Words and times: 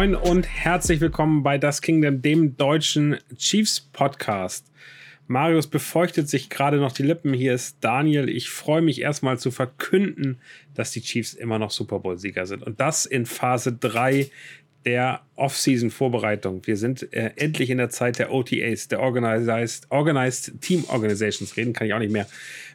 Moin, 0.00 0.14
und 0.14 0.46
herzlich 0.46 1.02
willkommen 1.02 1.42
bei 1.42 1.58
Das 1.58 1.82
Kingdom, 1.82 2.22
dem 2.22 2.56
deutschen 2.56 3.18
Chiefs 3.36 3.80
Podcast. 3.80 4.72
Marius 5.26 5.66
befeuchtet 5.66 6.26
sich 6.26 6.48
gerade 6.48 6.78
noch 6.78 6.92
die 6.92 7.02
Lippen. 7.02 7.34
Hier 7.34 7.52
ist 7.52 7.76
Daniel. 7.82 8.30
Ich 8.30 8.48
freue 8.48 8.80
mich 8.80 9.02
erstmal 9.02 9.38
zu 9.38 9.50
verkünden, 9.50 10.38
dass 10.72 10.92
die 10.92 11.02
Chiefs 11.02 11.34
immer 11.34 11.58
noch 11.58 11.70
Super 11.70 11.98
Bowl-Sieger 11.98 12.46
sind. 12.46 12.62
Und 12.62 12.80
das 12.80 13.04
in 13.04 13.26
Phase 13.26 13.74
3 13.74 14.30
der 14.86 15.20
Off-Season-Vorbereitung. 15.36 16.66
Wir 16.66 16.78
sind 16.78 17.12
äh, 17.12 17.32
endlich 17.36 17.68
in 17.68 17.76
der 17.76 17.90
Zeit 17.90 18.18
der 18.18 18.32
OTAs, 18.32 18.88
der 18.88 19.00
Organized, 19.00 19.86
Organized 19.90 20.62
Team 20.62 20.84
Organizations. 20.88 21.58
Reden 21.58 21.74
kann 21.74 21.86
ich 21.86 21.92
auch 21.92 21.98
nicht 21.98 22.12
mehr. 22.12 22.26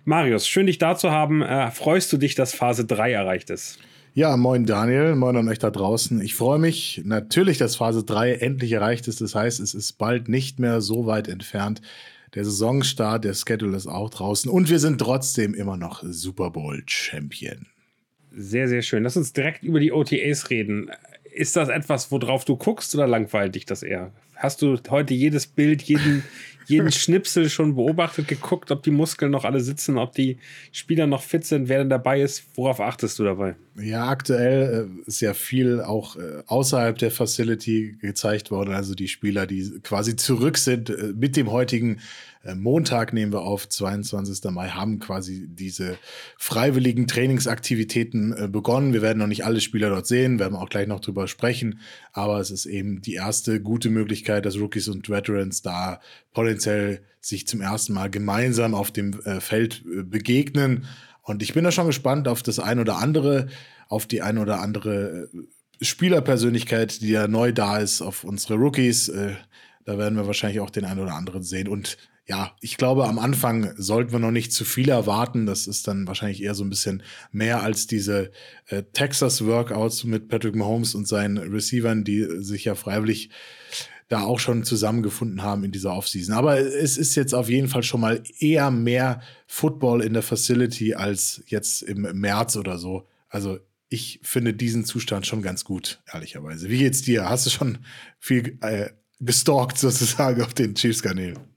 Marius, 0.03 0.47
schön 0.47 0.67
dich 0.67 0.77
da 0.77 0.95
zu 0.95 1.09
haben. 1.09 1.41
Äh, 1.41 1.71
freust 1.71 2.13
du 2.13 2.17
dich, 2.17 2.35
dass 2.35 2.53
Phase 2.53 2.85
3 2.85 3.13
erreicht 3.13 3.49
ist? 3.49 3.79
Ja, 4.17 4.37
moin 4.37 4.65
Daniel, 4.65 5.13
moin 5.15 5.35
an 5.35 5.49
euch 5.49 5.59
da 5.59 5.69
draußen. 5.69 6.21
Ich 6.21 6.35
freue 6.35 6.57
mich 6.57 7.01
natürlich, 7.03 7.57
dass 7.57 7.75
Phase 7.75 8.05
3 8.05 8.35
endlich 8.35 8.71
erreicht 8.71 9.09
ist. 9.09 9.19
Das 9.19 9.35
heißt, 9.35 9.59
es 9.59 9.73
ist 9.73 9.97
bald 9.97 10.29
nicht 10.29 10.57
mehr 10.57 10.79
so 10.79 11.05
weit 11.05 11.27
entfernt. 11.27 11.81
Der 12.33 12.45
Saisonstart, 12.45 13.25
der 13.25 13.33
Schedule 13.33 13.75
ist 13.75 13.87
auch 13.87 14.09
draußen 14.09 14.49
und 14.49 14.69
wir 14.69 14.79
sind 14.79 14.99
trotzdem 14.99 15.53
immer 15.53 15.75
noch 15.75 16.01
Super 16.01 16.49
Bowl 16.49 16.81
Champion. 16.85 17.65
Sehr, 18.31 18.69
sehr 18.69 18.83
schön. 18.83 19.03
Lass 19.03 19.17
uns 19.17 19.33
direkt 19.33 19.63
über 19.63 19.81
die 19.81 19.91
OTAs 19.91 20.49
reden. 20.49 20.89
Ist 21.33 21.57
das 21.57 21.67
etwas, 21.67 22.09
worauf 22.09 22.45
du 22.45 22.55
guckst 22.55 22.95
oder 22.95 23.07
langweilt 23.07 23.55
dich 23.55 23.65
das 23.65 23.83
eher? 23.83 24.13
Hast 24.35 24.61
du 24.61 24.77
heute 24.89 25.13
jedes 25.13 25.45
Bild, 25.45 25.81
jeden, 25.81 26.23
jeden 26.67 26.91
Schnipsel 26.91 27.49
schon 27.49 27.75
beobachtet, 27.75 28.27
geguckt, 28.27 28.71
ob 28.71 28.83
die 28.83 28.91
Muskeln 28.91 29.31
noch 29.31 29.45
alle 29.45 29.59
sitzen, 29.59 29.97
ob 29.97 30.13
die 30.13 30.37
Spieler 30.71 31.07
noch 31.07 31.21
fit 31.21 31.45
sind, 31.45 31.69
wer 31.69 31.79
denn 31.79 31.89
dabei 31.89 32.21
ist? 32.21 32.43
Worauf 32.55 32.79
achtest 32.79 33.19
du 33.19 33.23
dabei? 33.23 33.55
Ja, 33.77 34.07
aktuell 34.07 34.89
äh, 35.05 35.07
ist 35.07 35.21
ja 35.21 35.33
viel 35.33 35.81
auch 35.81 36.15
äh, 36.15 36.43
außerhalb 36.47 36.97
der 36.97 37.11
Facility 37.11 37.97
gezeigt 37.99 38.51
worden. 38.51 38.73
Also 38.73 38.95
die 38.95 39.07
Spieler, 39.07 39.45
die 39.47 39.79
quasi 39.83 40.15
zurück 40.15 40.57
sind 40.57 40.89
äh, 40.89 41.13
mit 41.15 41.35
dem 41.35 41.51
heutigen 41.51 41.99
Montag 42.53 43.11
nehmen 43.11 43.33
wir 43.33 43.41
auf, 43.41 43.67
22. 43.67 44.51
Mai, 44.51 44.69
haben 44.69 44.99
quasi 44.99 45.47
diese 45.49 45.97
freiwilligen 46.37 47.07
Trainingsaktivitäten 47.07 48.37
äh, 48.37 48.47
begonnen. 48.47 48.93
Wir 48.93 49.01
werden 49.01 49.17
noch 49.17 49.27
nicht 49.27 49.45
alle 49.45 49.61
Spieler 49.61 49.89
dort 49.89 50.05
sehen, 50.05 50.37
werden 50.37 50.55
auch 50.55 50.69
gleich 50.69 50.87
noch 50.87 50.99
drüber 50.99 51.27
sprechen. 51.27 51.79
Aber 52.13 52.39
es 52.39 52.51
ist 52.51 52.67
eben 52.67 53.01
die 53.01 53.15
erste 53.15 53.59
gute 53.59 53.89
Möglichkeit, 53.89 54.45
dass 54.45 54.59
Rookies 54.59 54.87
und 54.87 55.09
Veterans 55.09 55.63
da 55.63 55.99
potenziell 56.33 57.01
sich 57.19 57.47
zum 57.47 57.61
ersten 57.61 57.93
Mal 57.93 58.11
gemeinsam 58.11 58.75
auf 58.75 58.91
dem 58.91 59.19
äh, 59.21 59.41
Feld 59.41 59.83
begegnen. 59.85 60.85
Und 61.23 61.41
ich 61.41 61.55
bin 61.55 61.63
da 61.63 61.71
schon 61.71 61.87
gespannt 61.87 62.27
auf 62.27 62.43
das 62.43 62.59
ein 62.59 62.79
oder 62.79 62.97
andere, 62.97 63.47
auf 63.89 64.05
die 64.05 64.21
ein 64.21 64.37
oder 64.37 64.61
andere 64.61 65.29
Spielerpersönlichkeit, 65.81 67.01
die 67.01 67.09
ja 67.09 67.27
neu 67.27 67.51
da 67.51 67.79
ist, 67.79 68.03
auf 68.03 68.23
unsere 68.23 68.53
Rookies. 68.53 69.11
Da 69.85 69.97
werden 69.97 70.17
wir 70.17 70.27
wahrscheinlich 70.27 70.59
auch 70.59 70.69
den 70.69 70.85
einen 70.85 70.99
oder 70.99 71.15
anderen 71.15 71.41
sehen. 71.41 71.67
Und 71.67 71.97
ja, 72.27 72.55
ich 72.59 72.77
glaube, 72.77 73.07
am 73.07 73.19
Anfang 73.19 73.73
sollten 73.77 74.11
wir 74.11 74.19
noch 74.19 74.31
nicht 74.31 74.51
zu 74.51 74.65
viel 74.65 74.89
erwarten. 74.89 75.45
Das 75.45 75.67
ist 75.67 75.87
dann 75.87 76.07
wahrscheinlich 76.07 76.41
eher 76.41 76.55
so 76.55 76.63
ein 76.63 76.69
bisschen 76.69 77.03
mehr 77.31 77.61
als 77.61 77.85
diese 77.85 78.31
äh, 78.67 78.81
Texas-Workouts 78.93 80.05
mit 80.05 80.27
Patrick 80.27 80.55
Mahomes 80.55 80.95
und 80.95 81.07
seinen 81.07 81.37
Receivern, 81.37 82.03
die 82.03 82.25
sich 82.43 82.65
ja 82.65 82.73
freiwillig 82.73 83.29
da 84.07 84.21
auch 84.21 84.39
schon 84.39 84.63
zusammengefunden 84.63 85.41
haben 85.41 85.63
in 85.63 85.71
dieser 85.71 85.93
Offseason. 85.93 86.35
Aber 86.35 86.59
es 86.59 86.97
ist 86.97 87.15
jetzt 87.15 87.33
auf 87.33 87.49
jeden 87.49 87.67
Fall 87.67 87.83
schon 87.83 88.01
mal 88.01 88.23
eher 88.39 88.71
mehr 88.71 89.21
Football 89.47 90.01
in 90.01 90.13
der 90.13 90.21
Facility 90.21 90.93
als 90.95 91.43
jetzt 91.47 91.81
im 91.83 92.01
März 92.01 92.55
oder 92.55 92.77
so. 92.77 93.07
Also 93.29 93.59
ich 93.89 94.19
finde 94.23 94.53
diesen 94.53 94.85
Zustand 94.85 95.25
schon 95.27 95.41
ganz 95.41 95.63
gut, 95.63 96.01
ehrlicherweise. 96.11 96.69
Wie 96.69 96.79
geht's 96.79 97.01
dir? 97.01 97.29
Hast 97.29 97.45
du 97.45 97.49
schon 97.51 97.79
viel 98.19 98.57
äh, 98.61 98.89
gestalkt 99.19 99.77
sozusagen 99.77 100.41
auf 100.41 100.53
den 100.53 100.75
Chiefs-Kanälen? 100.75 101.54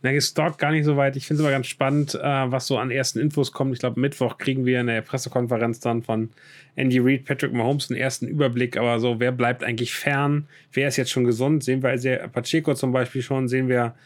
Na, 0.00 0.12
gestalkt 0.12 0.58
gar 0.58 0.70
nicht 0.70 0.84
so 0.84 0.96
weit. 0.96 1.16
Ich 1.16 1.26
finde 1.26 1.42
es 1.42 1.46
aber 1.46 1.52
ganz 1.52 1.66
spannend, 1.66 2.14
äh, 2.14 2.20
was 2.22 2.68
so 2.68 2.78
an 2.78 2.92
ersten 2.92 3.18
Infos 3.18 3.50
kommt. 3.50 3.72
Ich 3.72 3.80
glaube, 3.80 3.98
Mittwoch 3.98 4.38
kriegen 4.38 4.64
wir 4.64 4.80
in 4.80 4.86
der 4.86 5.02
Pressekonferenz 5.02 5.80
dann 5.80 6.04
von 6.04 6.30
Andy 6.76 7.00
Reid, 7.00 7.24
Patrick 7.24 7.52
Mahomes 7.52 7.90
einen 7.90 7.98
ersten 7.98 8.28
Überblick. 8.28 8.76
Aber 8.76 9.00
so, 9.00 9.18
wer 9.18 9.32
bleibt 9.32 9.64
eigentlich 9.64 9.92
fern? 9.92 10.46
Wer 10.72 10.86
ist 10.86 10.98
jetzt 10.98 11.10
schon 11.10 11.24
gesund? 11.24 11.64
Sehen 11.64 11.82
wir 11.82 11.90
also 11.90 12.10
Pacheco 12.32 12.74
zum 12.74 12.92
Beispiel 12.92 13.22
schon, 13.22 13.48
sehen 13.48 13.68
wir 13.68 13.96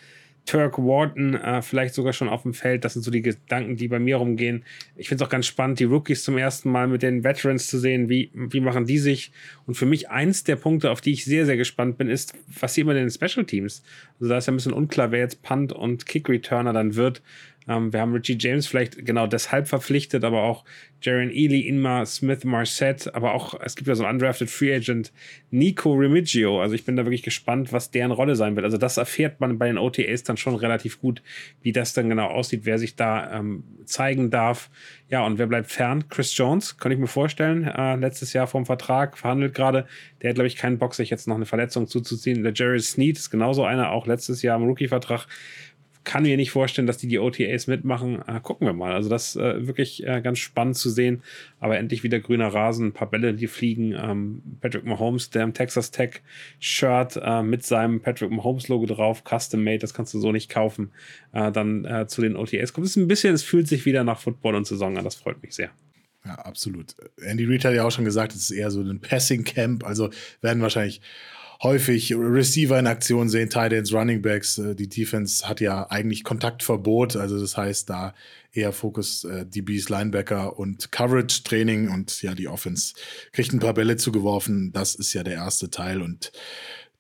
Turk 0.47 0.79
Wharton 0.79 1.35
äh, 1.35 1.63
vielleicht 1.63 1.95
sogar 1.95 2.13
schon 2.13 2.29
auf 2.29 2.43
dem 2.43 2.53
Feld. 2.53 2.85
Das 2.85 2.95
sind 2.95 3.03
so 3.03 3.11
die 3.11 3.23
Gedanken, 3.23 3.77
die 3.77 3.89
bei 3.89 3.99
mir 3.99 4.17
rumgehen. 4.17 4.65
Ich 4.97 5.09
finde 5.09 5.23
es 5.23 5.27
auch 5.27 5.31
ganz 5.31 5.47
spannend, 5.47 5.79
die 5.79 5.85
Rookies 5.85 6.25
zum 6.25 6.37
ersten 6.37 6.71
Mal 6.71 6.89
mit 6.89 7.03
den 7.03 7.23
Veterans 7.23 7.69
zu 7.69 7.79
sehen. 7.79 8.09
Wie, 8.09 8.31
wie 8.35 8.61
machen 8.61 8.87
die 8.87 8.99
sich? 8.99 9.33
Und 9.67 9.75
für 9.77 9.87
mich 9.87 10.11
eins 10.11 10.45
der 10.45 10.57
Punkte, 10.57 10.91
auf 10.91 11.01
die 11.01 11.13
ich 11.13 11.25
sehr, 11.25 11.47
sehr 11.47 11.57
gespannt 11.57 11.97
bin, 11.97 12.09
ist, 12.09 12.35
was 12.61 12.75
sieht 12.75 12.87
man 12.87 12.97
in 12.97 13.05
den 13.05 13.11
Special 13.11 13.47
Teams? 13.47 13.83
Also 14.19 14.31
da 14.31 14.39
ist 14.39 14.47
ja 14.47 14.53
ein 14.53 14.57
bisschen 14.57 14.73
unklar, 14.73 15.13
wer 15.13 15.21
jetzt 15.21 15.43
Punt 15.43 15.73
und 15.73 16.07
Kick 16.07 16.29
Returner 16.29 16.73
dann 16.73 16.97
wird. 16.97 17.23
Ähm, 17.69 17.93
wir 17.93 18.01
haben 18.01 18.13
Richie 18.13 18.37
James 18.39 18.67
vielleicht 18.67 19.05
genau 19.05 19.27
deshalb 19.27 19.69
verpflichtet, 19.69 20.25
aber 20.25 20.43
auch 20.43 20.65
Jaron 21.03 21.31
Ely, 21.31 21.61
Inma, 21.61 22.07
Smith, 22.07 22.45
Marset, 22.45 23.13
aber 23.15 23.35
auch, 23.35 23.59
es 23.61 23.75
gibt 23.75 23.89
ja 23.89 23.95
so 23.95 24.05
einen 24.05 24.15
undrafted 24.15 24.49
Free 24.49 24.75
Agent, 24.75 25.13
Nico 25.51 25.93
Remigio. 25.93 26.61
Also 26.61 26.75
ich 26.75 26.85
bin 26.85 26.97
da 26.97 27.05
wirklich 27.05 27.23
gespannt, 27.23 27.73
was 27.73 27.91
deren 27.91 28.13
Rolle 28.13 28.37
sein 28.37 28.55
wird. 28.55 28.65
Also 28.65 28.79
das 28.79 28.97
erfährt 28.97 29.41
man 29.41 29.59
bei 29.59 29.67
den 29.67 29.79
OTAs 29.79 30.23
dann 30.23 30.37
schon 30.37 30.55
relativ 30.55 31.01
gut, 31.01 31.23
wie 31.63 31.73
das 31.73 31.93
dann 31.93 32.09
genau 32.09 32.29
aussieht, 32.29 32.61
wer 32.65 32.79
sich 32.79 32.95
da 32.95 33.39
ähm, 33.39 33.65
zeigen 33.85 34.31
darf. 34.31 34.71
Ja, 35.09 35.27
und 35.27 35.39
wer 35.39 35.47
bleibt 35.47 35.71
fern? 35.71 36.09
Chris 36.09 36.37
Jones, 36.37 36.79
kann 36.79 36.93
ich 36.93 36.99
mir 36.99 37.09
vorstellen. 37.09 37.65
Äh, 37.65 37.97
letztes 37.97 38.33
Jahr 38.33 38.47
vom 38.47 38.65
Vertrag 38.65 39.19
verhandelt 39.19 39.55
gerade. 39.55 39.87
Der 40.23 40.31
hat, 40.31 40.37
glaube 40.37 40.47
ich, 40.47 40.57
keinen 40.57 40.79
Bock, 40.79 40.95
sich 40.95 41.11
jetzt 41.11 41.29
noch 41.29 41.37
eine 41.37 41.47
Verletzung 41.47 41.89
zuzuziehen. 41.89 42.43
Der 42.43 42.53
Jerry 42.55 42.81
Sneed 42.81 43.19
ist 43.19 43.31
genauso 43.31 43.65
einer, 43.65 43.91
auch 43.91 44.07
letztes 44.07 44.41
Jahr 44.43 44.57
im 44.57 44.65
Rookie-Vertrag 44.65 45.27
kann 46.05 46.25
mir 46.25 46.37
nicht 46.37 46.51
vorstellen, 46.51 46.87
dass 46.87 46.99
die 46.99 47.09
die 47.09 47.19
OTAs 47.19 47.67
mitmachen. 47.67 48.23
Äh, 48.27 48.41
gucken 48.41 48.67
wir 48.67 48.73
mal. 48.73 48.93
Also 48.93 49.09
das 49.09 49.37
äh, 49.37 49.67
wirklich 49.67 50.07
äh, 50.07 50.21
ganz 50.21 50.39
spannend 50.39 50.77
zu 50.77 50.91
sehen. 50.91 51.23
Aber 51.61 51.79
endlich 51.79 52.03
wieder 52.03 52.21
grüner 52.21 52.49
Rasen, 52.49 52.89
ein 52.89 52.93
paar 52.93 53.11
Bälle, 53.11 53.35
die 53.35 53.47
fliegen. 53.47 53.93
Ähm, 53.93 54.43
Patrick 54.61 54.85
Mahomes, 54.85 55.31
der 55.31 55.45
im 55.45 55.55
Texas 55.55 55.91
Tech 55.91 56.23
Shirt 56.59 57.21
äh, 57.23 57.43
mit 57.43 57.65
seinem 57.65 58.01
Patrick 58.01 58.31
Mahomes 58.31 58.69
Logo 58.69 58.87
drauf, 58.87 59.23
custom 59.25 59.63
made, 59.63 59.79
das 59.79 59.95
kannst 59.95 60.13
du 60.15 60.21
so 60.21 60.33
nicht 60.33 60.51
kaufen. 60.51 60.91
Äh, 61.33 61.53
dann 61.53 61.85
äh, 61.85 62.07
zu 62.07 62.21
den 62.23 62.37
OTAs 62.37 62.73
kommt 62.73 62.87
es 62.87 62.97
ein 62.97 63.09
bisschen, 63.09 63.35
es 63.35 63.43
fühlt 63.43 63.69
sich 63.69 63.87
wieder 63.87 64.05
nach 64.05 64.19
Football 64.19 64.57
und 64.57 64.67
Saison 64.67 64.97
an. 64.97 65.05
Das 65.05 65.15
freut 65.15 65.43
mich 65.43 65.55
sehr. 65.55 65.71
Ja, 66.25 66.35
absolut. 66.35 66.95
Andy 67.21 67.45
Reid 67.45 67.65
hat 67.65 67.75
ja 67.75 67.85
auch 67.85 67.91
schon 67.91 68.05
gesagt, 68.05 68.33
es 68.33 68.43
ist 68.43 68.51
eher 68.53 68.71
so 68.71 68.81
ein 68.81 69.01
Passing 69.01 69.45
Camp. 69.45 69.85
Also 69.85 70.11
werden 70.41 70.63
wahrscheinlich 70.63 71.01
häufig 71.63 72.13
Receiver 72.15 72.79
in 72.79 72.87
Aktion 72.87 73.29
sehen, 73.29 73.49
Tight 73.49 73.73
Ends, 73.73 73.93
Running 73.93 74.21
Backs. 74.21 74.59
Äh, 74.59 74.75
die 74.75 74.89
Defense 74.89 75.49
hat 75.49 75.61
ja 75.61 75.89
eigentlich 75.91 76.25
Kontaktverbot, 76.25 77.17
also 77.17 77.41
das 77.41 77.57
heißt 77.57 77.89
da 77.89 78.15
eher 78.53 78.73
Fokus 78.73 79.25
äh, 79.25 79.47
DBs, 79.47 79.89
Linebacker 79.89 80.59
und 80.59 80.93
Coverage 80.93 81.43
Training 81.45 81.89
und 81.89 82.21
ja, 82.23 82.35
die 82.35 82.49
Offense 82.49 82.95
kriegt 83.33 83.53
ein 83.53 83.61
paar 83.61 83.75
Bälle 83.75 83.97
zugeworfen. 83.97 84.73
Das 84.73 84.95
ist 84.95 85.13
ja 85.13 85.23
der 85.23 85.35
erste 85.35 85.71
Teil 85.71 86.03
und 86.03 86.33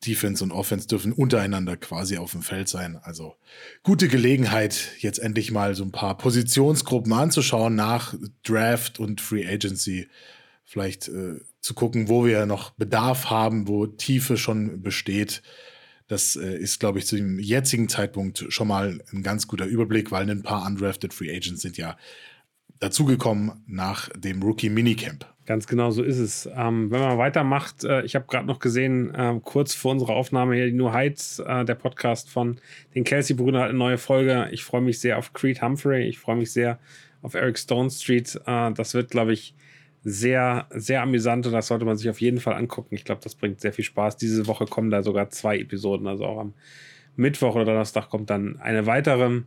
Defense 0.06 0.42
und 0.42 0.50
Offense 0.50 0.88
dürfen 0.88 1.12
untereinander 1.12 1.76
quasi 1.76 2.16
auf 2.16 2.32
dem 2.32 2.42
Feld 2.42 2.68
sein. 2.68 2.98
Also 3.02 3.36
gute 3.82 4.08
Gelegenheit, 4.08 4.88
jetzt 4.98 5.18
endlich 5.18 5.52
mal 5.52 5.74
so 5.74 5.84
ein 5.84 5.92
paar 5.92 6.18
Positionsgruppen 6.18 7.12
anzuschauen 7.12 7.74
nach 7.74 8.14
Draft 8.42 8.98
und 8.98 9.20
Free 9.20 9.46
Agency. 9.46 10.08
Vielleicht 10.64 11.08
äh, 11.08 11.36
zu 11.62 11.74
gucken, 11.74 12.08
wo 12.08 12.26
wir 12.26 12.44
noch 12.44 12.70
Bedarf 12.70 13.30
haben, 13.30 13.68
wo 13.68 13.86
Tiefe 13.86 14.36
schon 14.36 14.82
besteht. 14.82 15.42
Das 16.08 16.36
äh, 16.36 16.56
ist, 16.58 16.80
glaube 16.80 16.98
ich, 16.98 17.06
zu 17.06 17.16
dem 17.16 17.38
jetzigen 17.38 17.88
Zeitpunkt 17.88 18.44
schon 18.48 18.68
mal 18.68 19.00
ein 19.12 19.22
ganz 19.22 19.46
guter 19.46 19.64
Überblick, 19.64 20.10
weil 20.10 20.28
ein 20.28 20.42
paar 20.42 20.66
undrafted 20.66 21.14
Free 21.14 21.34
Agents 21.34 21.62
sind 21.62 21.78
ja 21.78 21.96
dazugekommen 22.80 23.62
nach 23.66 24.08
dem 24.10 24.42
Rookie 24.42 24.68
Minicamp. 24.68 25.24
Ganz 25.46 25.66
genau, 25.66 25.90
so 25.90 26.02
ist 26.02 26.18
es. 26.18 26.48
Ähm, 26.54 26.90
wenn 26.90 27.00
man 27.00 27.18
weitermacht, 27.18 27.84
äh, 27.84 28.02
ich 28.02 28.16
habe 28.16 28.26
gerade 28.28 28.46
noch 28.46 28.58
gesehen, 28.58 29.14
äh, 29.14 29.40
kurz 29.42 29.74
vor 29.74 29.92
unserer 29.92 30.14
Aufnahme 30.14 30.56
hier, 30.56 30.66
die 30.66 30.72
New 30.72 30.92
Heights, 30.92 31.38
äh, 31.38 31.64
der 31.64 31.76
Podcast 31.76 32.28
von 32.28 32.60
den 32.94 33.04
Kelsey-Brüdern 33.04 33.62
hat 33.62 33.68
eine 33.70 33.78
neue 33.78 33.98
Folge. 33.98 34.48
Ich 34.50 34.64
freue 34.64 34.82
mich 34.82 35.00
sehr 35.00 35.18
auf 35.18 35.32
Creed 35.32 35.62
Humphrey, 35.62 36.08
ich 36.08 36.18
freue 36.18 36.36
mich 36.36 36.52
sehr 36.52 36.78
auf 37.22 37.34
Eric 37.34 37.58
Stone 37.58 37.90
Street. 37.90 38.40
Äh, 38.46 38.72
das 38.72 38.94
wird, 38.94 39.10
glaube 39.10 39.32
ich, 39.32 39.54
sehr, 40.04 40.66
sehr 40.70 41.02
amüsant 41.02 41.46
und 41.46 41.52
das 41.52 41.68
sollte 41.68 41.84
man 41.84 41.96
sich 41.96 42.10
auf 42.10 42.20
jeden 42.20 42.40
Fall 42.40 42.54
angucken. 42.54 42.94
Ich 42.94 43.04
glaube, 43.04 43.20
das 43.22 43.34
bringt 43.34 43.60
sehr 43.60 43.72
viel 43.72 43.84
Spaß. 43.84 44.16
Diese 44.16 44.46
Woche 44.46 44.66
kommen 44.66 44.90
da 44.90 45.02
sogar 45.02 45.30
zwei 45.30 45.58
Episoden, 45.58 46.06
also 46.06 46.24
auch 46.24 46.38
am 46.38 46.54
Mittwoch 47.16 47.54
oder 47.54 47.64
Donnerstag 47.64 48.08
kommt 48.08 48.30
dann 48.30 48.58
eine 48.60 48.86
weitere. 48.86 49.42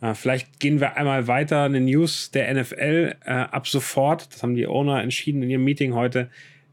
Äh, 0.00 0.14
vielleicht 0.14 0.60
gehen 0.60 0.80
wir 0.80 0.96
einmal 0.96 1.26
weiter. 1.26 1.62
Eine 1.62 1.80
News 1.80 2.30
der 2.30 2.52
NFL 2.52 3.16
äh, 3.24 3.30
ab 3.30 3.66
sofort, 3.66 4.32
das 4.32 4.42
haben 4.42 4.54
die 4.54 4.66
Owner 4.66 5.02
entschieden 5.02 5.42
in 5.42 5.50
ihrem 5.50 5.64
Meeting 5.64 5.94
heute, 5.94 6.28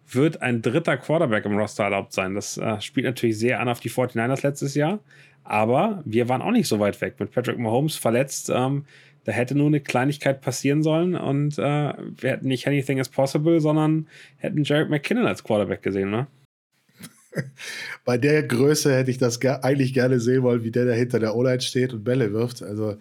wird 0.10 0.42
ein 0.42 0.62
dritter 0.62 0.98
Quarterback 0.98 1.45
im 1.45 1.57
Roster 1.57 1.86
erlaubt 1.86 2.12
sein. 2.12 2.36
Das 2.36 2.57
äh, 2.57 2.81
spielt 2.81 3.06
natürlich 3.06 3.38
sehr 3.38 3.60
an 3.62 3.69
auf 3.69 3.80
die 3.80 3.89
49ers 3.89 4.44
letztes 4.44 4.75
Jahr, 4.75 5.00
aber 5.45 6.01
wir 6.06 6.28
waren 6.28 6.42
auch 6.42 6.51
nicht 6.51 6.68
so 6.68 6.80
weit 6.80 7.00
weg. 7.00 7.16
Mit 7.19 7.31
Patrick 7.31 7.57
Mahomes 7.57 7.95
verletzt 7.95 8.51
ähm, 8.54 8.86
da 9.23 9.31
hätte 9.31 9.56
nur 9.56 9.68
eine 9.68 9.81
Kleinigkeit 9.81 10.41
passieren 10.41 10.83
sollen 10.83 11.15
und 11.15 11.57
äh, 11.59 11.62
wir 11.62 12.29
hätten 12.31 12.47
nicht 12.47 12.68
Anything 12.68 12.97
is 12.97 13.09
Possible, 13.09 13.59
sondern 13.59 14.07
hätten 14.38 14.63
Jared 14.63 14.89
McKinnon 14.89 15.27
als 15.27 15.44
Quarterback 15.44 15.83
gesehen, 15.83 16.09
ne? 16.09 16.27
Bei 18.06 18.18
der 18.18 18.44
Größe 18.44 18.94
hätte 18.94 19.12
ich 19.12 19.18
das 19.18 19.39
ger 19.39 19.63
eigentlich 19.63 19.94
gerne 19.94 20.19
sehen 20.19 20.44
wollen, 20.44 20.63
wie 20.63 20.71
der 20.71 20.85
da 20.85 20.94
hinter 20.94 21.19
der 21.19 21.35
O-Line 21.35 21.62
steht 21.62 21.94
und 21.94 22.03
Bälle 22.03 22.33
wirft. 22.33 22.62
Also, 22.62 22.97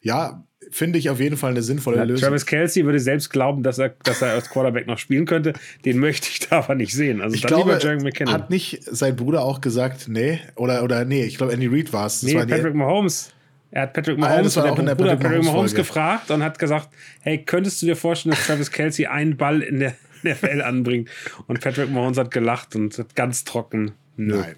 ja, 0.00 0.44
finde 0.70 0.98
ich 0.98 1.10
auf 1.10 1.18
jeden 1.18 1.36
Fall 1.36 1.50
eine 1.50 1.62
sinnvolle 1.62 1.96
ja, 1.96 2.04
Lösung. 2.04 2.28
Travis 2.28 2.46
Kelsey 2.46 2.84
würde 2.84 3.00
selbst 3.00 3.30
glauben, 3.30 3.62
dass 3.62 3.78
er, 3.78 3.90
dass 4.04 4.22
er 4.22 4.32
als 4.32 4.50
Quarterback 4.50 4.86
noch 4.86 4.98
spielen 4.98 5.26
könnte. 5.26 5.54
Den 5.84 5.98
möchte 5.98 6.28
ich 6.30 6.40
da 6.40 6.58
aber 6.58 6.74
nicht 6.74 6.92
sehen. 6.92 7.20
Also 7.20 7.34
ich 7.34 7.42
glaube. 7.42 7.74
Hat 7.74 8.50
nicht 8.50 8.84
sein 8.84 9.16
Bruder 9.16 9.42
auch 9.42 9.60
gesagt, 9.60 10.08
nee? 10.08 10.40
Oder, 10.56 10.84
oder 10.84 11.04
nee, 11.04 11.24
ich 11.24 11.38
glaube, 11.38 11.52
Andy 11.52 11.66
Reid 11.66 11.92
war 11.92 12.06
es. 12.06 12.22
Nee, 12.22 12.34
Patrick 12.34 12.74
Mahomes. 12.74 13.32
Er 13.74 13.82
hat 13.82 13.92
Patrick 13.92 14.16
Mahomes, 14.18 14.56
ah, 14.56 14.62
der 14.62 14.72
Bruder 14.72 14.94
Patrick, 14.94 15.20
Patrick 15.20 15.44
Mahomes 15.44 15.74
gefragt 15.74 16.30
und 16.30 16.44
hat 16.44 16.60
gesagt, 16.60 16.90
hey, 17.22 17.44
könntest 17.44 17.82
du 17.82 17.86
dir 17.86 17.96
vorstellen, 17.96 18.36
dass 18.36 18.46
Travis 18.46 18.70
Kelsey 18.70 19.06
einen 19.06 19.36
Ball 19.36 19.62
in 19.62 19.80
der 19.80 19.96
NFL 20.22 20.62
anbringt? 20.62 21.10
Und 21.48 21.60
Patrick 21.60 21.90
Mahomes 21.90 22.16
hat 22.16 22.30
gelacht 22.30 22.76
und 22.76 22.96
hat 22.96 23.16
ganz 23.16 23.42
trocken, 23.42 23.90
nö. 24.16 24.38
Nein. 24.38 24.54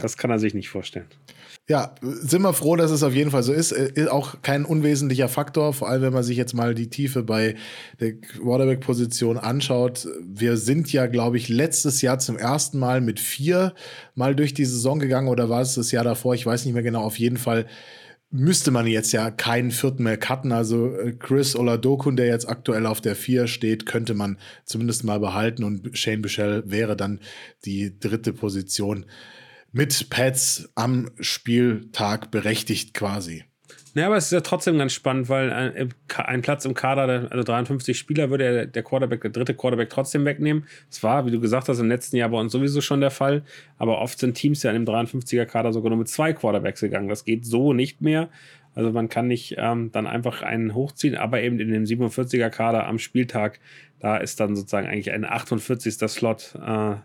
Das 0.00 0.16
kann 0.16 0.30
er 0.30 0.38
sich 0.38 0.54
nicht 0.54 0.68
vorstellen. 0.68 1.06
Ja, 1.68 1.96
sind 2.02 2.42
wir 2.42 2.52
froh, 2.52 2.76
dass 2.76 2.92
es 2.92 3.02
auf 3.02 3.14
jeden 3.14 3.32
Fall 3.32 3.42
so 3.42 3.52
ist. 3.52 3.72
Ist 3.72 3.98
äh, 3.98 4.06
auch 4.06 4.36
kein 4.42 4.64
unwesentlicher 4.64 5.28
Faktor, 5.28 5.72
vor 5.72 5.88
allem 5.88 6.02
wenn 6.02 6.12
man 6.12 6.22
sich 6.22 6.36
jetzt 6.36 6.54
mal 6.54 6.76
die 6.76 6.88
Tiefe 6.88 7.24
bei 7.24 7.56
der 7.98 8.12
Quarterback-Position 8.12 9.38
anschaut. 9.38 10.06
Wir 10.22 10.56
sind 10.56 10.92
ja, 10.92 11.06
glaube 11.06 11.36
ich, 11.38 11.48
letztes 11.48 12.00
Jahr 12.00 12.20
zum 12.20 12.38
ersten 12.38 12.78
Mal 12.78 13.00
mit 13.00 13.18
vier 13.18 13.74
mal 14.14 14.36
durch 14.36 14.54
die 14.54 14.66
Saison 14.66 15.00
gegangen 15.00 15.26
oder 15.26 15.48
war 15.48 15.62
es 15.62 15.74
das 15.74 15.90
Jahr 15.90 16.04
davor? 16.04 16.36
Ich 16.36 16.46
weiß 16.46 16.64
nicht 16.64 16.74
mehr 16.74 16.84
genau. 16.84 17.02
Auf 17.02 17.18
jeden 17.18 17.38
Fall 17.38 17.66
müsste 18.30 18.70
man 18.70 18.86
jetzt 18.86 19.12
ja 19.12 19.30
keinen 19.30 19.70
vierten 19.70 20.02
mehr 20.02 20.16
cutten. 20.16 20.52
Also 20.52 20.94
äh, 20.94 21.12
Chris 21.12 21.56
Oladokun, 21.56 22.16
der 22.16 22.26
jetzt 22.26 22.48
aktuell 22.48 22.86
auf 22.86 23.00
der 23.00 23.16
vier 23.16 23.46
steht, 23.46 23.86
könnte 23.86 24.14
man 24.14 24.38
zumindest 24.64 25.04
mal 25.04 25.20
behalten 25.20 25.64
und 25.64 25.96
Shane 25.96 26.22
Bichel 26.22 26.62
wäre 26.66 26.96
dann 26.96 27.20
die 27.64 27.98
dritte 27.98 28.32
Position 28.32 29.06
mit 29.72 30.08
Pads 30.10 30.70
am 30.74 31.10
Spieltag 31.20 32.30
berechtigt 32.30 32.94
quasi. 32.94 33.44
Ja, 33.96 34.08
aber 34.08 34.18
es 34.18 34.26
ist 34.26 34.32
ja 34.32 34.42
trotzdem 34.42 34.76
ganz 34.76 34.92
spannend, 34.92 35.30
weil 35.30 35.50
ein, 35.50 35.94
ein 36.18 36.42
Platz 36.42 36.66
im 36.66 36.74
Kader, 36.74 37.28
also 37.30 37.42
53 37.42 37.96
Spieler, 37.96 38.28
würde 38.28 38.52
der, 38.52 38.66
der 38.66 38.82
Quarterback, 38.82 39.22
der 39.22 39.30
dritte 39.30 39.54
Quarterback 39.54 39.88
trotzdem 39.88 40.26
wegnehmen. 40.26 40.66
Das 40.90 41.02
war, 41.02 41.24
wie 41.24 41.30
du 41.30 41.40
gesagt 41.40 41.70
hast, 41.70 41.78
im 41.78 41.88
letzten 41.88 42.16
Jahr 42.16 42.28
bei 42.28 42.38
uns 42.38 42.52
sowieso 42.52 42.82
schon 42.82 43.00
der 43.00 43.10
Fall. 43.10 43.42
Aber 43.78 44.02
oft 44.02 44.18
sind 44.18 44.34
Teams 44.34 44.62
ja 44.62 44.70
in 44.70 44.84
dem 44.84 44.94
53er 44.94 45.46
Kader 45.46 45.72
sogar 45.72 45.88
nur 45.88 45.98
mit 45.98 46.08
zwei 46.08 46.34
Quarterbacks 46.34 46.82
gegangen. 46.82 47.08
Das 47.08 47.24
geht 47.24 47.46
so 47.46 47.72
nicht 47.72 48.02
mehr. 48.02 48.28
Also 48.74 48.92
man 48.92 49.08
kann 49.08 49.28
nicht 49.28 49.54
ähm, 49.56 49.90
dann 49.92 50.06
einfach 50.06 50.42
einen 50.42 50.74
hochziehen, 50.74 51.16
aber 51.16 51.40
eben 51.40 51.58
in 51.58 51.72
dem 51.72 51.84
47er 51.84 52.50
Kader 52.50 52.86
am 52.86 52.98
Spieltag, 52.98 53.60
da 53.98 54.18
ist 54.18 54.40
dann 54.40 54.56
sozusagen 54.56 54.88
eigentlich 54.88 55.10
ein 55.10 55.24
48. 55.24 55.94
Slot. 55.94 56.54
Äh, 56.62 56.96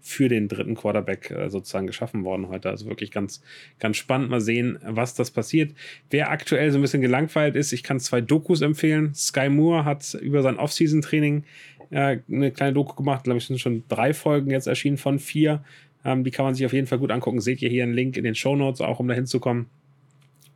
für 0.00 0.28
den 0.28 0.48
dritten 0.48 0.74
Quarterback 0.74 1.30
äh, 1.30 1.50
sozusagen 1.50 1.86
geschaffen 1.86 2.24
worden 2.24 2.48
heute. 2.48 2.70
Also 2.70 2.86
wirklich 2.86 3.10
ganz, 3.10 3.42
ganz 3.78 3.96
spannend 3.96 4.30
mal 4.30 4.40
sehen, 4.40 4.78
was 4.84 5.14
das 5.14 5.30
passiert. 5.30 5.74
Wer 6.10 6.30
aktuell 6.30 6.70
so 6.70 6.78
ein 6.78 6.82
bisschen 6.82 7.02
gelangweilt 7.02 7.56
ist, 7.56 7.72
ich 7.72 7.82
kann 7.82 8.00
zwei 8.00 8.20
Dokus 8.20 8.60
empfehlen. 8.60 9.14
Sky 9.14 9.48
Moore 9.48 9.84
hat 9.84 10.14
über 10.14 10.42
sein 10.42 10.56
Off-Season-Training 10.56 11.44
äh, 11.90 12.18
eine 12.30 12.50
kleine 12.50 12.72
Doku 12.72 12.94
gemacht. 12.94 13.24
Glaube 13.24 13.38
ich, 13.38 13.46
sind 13.46 13.60
schon 13.60 13.84
drei 13.88 14.14
Folgen 14.14 14.50
jetzt 14.50 14.66
erschienen 14.66 14.98
von 14.98 15.18
vier. 15.18 15.64
Ähm, 16.04 16.24
die 16.24 16.30
kann 16.30 16.44
man 16.44 16.54
sich 16.54 16.64
auf 16.64 16.72
jeden 16.72 16.86
Fall 16.86 16.98
gut 16.98 17.10
angucken. 17.10 17.40
Seht 17.40 17.62
ihr 17.62 17.68
hier 17.68 17.82
einen 17.82 17.94
Link 17.94 18.16
in 18.16 18.24
den 18.24 18.34
Show 18.34 18.56
Notes, 18.56 18.80
auch 18.80 19.00
um 19.00 19.08
da 19.08 19.14
hinzukommen. 19.14 19.66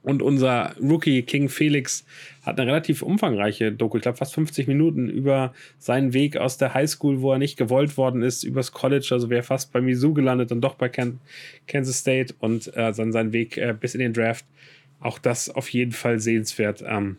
Und 0.02 0.20
unser 0.20 0.74
Rookie 0.80 1.22
King 1.22 1.48
Felix 1.48 2.04
hat 2.42 2.58
eine 2.58 2.68
relativ 2.70 3.02
umfangreiche 3.02 3.70
Doku, 3.70 3.98
ich 3.98 4.02
glaube 4.02 4.18
fast 4.18 4.34
50 4.34 4.66
Minuten 4.66 5.08
über 5.08 5.54
seinen 5.78 6.12
Weg 6.12 6.36
aus 6.36 6.58
der 6.58 6.74
Highschool, 6.74 7.20
wo 7.20 7.32
er 7.32 7.38
nicht 7.38 7.56
gewollt 7.56 7.96
worden 7.96 8.22
ist, 8.22 8.42
übers 8.42 8.72
College, 8.72 9.08
also 9.12 9.30
wäre 9.30 9.44
fast 9.44 9.72
bei 9.72 9.80
Mizzou 9.80 10.12
gelandet 10.12 10.50
und 10.50 10.60
doch 10.60 10.74
bei 10.74 10.88
Kansas 10.88 11.98
State 11.98 12.34
und 12.40 12.68
äh, 12.76 12.92
dann 12.92 13.12
seinen 13.12 13.32
Weg 13.32 13.56
äh, 13.56 13.74
bis 13.78 13.94
in 13.94 14.00
den 14.00 14.12
Draft. 14.12 14.44
Auch 14.98 15.18
das 15.18 15.48
auf 15.48 15.68
jeden 15.68 15.92
Fall 15.92 16.18
sehenswert. 16.18 16.82
Ähm, 16.86 17.16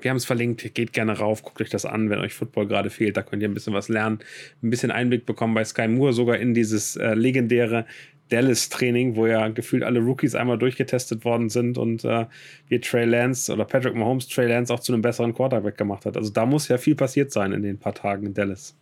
wir 0.00 0.10
haben 0.10 0.16
es 0.18 0.24
verlinkt, 0.24 0.74
geht 0.74 0.92
gerne 0.92 1.18
rauf, 1.18 1.42
guckt 1.42 1.60
euch 1.60 1.70
das 1.70 1.86
an, 1.86 2.10
wenn 2.10 2.18
euch 2.18 2.34
Football 2.34 2.66
gerade 2.66 2.90
fehlt, 2.90 3.16
da 3.16 3.22
könnt 3.22 3.42
ihr 3.42 3.48
ein 3.48 3.54
bisschen 3.54 3.72
was 3.72 3.88
lernen, 3.88 4.18
ein 4.62 4.70
bisschen 4.70 4.90
Einblick 4.90 5.24
bekommen 5.24 5.54
bei 5.54 5.64
Sky 5.64 5.88
Moore, 5.88 6.12
sogar 6.12 6.36
in 6.38 6.52
dieses 6.52 6.96
äh, 6.96 7.14
legendäre 7.14 7.86
Dallas-Training, 8.28 9.16
wo 9.16 9.26
ja 9.26 9.48
gefühlt 9.48 9.82
alle 9.82 10.00
Rookies 10.00 10.34
einmal 10.34 10.58
durchgetestet 10.58 11.24
worden 11.24 11.48
sind 11.48 11.78
und 11.78 12.04
äh, 12.04 12.26
wie 12.68 12.80
Trey 12.80 13.04
Lance 13.04 13.52
oder 13.52 13.64
Patrick 13.64 13.94
Mahomes 13.94 14.28
Trey 14.28 14.48
Lance 14.48 14.72
auch 14.72 14.80
zu 14.80 14.92
einem 14.92 15.02
besseren 15.02 15.34
Quarterback 15.34 15.76
gemacht 15.76 16.06
hat. 16.06 16.16
Also 16.16 16.30
da 16.30 16.46
muss 16.46 16.68
ja 16.68 16.78
viel 16.78 16.94
passiert 16.94 17.32
sein 17.32 17.52
in 17.52 17.62
den 17.62 17.78
paar 17.78 17.94
Tagen 17.94 18.26
in 18.26 18.34
Dallas. 18.34 18.74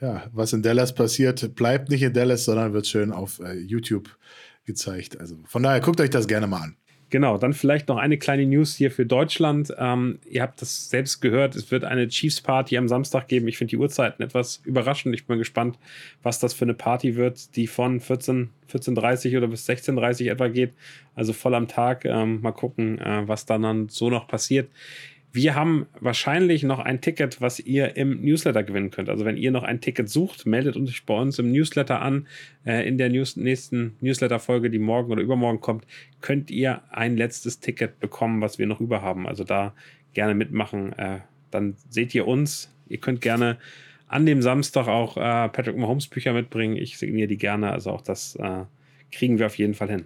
Ja, 0.00 0.24
was 0.32 0.52
in 0.52 0.62
Dallas 0.62 0.94
passiert, 0.94 1.54
bleibt 1.54 1.88
nicht 1.88 2.02
in 2.02 2.12
Dallas, 2.12 2.44
sondern 2.44 2.72
wird 2.72 2.86
schön 2.86 3.12
auf 3.12 3.40
äh, 3.40 3.54
YouTube 3.54 4.16
gezeigt. 4.64 5.20
Also 5.20 5.36
von 5.46 5.62
daher 5.62 5.80
guckt 5.80 6.00
euch 6.00 6.10
das 6.10 6.26
gerne 6.26 6.46
mal 6.46 6.62
an. 6.62 6.76
Genau, 7.14 7.38
dann 7.38 7.52
vielleicht 7.52 7.86
noch 7.86 7.98
eine 7.98 8.18
kleine 8.18 8.44
News 8.44 8.74
hier 8.74 8.90
für 8.90 9.06
Deutschland. 9.06 9.72
Ähm, 9.78 10.18
ihr 10.28 10.42
habt 10.42 10.60
das 10.60 10.90
selbst 10.90 11.20
gehört, 11.20 11.54
es 11.54 11.70
wird 11.70 11.84
eine 11.84 12.08
Chiefs 12.08 12.40
Party 12.40 12.76
am 12.76 12.88
Samstag 12.88 13.28
geben. 13.28 13.46
Ich 13.46 13.56
finde 13.56 13.70
die 13.70 13.76
Uhrzeiten 13.76 14.20
etwas 14.20 14.60
überraschend. 14.64 15.14
Ich 15.14 15.24
bin 15.24 15.38
gespannt, 15.38 15.78
was 16.24 16.40
das 16.40 16.54
für 16.54 16.64
eine 16.64 16.74
Party 16.74 17.14
wird, 17.14 17.54
die 17.54 17.68
von 17.68 18.00
14, 18.00 18.50
14.30 18.68 19.36
oder 19.38 19.46
bis 19.46 19.68
16.30 19.68 20.28
etwa 20.28 20.48
geht. 20.48 20.72
Also 21.14 21.32
voll 21.32 21.54
am 21.54 21.68
Tag. 21.68 22.04
Ähm, 22.04 22.40
mal 22.40 22.50
gucken, 22.50 22.98
äh, 22.98 23.22
was 23.28 23.46
dann 23.46 23.88
so 23.88 24.10
noch 24.10 24.26
passiert. 24.26 24.68
Wir 25.34 25.56
haben 25.56 25.86
wahrscheinlich 25.98 26.62
noch 26.62 26.78
ein 26.78 27.00
Ticket, 27.00 27.40
was 27.40 27.58
ihr 27.58 27.96
im 27.96 28.20
Newsletter 28.20 28.62
gewinnen 28.62 28.92
könnt. 28.92 29.08
Also 29.08 29.24
wenn 29.24 29.36
ihr 29.36 29.50
noch 29.50 29.64
ein 29.64 29.80
Ticket 29.80 30.08
sucht, 30.08 30.46
meldet 30.46 30.76
euch 30.76 31.04
bei 31.06 31.14
uns 31.20 31.40
im 31.40 31.50
Newsletter 31.50 32.00
an. 32.00 32.28
Äh, 32.64 32.86
in 32.86 32.98
der 32.98 33.08
News 33.08 33.34
nächsten 33.34 33.96
Newsletter-Folge, 34.00 34.70
die 34.70 34.78
morgen 34.78 35.10
oder 35.10 35.20
übermorgen 35.20 35.60
kommt, 35.60 35.88
könnt 36.20 36.52
ihr 36.52 36.82
ein 36.88 37.16
letztes 37.16 37.58
Ticket 37.58 37.98
bekommen, 37.98 38.42
was 38.42 38.60
wir 38.60 38.68
noch 38.68 38.80
über 38.80 39.02
haben. 39.02 39.26
Also 39.26 39.42
da 39.42 39.74
gerne 40.12 40.36
mitmachen. 40.36 40.92
Äh, 40.92 41.18
dann 41.50 41.74
seht 41.90 42.14
ihr 42.14 42.28
uns. 42.28 42.72
Ihr 42.88 42.98
könnt 42.98 43.20
gerne 43.20 43.58
an 44.06 44.26
dem 44.26 44.40
Samstag 44.40 44.86
auch 44.86 45.16
äh, 45.16 45.48
Patrick 45.48 45.76
Mahomes 45.76 46.06
Bücher 46.06 46.32
mitbringen. 46.32 46.76
Ich 46.76 46.96
signiere 46.96 47.26
die 47.26 47.38
gerne. 47.38 47.72
Also 47.72 47.90
auch 47.90 48.02
das 48.02 48.36
äh, 48.36 48.66
kriegen 49.10 49.40
wir 49.40 49.46
auf 49.46 49.58
jeden 49.58 49.74
Fall 49.74 49.90
hin. 49.90 50.04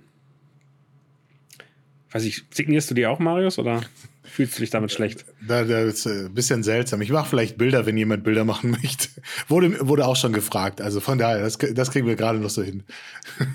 Weiß 2.13 2.25
ich, 2.25 2.45
signierst 2.51 2.91
du 2.91 2.95
die 2.95 3.07
auch, 3.07 3.19
Marius, 3.19 3.59
oder? 3.59 3.83
Fühlst 4.31 4.57
du 4.57 4.61
dich 4.61 4.71
damit 4.71 4.93
schlecht? 4.93 5.25
Das 5.47 5.69
ist 5.69 6.07
ein 6.07 6.27
äh, 6.27 6.29
bisschen 6.29 6.63
seltsam. 6.63 7.01
Ich 7.01 7.11
mache 7.11 7.29
vielleicht 7.29 7.59
Bilder, 7.59 7.87
wenn 7.87 7.97
jemand 7.97 8.25
Bilder 8.25 8.45
machen 8.45 8.71
möchte. 8.83 9.09
Wurde, 9.49 9.89
wurde 9.89 10.07
auch 10.07 10.17
schon 10.17 10.33
gefragt. 10.33 10.81
Also 10.81 11.01
von 11.01 11.19
daher, 11.19 11.41
das, 11.41 11.59
das 11.59 11.91
kriegen 11.91 12.07
wir 12.07 12.17
gerade 12.17 12.39
noch 12.39 12.51
so 12.51 12.63
hin. 12.63 12.85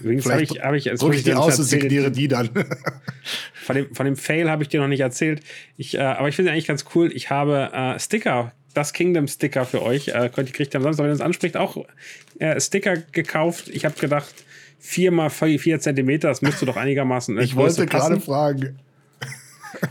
Übrigens 0.02 0.30
habe 0.30 0.42
ich, 0.42 0.62
hab 0.62 0.74
ich, 0.74 0.86
drücke 0.86 1.16
ich 1.16 1.24
die 1.24 1.34
aus 1.34 1.60
und 1.60 1.66
signiere 1.66 2.12
die 2.12 2.28
dann. 2.28 2.50
Von 3.64 3.78
dem, 3.78 3.96
von 3.96 4.06
dem 4.06 4.18
Fail 4.18 4.50
habe 4.50 4.62
ich 4.62 4.68
dir 4.68 4.82
noch 4.82 4.90
nicht 4.90 5.00
erzählt. 5.00 5.42
Ich, 5.78 5.96
äh, 5.96 6.02
aber 6.02 6.28
ich 6.28 6.36
finde 6.36 6.52
eigentlich 6.52 6.68
ganz 6.68 6.84
cool. 6.94 7.10
Ich 7.14 7.30
habe 7.30 7.70
äh, 7.72 7.98
Sticker, 7.98 8.52
das 8.74 8.92
Kingdom 8.92 9.30
Sticker 9.30 9.64
für 9.64 9.82
euch. 9.82 10.10
Äh, 10.10 10.30
könnt, 10.36 10.54
kriegt 10.54 10.76
ihr 10.76 10.80
am 10.80 10.84
Samstag, 10.84 11.04
wenn 11.04 11.12
ihr 11.12 11.16
es 11.16 11.22
anspricht, 11.22 11.56
auch 11.56 11.78
äh, 12.40 12.60
Sticker 12.60 12.98
gekauft. 12.98 13.70
Ich 13.70 13.86
habe 13.86 13.98
gedacht, 13.98 14.34
vier 14.80 15.12
mal 15.12 15.30
vier 15.30 15.80
Zentimeter, 15.80 16.28
das 16.28 16.42
müsste 16.42 16.66
doch 16.66 16.76
einigermaßen. 16.76 17.40
Ich 17.40 17.56
wollte 17.56 17.86
gerade 17.86 18.20
fragen. 18.20 18.80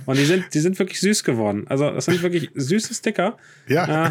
Und 0.07 0.19
die 0.19 0.25
sind, 0.25 0.53
die 0.55 0.61
sind 0.61 0.79
wirklich 0.79 1.01
süß 1.01 1.25
geworden. 1.25 1.67
Also, 1.69 1.91
das 1.91 2.07
sind 2.07 2.23
wirklich 2.23 2.51
süße 2.55 2.95
Sticker. 2.95 3.37
Ja. 3.67 4.07
Äh, 4.07 4.11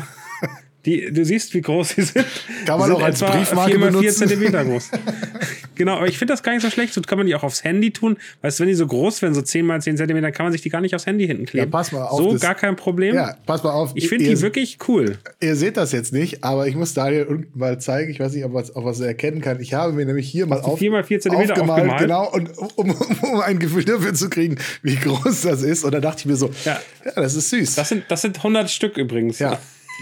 die, 0.86 1.12
du 1.12 1.24
siehst, 1.24 1.54
wie 1.54 1.62
groß 1.62 1.90
sie 1.90 2.02
sind. 2.02 2.26
Kann 2.66 2.80
man 2.80 2.92
auch 2.92 3.02
als 3.02 3.20
Briefmarke 3.20 3.72
4 3.72 3.80
benutzen. 3.80 4.02
4 4.02 4.12
Zentimeter 4.14 4.66
groß. 4.66 4.90
genau, 5.76 5.98
aber 5.98 6.08
ich 6.08 6.18
finde 6.18 6.34
das 6.34 6.42
gar 6.42 6.54
nicht 6.54 6.64
so 6.64 6.72
schlecht. 6.72 6.94
So 6.94 7.02
kann 7.02 7.20
man 7.20 7.28
die 7.28 7.36
auch 7.36 7.44
aufs 7.44 7.64
Handy 7.64 7.92
tun. 7.92 8.18
Weißt 8.42 8.60
du, 8.60 8.64
wenn 8.64 8.70
die 8.70 8.74
so 8.74 8.88
groß 8.88 9.22
werden, 9.22 9.36
so 9.36 9.44
10 9.44 9.64
mal 9.64 9.80
10 9.80 9.98
Zentimeter, 9.98 10.32
kann 10.32 10.46
man 10.46 10.54
sich 10.54 10.62
die 10.62 10.70
gar 10.70 10.82
nicht 10.82 10.96
aufs 10.96 11.06
Handy 11.06 11.28
hinten 11.28 11.46
kleben. 11.46 11.68
Ja, 11.68 11.72
pass 11.72 11.92
mal 11.92 12.06
auf. 12.06 12.18
So, 12.18 12.40
gar 12.40 12.56
kein 12.56 12.76
Problem. 12.76 13.14
Ja, 13.14 13.38
pass 13.46 13.64
mal 13.64 13.72
auf. 13.72 13.92
Ich 13.94 14.10
finde 14.10 14.26
die 14.26 14.42
wirklich 14.42 14.80
cool. 14.88 15.20
Ihr 15.40 15.56
seht 15.56 15.78
das 15.78 15.92
jetzt 15.92 16.14
nicht, 16.14 16.44
aber 16.44 16.68
ich 16.68 16.76
muss 16.76 16.96
Daniel 16.96 17.48
mal 17.54 17.80
zeigen. 17.80 18.10
Ich 18.10 18.20
weiß 18.20 18.34
nicht, 18.34 18.46
ob 18.46 18.54
was 18.54 19.00
er 19.00 19.08
erkennen 19.08 19.42
kann. 19.42 19.60
Ich 19.60 19.76
habe 19.76 19.94
mir 19.94 20.06
nämlich 20.06 20.28
hier 20.28 20.48
mal 20.48 20.62
auf, 20.62 20.80
4 20.80 20.90
mal 20.90 21.04
4 21.04 21.20
Zentimeter 21.20 21.54
aufgemalt, 21.54 21.82
aufgemalt. 21.82 22.02
Genau, 22.02 22.32
und 22.32 22.58
um, 22.58 22.90
um, 22.90 23.18
um, 23.22 23.42
ein 23.42 23.60
Gefühl 23.60 23.86
dafür 23.86 24.16
zu 24.16 24.32
kriegen, 24.32 24.58
wie 24.82 24.96
groß 24.96 25.42
das 25.42 25.62
ist. 25.62 25.84
Und 25.84 25.94
da 25.94 26.00
dachte 26.00 26.22
ich 26.22 26.26
mir 26.26 26.36
so, 26.36 26.50
ja, 26.66 26.80
ja 27.06 27.12
das 27.16 27.36
ist 27.36 27.52
süß. 27.52 27.76
Das 27.76 27.90
sind, 27.90 28.06
das 28.08 28.22
sind 28.22 28.38
100 28.38 28.70
Stück 28.70 28.98
übrigens. 28.98 29.38
Ja. 29.38 29.60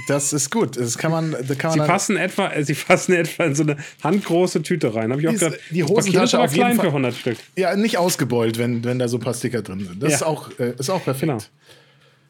Das 0.07 0.33
ist 0.33 0.51
gut. 0.51 0.77
Das 0.77 0.97
kann 0.97 1.11
man, 1.11 1.31
da 1.31 1.55
kann 1.55 1.77
man 1.77 1.79
sie, 1.79 1.91
passen 1.91 2.17
etwa, 2.17 2.51
sie 2.61 2.73
passen 2.87 3.13
etwa 3.13 3.45
in 3.45 3.55
so 3.55 3.63
eine 3.63 3.77
handgroße 4.03 4.61
Tüte 4.63 4.93
rein. 4.93 5.11
Habe 5.11 5.21
ich 5.21 5.27
auch 5.27 5.33
die, 5.33 5.39
gedacht, 5.39 5.59
die 5.69 5.83
Hosentasche 5.83 6.39
auf 6.39 6.53
klein 6.53 6.75
Fall, 6.75 6.85
für 6.85 6.89
100 6.89 7.15
Stück. 7.15 7.37
Ja, 7.55 7.75
nicht 7.75 7.97
ausgebeult, 7.97 8.57
wenn, 8.57 8.83
wenn 8.83 8.99
da 8.99 9.07
so 9.07 9.17
ein 9.17 9.21
paar 9.21 9.33
Sticker 9.33 9.61
drin 9.61 9.85
sind. 9.85 10.01
Das 10.01 10.11
ja. 10.11 10.15
ist, 10.17 10.23
auch, 10.23 10.49
äh, 10.59 10.73
ist 10.77 10.89
auch 10.89 11.03
perfekt. 11.03 11.31
Genau. 11.31 11.39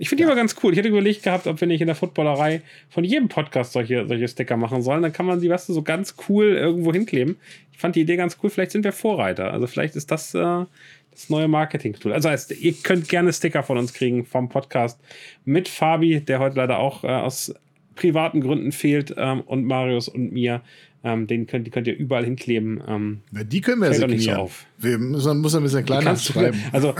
Ich 0.01 0.07
finde 0.07 0.23
die 0.23 0.27
ja. 0.27 0.31
aber 0.31 0.39
ganz 0.39 0.55
cool. 0.63 0.71
Ich 0.71 0.79
hätte 0.79 0.87
überlegt 0.87 1.23
gehabt, 1.23 1.45
ob 1.45 1.59
wir 1.59 1.67
nicht 1.67 1.81
in 1.81 1.87
der 1.87 1.95
Footballerei 1.95 2.61
von 2.89 3.03
jedem 3.03 3.27
Podcast 3.27 3.73
solche, 3.73 4.07
solche 4.07 4.29
Sticker 4.29 4.55
machen 4.55 4.81
sollen. 4.81 5.01
Dann 5.01 5.11
kann 5.11 5.25
man 5.25 5.41
die, 5.41 5.49
weißt 5.49 5.67
du, 5.67 5.73
so 5.73 5.81
ganz 5.81 6.15
cool 6.29 6.55
irgendwo 6.55 6.93
hinkleben. 6.93 7.37
Ich 7.73 7.79
fand 7.79 7.97
die 7.97 8.01
Idee 8.01 8.15
ganz 8.15 8.37
cool. 8.41 8.49
Vielleicht 8.49 8.71
sind 8.71 8.85
wir 8.85 8.93
Vorreiter. 8.93 9.51
Also 9.51 9.67
vielleicht 9.67 9.97
ist 9.97 10.09
das 10.09 10.33
äh, 10.33 10.65
das 11.11 11.29
neue 11.29 11.47
Marketing-Tool. 11.47 12.13
Also 12.13 12.29
heißt, 12.29 12.51
ihr 12.51 12.73
könnt 12.73 13.09
gerne 13.09 13.33
Sticker 13.33 13.63
von 13.63 13.77
uns 13.77 13.93
kriegen 13.93 14.25
vom 14.25 14.49
Podcast 14.49 14.99
mit 15.45 15.67
Fabi, 15.67 16.21
der 16.21 16.39
heute 16.39 16.57
leider 16.57 16.79
auch 16.79 17.03
äh, 17.03 17.07
aus 17.07 17.53
privaten 17.95 18.41
Gründen 18.41 18.71
fehlt 18.71 19.13
ähm, 19.17 19.41
und 19.41 19.65
Marius 19.65 20.07
und 20.07 20.31
mir. 20.31 20.61
Ähm, 21.01 21.27
den 21.27 21.47
könnt, 21.47 21.65
die 21.65 21.71
könnt 21.71 21.87
ihr 21.87 21.97
überall 21.97 22.25
hinkleben. 22.25 22.83
Ähm, 22.85 23.21
ja, 23.31 23.43
die 23.45 23.61
können 23.61 23.81
wir 23.81 23.93
signieren. 23.93 24.11
Nicht 24.11 24.25
so 24.25 24.31
auf. 24.31 24.65
Wir 24.77 24.97
müssen, 24.97 25.39
müssen 25.39 25.57
ein 25.57 25.63
bisschen 25.63 25.85
kleiner 25.85 26.15
schreiben. 26.17 26.61
Also 26.73 26.93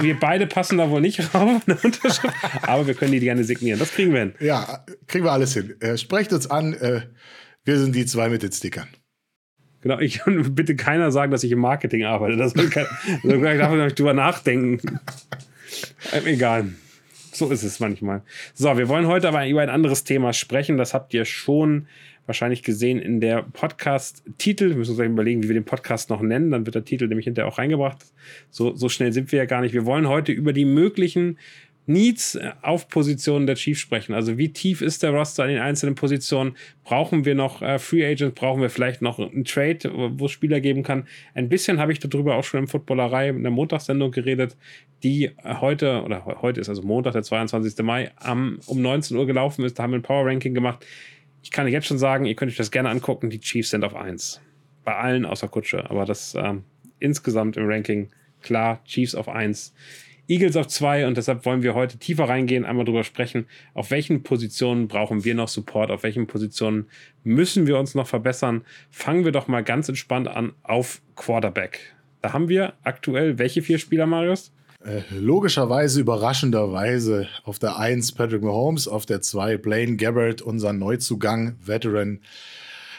wir 0.00 0.20
beide 0.20 0.46
passen 0.46 0.76
da 0.76 0.90
wohl 0.90 1.00
nicht 1.00 1.18
rauf, 1.34 1.62
aber 2.62 2.86
wir 2.86 2.94
können 2.94 3.12
die 3.12 3.20
gerne 3.20 3.44
signieren. 3.44 3.78
Das 3.78 3.92
kriegen 3.92 4.12
wir 4.12 4.20
hin. 4.20 4.34
Ja, 4.40 4.84
kriegen 5.06 5.24
wir 5.24 5.32
alles 5.32 5.54
hin. 5.54 5.74
Äh, 5.80 5.96
sprecht 5.96 6.32
uns 6.34 6.50
an. 6.50 6.74
Äh, 6.74 7.02
wir 7.64 7.78
sind 7.78 7.94
die 7.94 8.04
zwei 8.04 8.28
mit 8.28 8.42
den 8.42 8.52
Stickern. 8.52 8.88
Genau, 9.88 10.00
ich 10.00 10.20
bitte 10.50 10.76
keiner 10.76 11.10
sagen, 11.10 11.32
dass 11.32 11.42
ich 11.44 11.52
im 11.52 11.60
Marketing 11.60 12.04
arbeite. 12.04 12.36
Das 12.36 12.52
soll 12.52 12.68
kein, 12.68 12.84
ich 13.22 13.58
darf 13.58 13.72
nicht 13.72 13.98
drüber 13.98 14.12
nachdenken. 14.12 15.00
Ähm, 16.12 16.26
egal. 16.26 16.68
So 17.32 17.50
ist 17.50 17.62
es 17.62 17.80
manchmal. 17.80 18.20
So, 18.52 18.76
wir 18.76 18.88
wollen 18.88 19.06
heute 19.06 19.28
aber 19.28 19.48
über 19.48 19.62
ein 19.62 19.70
anderes 19.70 20.04
Thema 20.04 20.34
sprechen. 20.34 20.76
Das 20.76 20.92
habt 20.92 21.14
ihr 21.14 21.24
schon 21.24 21.86
wahrscheinlich 22.26 22.62
gesehen 22.62 22.98
in 22.98 23.22
der 23.22 23.42
Podcast-Titel. 23.42 24.70
Wir 24.70 24.76
müssen 24.76 24.90
uns 24.90 25.00
überlegen, 25.00 25.42
wie 25.42 25.48
wir 25.48 25.54
den 25.54 25.64
Podcast 25.64 26.10
noch 26.10 26.20
nennen. 26.20 26.50
Dann 26.50 26.66
wird 26.66 26.74
der 26.74 26.84
Titel 26.84 27.06
nämlich 27.06 27.24
hinterher 27.24 27.50
auch 27.50 27.56
reingebracht. 27.56 28.04
So, 28.50 28.76
so 28.76 28.90
schnell 28.90 29.14
sind 29.14 29.32
wir 29.32 29.38
ja 29.38 29.46
gar 29.46 29.62
nicht. 29.62 29.72
Wir 29.72 29.86
wollen 29.86 30.06
heute 30.06 30.32
über 30.32 30.52
die 30.52 30.66
möglichen 30.66 31.38
Needs 31.88 32.34
äh, 32.34 32.52
auf 32.60 32.88
Positionen 32.88 33.46
der 33.46 33.56
Chiefs 33.56 33.80
sprechen. 33.80 34.14
Also 34.14 34.36
wie 34.36 34.52
tief 34.52 34.82
ist 34.82 35.02
der 35.02 35.10
Roster 35.10 35.44
in 35.44 35.54
den 35.54 35.62
einzelnen 35.62 35.94
Positionen? 35.94 36.54
Brauchen 36.84 37.24
wir 37.24 37.34
noch 37.34 37.62
äh, 37.62 37.78
Free 37.78 38.04
Agents? 38.06 38.34
Brauchen 38.34 38.60
wir 38.60 38.68
vielleicht 38.68 39.00
noch 39.00 39.18
einen 39.18 39.44
Trade, 39.44 39.90
wo 40.18 40.26
es 40.26 40.32
Spieler 40.32 40.60
geben 40.60 40.82
kann? 40.82 41.06
Ein 41.34 41.48
bisschen 41.48 41.80
habe 41.80 41.92
ich 41.92 41.98
darüber 41.98 42.36
auch 42.36 42.44
schon 42.44 42.60
im 42.60 42.68
Footballerei 42.68 43.30
in 43.30 43.42
der 43.42 43.50
Montagssendung 43.50 44.10
geredet, 44.10 44.56
die 45.02 45.24
äh, 45.24 45.54
heute, 45.60 46.02
oder 46.02 46.24
heute 46.42 46.60
ist 46.60 46.68
also 46.68 46.82
Montag, 46.82 47.14
der 47.14 47.22
22. 47.22 47.82
Mai, 47.82 48.10
um, 48.30 48.58
um 48.66 48.82
19 48.82 49.16
Uhr 49.16 49.26
gelaufen 49.26 49.64
ist. 49.64 49.78
Da 49.78 49.84
haben 49.84 49.92
wir 49.92 49.98
ein 49.98 50.02
Power 50.02 50.26
Ranking 50.26 50.52
gemacht. 50.52 50.84
Ich 51.42 51.50
kann 51.50 51.66
jetzt 51.68 51.86
schon 51.86 51.98
sagen, 51.98 52.26
ihr 52.26 52.34
könnt 52.34 52.50
euch 52.50 52.58
das 52.58 52.70
gerne 52.70 52.90
angucken. 52.90 53.30
Die 53.30 53.40
Chiefs 53.40 53.70
sind 53.70 53.82
auf 53.82 53.94
1. 53.94 54.42
Bei 54.84 54.94
allen 54.96 55.24
außer 55.24 55.48
Kutsche. 55.48 55.88
Aber 55.88 56.04
das 56.04 56.34
ähm, 56.34 56.64
insgesamt 56.98 57.56
im 57.56 57.66
Ranking 57.66 58.10
klar, 58.42 58.82
Chiefs 58.84 59.14
auf 59.14 59.28
1. 59.28 59.72
Eagles 60.28 60.56
auf 60.56 60.68
zwei 60.68 61.06
und 61.06 61.16
deshalb 61.16 61.46
wollen 61.46 61.62
wir 61.62 61.74
heute 61.74 61.96
tiefer 61.98 62.28
reingehen, 62.28 62.66
einmal 62.66 62.84
drüber 62.84 63.02
sprechen, 63.02 63.46
auf 63.72 63.90
welchen 63.90 64.22
Positionen 64.22 64.86
brauchen 64.86 65.24
wir 65.24 65.34
noch 65.34 65.48
Support, 65.48 65.90
auf 65.90 66.02
welchen 66.02 66.26
Positionen 66.26 66.86
müssen 67.24 67.66
wir 67.66 67.78
uns 67.78 67.94
noch 67.94 68.06
verbessern. 68.06 68.62
Fangen 68.90 69.24
wir 69.24 69.32
doch 69.32 69.48
mal 69.48 69.64
ganz 69.64 69.88
entspannt 69.88 70.28
an 70.28 70.52
auf 70.62 71.00
Quarterback. 71.16 71.80
Da 72.20 72.34
haben 72.34 72.48
wir 72.48 72.74
aktuell 72.82 73.38
welche 73.38 73.62
vier 73.62 73.78
Spieler, 73.78 74.06
Marius? 74.06 74.52
Äh, 74.84 75.00
logischerweise, 75.10 76.00
überraschenderweise 76.00 77.26
auf 77.44 77.58
der 77.58 77.78
1 77.78 78.12
Patrick 78.12 78.42
Mahomes, 78.42 78.86
auf 78.86 79.06
der 79.06 79.22
2 79.22 79.56
Blaine 79.56 79.96
Gabbard, 79.96 80.42
unser 80.42 80.72
Neuzugang, 80.72 81.56
Veteran 81.64 82.20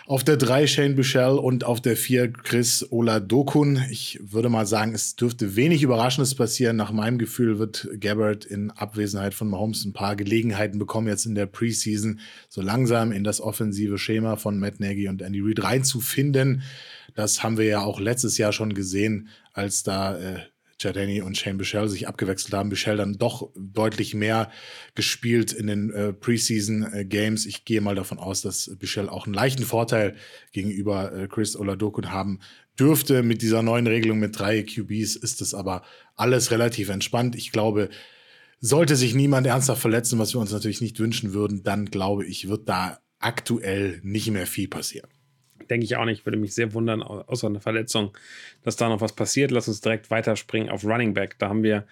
auf 0.09 0.23
der 0.23 0.37
3 0.37 0.65
Shane 0.65 0.95
Bichel 0.95 1.37
und 1.37 1.63
auf 1.63 1.81
der 1.81 1.95
4 1.95 2.33
Chris 2.33 2.83
Oladokun. 2.91 3.85
Ich 3.91 4.19
würde 4.19 4.49
mal 4.49 4.65
sagen, 4.65 4.95
es 4.95 5.15
dürfte 5.15 5.55
wenig 5.55 5.83
Überraschendes 5.83 6.33
passieren. 6.33 6.77
Nach 6.77 6.91
meinem 6.91 7.19
Gefühl 7.19 7.59
wird 7.59 7.87
Gabbard 7.99 8.43
in 8.43 8.71
Abwesenheit 8.71 9.35
von 9.35 9.47
Mahomes 9.51 9.85
ein 9.85 9.93
paar 9.93 10.15
Gelegenheiten 10.15 10.79
bekommen, 10.79 11.07
jetzt 11.07 11.27
in 11.27 11.35
der 11.35 11.45
Preseason 11.45 12.21
so 12.49 12.63
langsam 12.63 13.11
in 13.11 13.23
das 13.23 13.39
offensive 13.39 13.99
Schema 13.99 14.35
von 14.35 14.57
Matt 14.57 14.79
Nagy 14.79 15.07
und 15.09 15.21
Andy 15.21 15.41
Reid 15.41 15.61
reinzufinden. 15.63 16.63
Das 17.13 17.43
haben 17.43 17.59
wir 17.59 17.65
ja 17.65 17.81
auch 17.81 17.99
letztes 17.99 18.39
Jahr 18.39 18.51
schon 18.51 18.73
gesehen, 18.73 19.29
als 19.53 19.83
da 19.83 20.17
äh, 20.17 20.39
Jardini 20.79 21.21
und 21.21 21.37
Shane 21.37 21.57
Bichel 21.57 21.89
sich 21.89 22.07
abgewechselt 22.07 22.53
haben. 22.53 22.69
Bichel 22.69 22.97
dann 22.97 23.17
doch 23.17 23.49
deutlich 23.55 24.13
mehr 24.13 24.49
gespielt 24.95 25.51
in 25.51 25.67
den 25.67 25.91
äh, 25.91 26.13
Preseason-Games. 26.13 27.45
Äh, 27.45 27.49
ich 27.49 27.65
gehe 27.65 27.81
mal 27.81 27.95
davon 27.95 28.19
aus, 28.19 28.41
dass 28.41 28.71
Bichel 28.77 29.09
auch 29.09 29.25
einen 29.25 29.33
leichten 29.33 29.63
Vorteil 29.63 30.15
gegenüber 30.51 31.13
äh, 31.13 31.27
Chris 31.27 31.55
Oladokun 31.55 32.11
haben 32.11 32.39
dürfte. 32.79 33.23
Mit 33.23 33.41
dieser 33.41 33.61
neuen 33.61 33.87
Regelung 33.87 34.19
mit 34.19 34.39
drei 34.39 34.63
QBs 34.63 35.15
ist 35.15 35.41
es 35.41 35.53
aber 35.53 35.83
alles 36.15 36.51
relativ 36.51 36.89
entspannt. 36.89 37.35
Ich 37.35 37.51
glaube, 37.51 37.89
sollte 38.61 38.95
sich 38.95 39.13
niemand 39.13 39.47
ernsthaft 39.47 39.81
verletzen, 39.81 40.19
was 40.19 40.33
wir 40.33 40.41
uns 40.41 40.51
natürlich 40.51 40.81
nicht 40.81 40.99
wünschen 40.99 41.33
würden, 41.33 41.63
dann 41.63 41.85
glaube 41.85 42.25
ich, 42.25 42.47
wird 42.47 42.67
da 42.67 42.99
aktuell 43.19 43.99
nicht 44.03 44.31
mehr 44.31 44.47
viel 44.47 44.67
passieren 44.67 45.09
denke 45.69 45.85
ich 45.85 45.95
auch 45.95 46.05
nicht. 46.05 46.25
Würde 46.25 46.37
mich 46.37 46.53
sehr 46.53 46.73
wundern, 46.73 47.01
außer 47.01 47.47
einer 47.47 47.61
Verletzung, 47.61 48.17
dass 48.63 48.75
da 48.75 48.89
noch 48.89 49.01
was 49.01 49.13
passiert. 49.13 49.51
Lass 49.51 49.67
uns 49.67 49.81
direkt 49.81 50.11
weiterspringen 50.11 50.69
auf 50.69 50.83
Running 50.83 51.13
Back. 51.13 51.35
Da 51.39 51.49
haben 51.49 51.63
wir, 51.63 51.85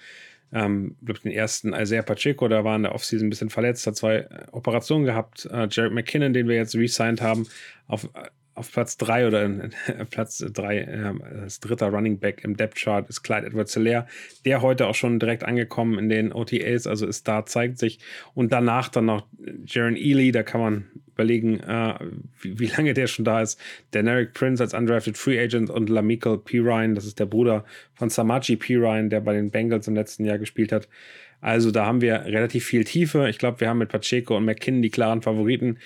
ähm, 0.54 0.96
glaube 1.04 1.20
den 1.22 1.32
ersten 1.32 1.74
Isaiah 1.74 2.04
Pacheco, 2.04 2.48
der 2.48 2.64
war 2.64 2.76
in 2.76 2.84
der 2.84 2.96
Offseason 2.96 3.28
ein 3.28 3.30
bisschen 3.30 3.50
verletzt, 3.50 3.86
hat 3.88 3.96
zwei 3.96 4.18
äh, 4.18 4.46
Operationen 4.52 5.06
gehabt. 5.06 5.46
Äh, 5.52 5.68
Jared 5.70 5.94
McKinnon, 5.94 6.34
den 6.34 6.48
wir 6.48 6.56
jetzt 6.56 6.76
resigned 6.76 7.22
haben, 7.22 7.48
auf 7.88 8.10
auf 8.58 8.72
Platz 8.72 8.98
3 8.98 9.28
oder 9.28 9.46
in, 9.46 9.72
Platz 10.10 10.40
3 10.40 10.78
äh, 10.78 11.14
als 11.42 11.60
dritter 11.60 11.88
Running 11.90 12.20
Back 12.20 12.44
im 12.44 12.58
Depth 12.58 12.78
Chart 12.78 13.08
ist 13.08 13.22
Clyde 13.22 13.48
Edwards 13.48 13.74
Hilaire, 13.74 14.08
der 14.46 14.62
heute 14.62 14.88
auch 14.88 14.96
schon 14.96 15.20
direkt 15.20 15.44
angekommen 15.44 16.00
in 16.00 16.10
den 16.10 16.34
OTAs, 16.34 16.88
also 16.88 17.06
ist 17.06 17.28
da, 17.28 17.46
zeigt 17.46 17.78
sich. 17.78 18.00
Und 18.34 18.52
danach 18.52 18.90
dann 18.90 19.06
noch 19.06 19.28
Jaron 19.66 19.96
Ely, 19.96 20.32
da 20.32 20.44
kann 20.44 20.62
man 20.62 20.86
überlegen, 21.14 21.60
äh, 21.60 21.96
wie, 22.42 22.60
wie, 22.60 22.68
lange 22.68 22.94
der 22.94 23.08
schon 23.08 23.26
da 23.26 23.42
ist. 23.42 23.60
Der 23.94 24.04
Derek 24.04 24.34
Prince 24.34 24.64
als 24.64 24.74
undrafted 24.74 25.18
Free 25.18 25.40
Agent 25.40 25.70
und 25.70 25.90
Lamichael 25.90 26.38
Pirine, 26.38 26.94
das 26.94 27.06
ist 27.06 27.20
der 27.20 27.26
Bruder 27.26 27.64
von 27.94 28.10
Samaji 28.10 28.56
Pirine, 28.56 29.10
der 29.10 29.22
bei 29.22 29.34
den 29.34 29.52
Bengals 29.52 29.88
im 29.88 29.96
letzten 29.96 30.26
Jahr 30.26 30.38
gespielt 30.38 30.72
hat. 30.72 30.88
Also 31.40 31.72
da 31.72 31.86
haben 31.86 32.02
wir 32.02 32.26
relativ 32.26 32.66
viel 32.66 32.84
Tiefe. 32.84 33.30
Ich 33.30 33.38
glaube, 33.38 33.60
wir 33.60 33.70
haben 33.70 33.78
mit 33.78 33.90
Pacheco 33.90 34.36
und 34.36 34.46
McKinnon 34.46 34.82
die 34.82 34.90
klaren 34.90 35.22
Favoriten. 35.22 35.78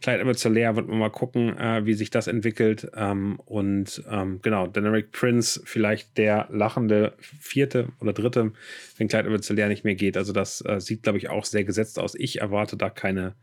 Clyde 0.00 0.20
Edwards 0.20 0.44
leer 0.44 0.76
wird 0.76 0.88
man 0.88 0.98
mal 0.98 1.10
gucken, 1.10 1.56
äh, 1.58 1.84
wie 1.84 1.94
sich 1.94 2.10
das 2.10 2.26
entwickelt. 2.26 2.90
Ähm, 2.94 3.38
und 3.44 4.02
ähm, 4.10 4.40
genau, 4.42 4.66
Deneric 4.66 5.12
Prince, 5.12 5.60
vielleicht 5.64 6.16
der 6.16 6.48
lachende 6.50 7.14
vierte 7.18 7.88
oder 8.00 8.12
dritte, 8.12 8.52
wenn 8.96 9.08
Clyde 9.08 9.26
Edwards 9.26 9.50
leer 9.50 9.68
nicht 9.68 9.84
mehr 9.84 9.94
geht. 9.94 10.16
Also 10.16 10.32
das 10.32 10.64
äh, 10.64 10.80
sieht, 10.80 11.02
glaube 11.02 11.18
ich, 11.18 11.28
auch 11.28 11.44
sehr 11.44 11.64
gesetzt 11.64 11.98
aus. 11.98 12.14
Ich 12.14 12.40
erwarte 12.40 12.76
da 12.76 12.88
keine 12.88 13.34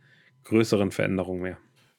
größeren 0.46 0.92
Veränderungen 0.92 1.42
mehr. 1.42 1.58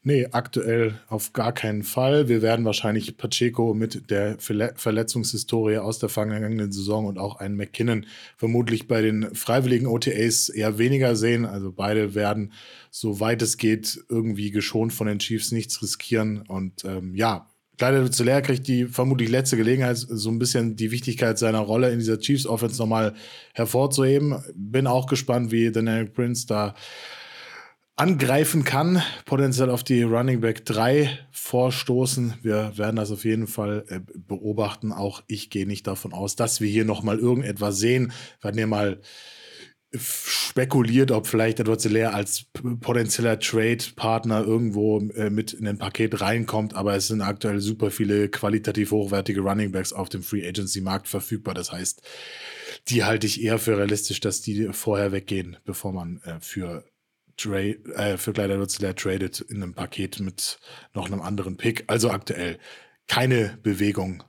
Nee, 0.08 0.26
aktuell 0.32 0.98
auf 1.08 1.34
gar 1.34 1.52
keinen 1.52 1.82
Fall. 1.82 2.30
Wir 2.30 2.40
werden 2.40 2.64
wahrscheinlich 2.64 3.18
Pacheco 3.18 3.74
mit 3.74 4.08
der 4.08 4.38
Verletzungshistorie 4.38 5.76
aus 5.76 5.98
der 5.98 6.08
vergangenen 6.08 6.72
Saison 6.72 7.04
und 7.04 7.18
auch 7.18 7.36
einen 7.36 7.56
McKinnon 7.56 8.06
vermutlich 8.38 8.88
bei 8.88 9.02
den 9.02 9.34
freiwilligen 9.34 9.86
OTAs 9.86 10.48
eher 10.48 10.78
weniger 10.78 11.14
sehen. 11.14 11.44
Also 11.44 11.72
beide 11.72 12.14
werden, 12.14 12.54
soweit 12.90 13.42
es 13.42 13.58
geht, 13.58 14.02
irgendwie 14.08 14.50
geschont 14.50 14.94
von 14.94 15.08
den 15.08 15.18
Chiefs 15.18 15.52
nichts 15.52 15.82
riskieren. 15.82 16.40
Und 16.40 16.86
ähm, 16.86 17.14
ja, 17.14 17.46
Kleider 17.76 18.10
Zeller 18.10 18.40
kriegt 18.40 18.66
die 18.66 18.86
vermutlich 18.86 19.28
letzte 19.28 19.58
Gelegenheit, 19.58 19.98
so 19.98 20.30
ein 20.30 20.38
bisschen 20.38 20.74
die 20.74 20.90
Wichtigkeit 20.90 21.38
seiner 21.38 21.60
Rolle 21.60 21.90
in 21.90 21.98
dieser 21.98 22.18
Chiefs 22.18 22.46
Offense 22.46 22.78
nochmal 22.78 23.12
hervorzuheben. 23.52 24.42
Bin 24.54 24.86
auch 24.86 25.06
gespannt, 25.06 25.52
wie 25.52 25.70
Daniel 25.70 26.06
Prince 26.06 26.46
da 26.46 26.74
angreifen 27.98 28.62
kann, 28.62 29.02
potenziell 29.24 29.70
auf 29.70 29.82
die 29.82 30.02
Running 30.02 30.40
Back 30.40 30.64
3 30.64 31.10
vorstoßen. 31.32 32.34
Wir 32.42 32.72
werden 32.76 32.96
das 32.96 33.10
auf 33.10 33.24
jeden 33.24 33.48
Fall 33.48 33.84
äh, 33.88 34.00
beobachten. 34.16 34.92
Auch 34.92 35.22
ich 35.26 35.50
gehe 35.50 35.66
nicht 35.66 35.86
davon 35.86 36.12
aus, 36.12 36.36
dass 36.36 36.60
wir 36.60 36.68
hier 36.68 36.84
nochmal 36.84 37.18
irgendetwas 37.18 37.78
sehen. 37.78 38.12
Hatten 38.40 38.58
ja 38.58 38.68
mal 38.68 39.00
spekuliert, 39.96 41.10
ob 41.10 41.26
vielleicht 41.26 41.60
Edward 41.60 41.80
Zeller 41.80 42.14
als 42.14 42.44
potenzieller 42.80 43.38
Trade-Partner 43.38 44.44
irgendwo 44.44 45.00
äh, 45.00 45.30
mit 45.30 45.54
in 45.54 45.66
ein 45.66 45.78
Paket 45.78 46.20
reinkommt, 46.20 46.74
aber 46.74 46.94
es 46.94 47.08
sind 47.08 47.22
aktuell 47.22 47.60
super 47.60 47.90
viele 47.90 48.28
qualitativ 48.28 48.90
hochwertige 48.90 49.40
Running 49.40 49.72
Backs 49.72 49.94
auf 49.94 50.10
dem 50.10 50.22
Free 50.22 50.46
Agency-Markt 50.46 51.08
verfügbar. 51.08 51.54
Das 51.54 51.72
heißt, 51.72 52.02
die 52.88 53.04
halte 53.04 53.26
ich 53.26 53.42
eher 53.42 53.58
für 53.58 53.78
realistisch, 53.78 54.20
dass 54.20 54.42
die 54.42 54.68
vorher 54.72 55.10
weggehen, 55.10 55.56
bevor 55.64 55.92
man 55.92 56.20
äh, 56.22 56.38
für 56.40 56.84
äh, 57.44 58.16
für 58.16 58.32
Kleider 58.32 58.56
Nutzler 58.56 58.94
tradet 58.94 59.40
in 59.40 59.62
einem 59.62 59.74
Paket 59.74 60.20
mit 60.20 60.58
noch 60.94 61.06
einem 61.06 61.20
anderen 61.20 61.56
Pick. 61.56 61.84
Also 61.86 62.10
aktuell 62.10 62.58
keine 63.06 63.58
Bewegung 63.62 64.22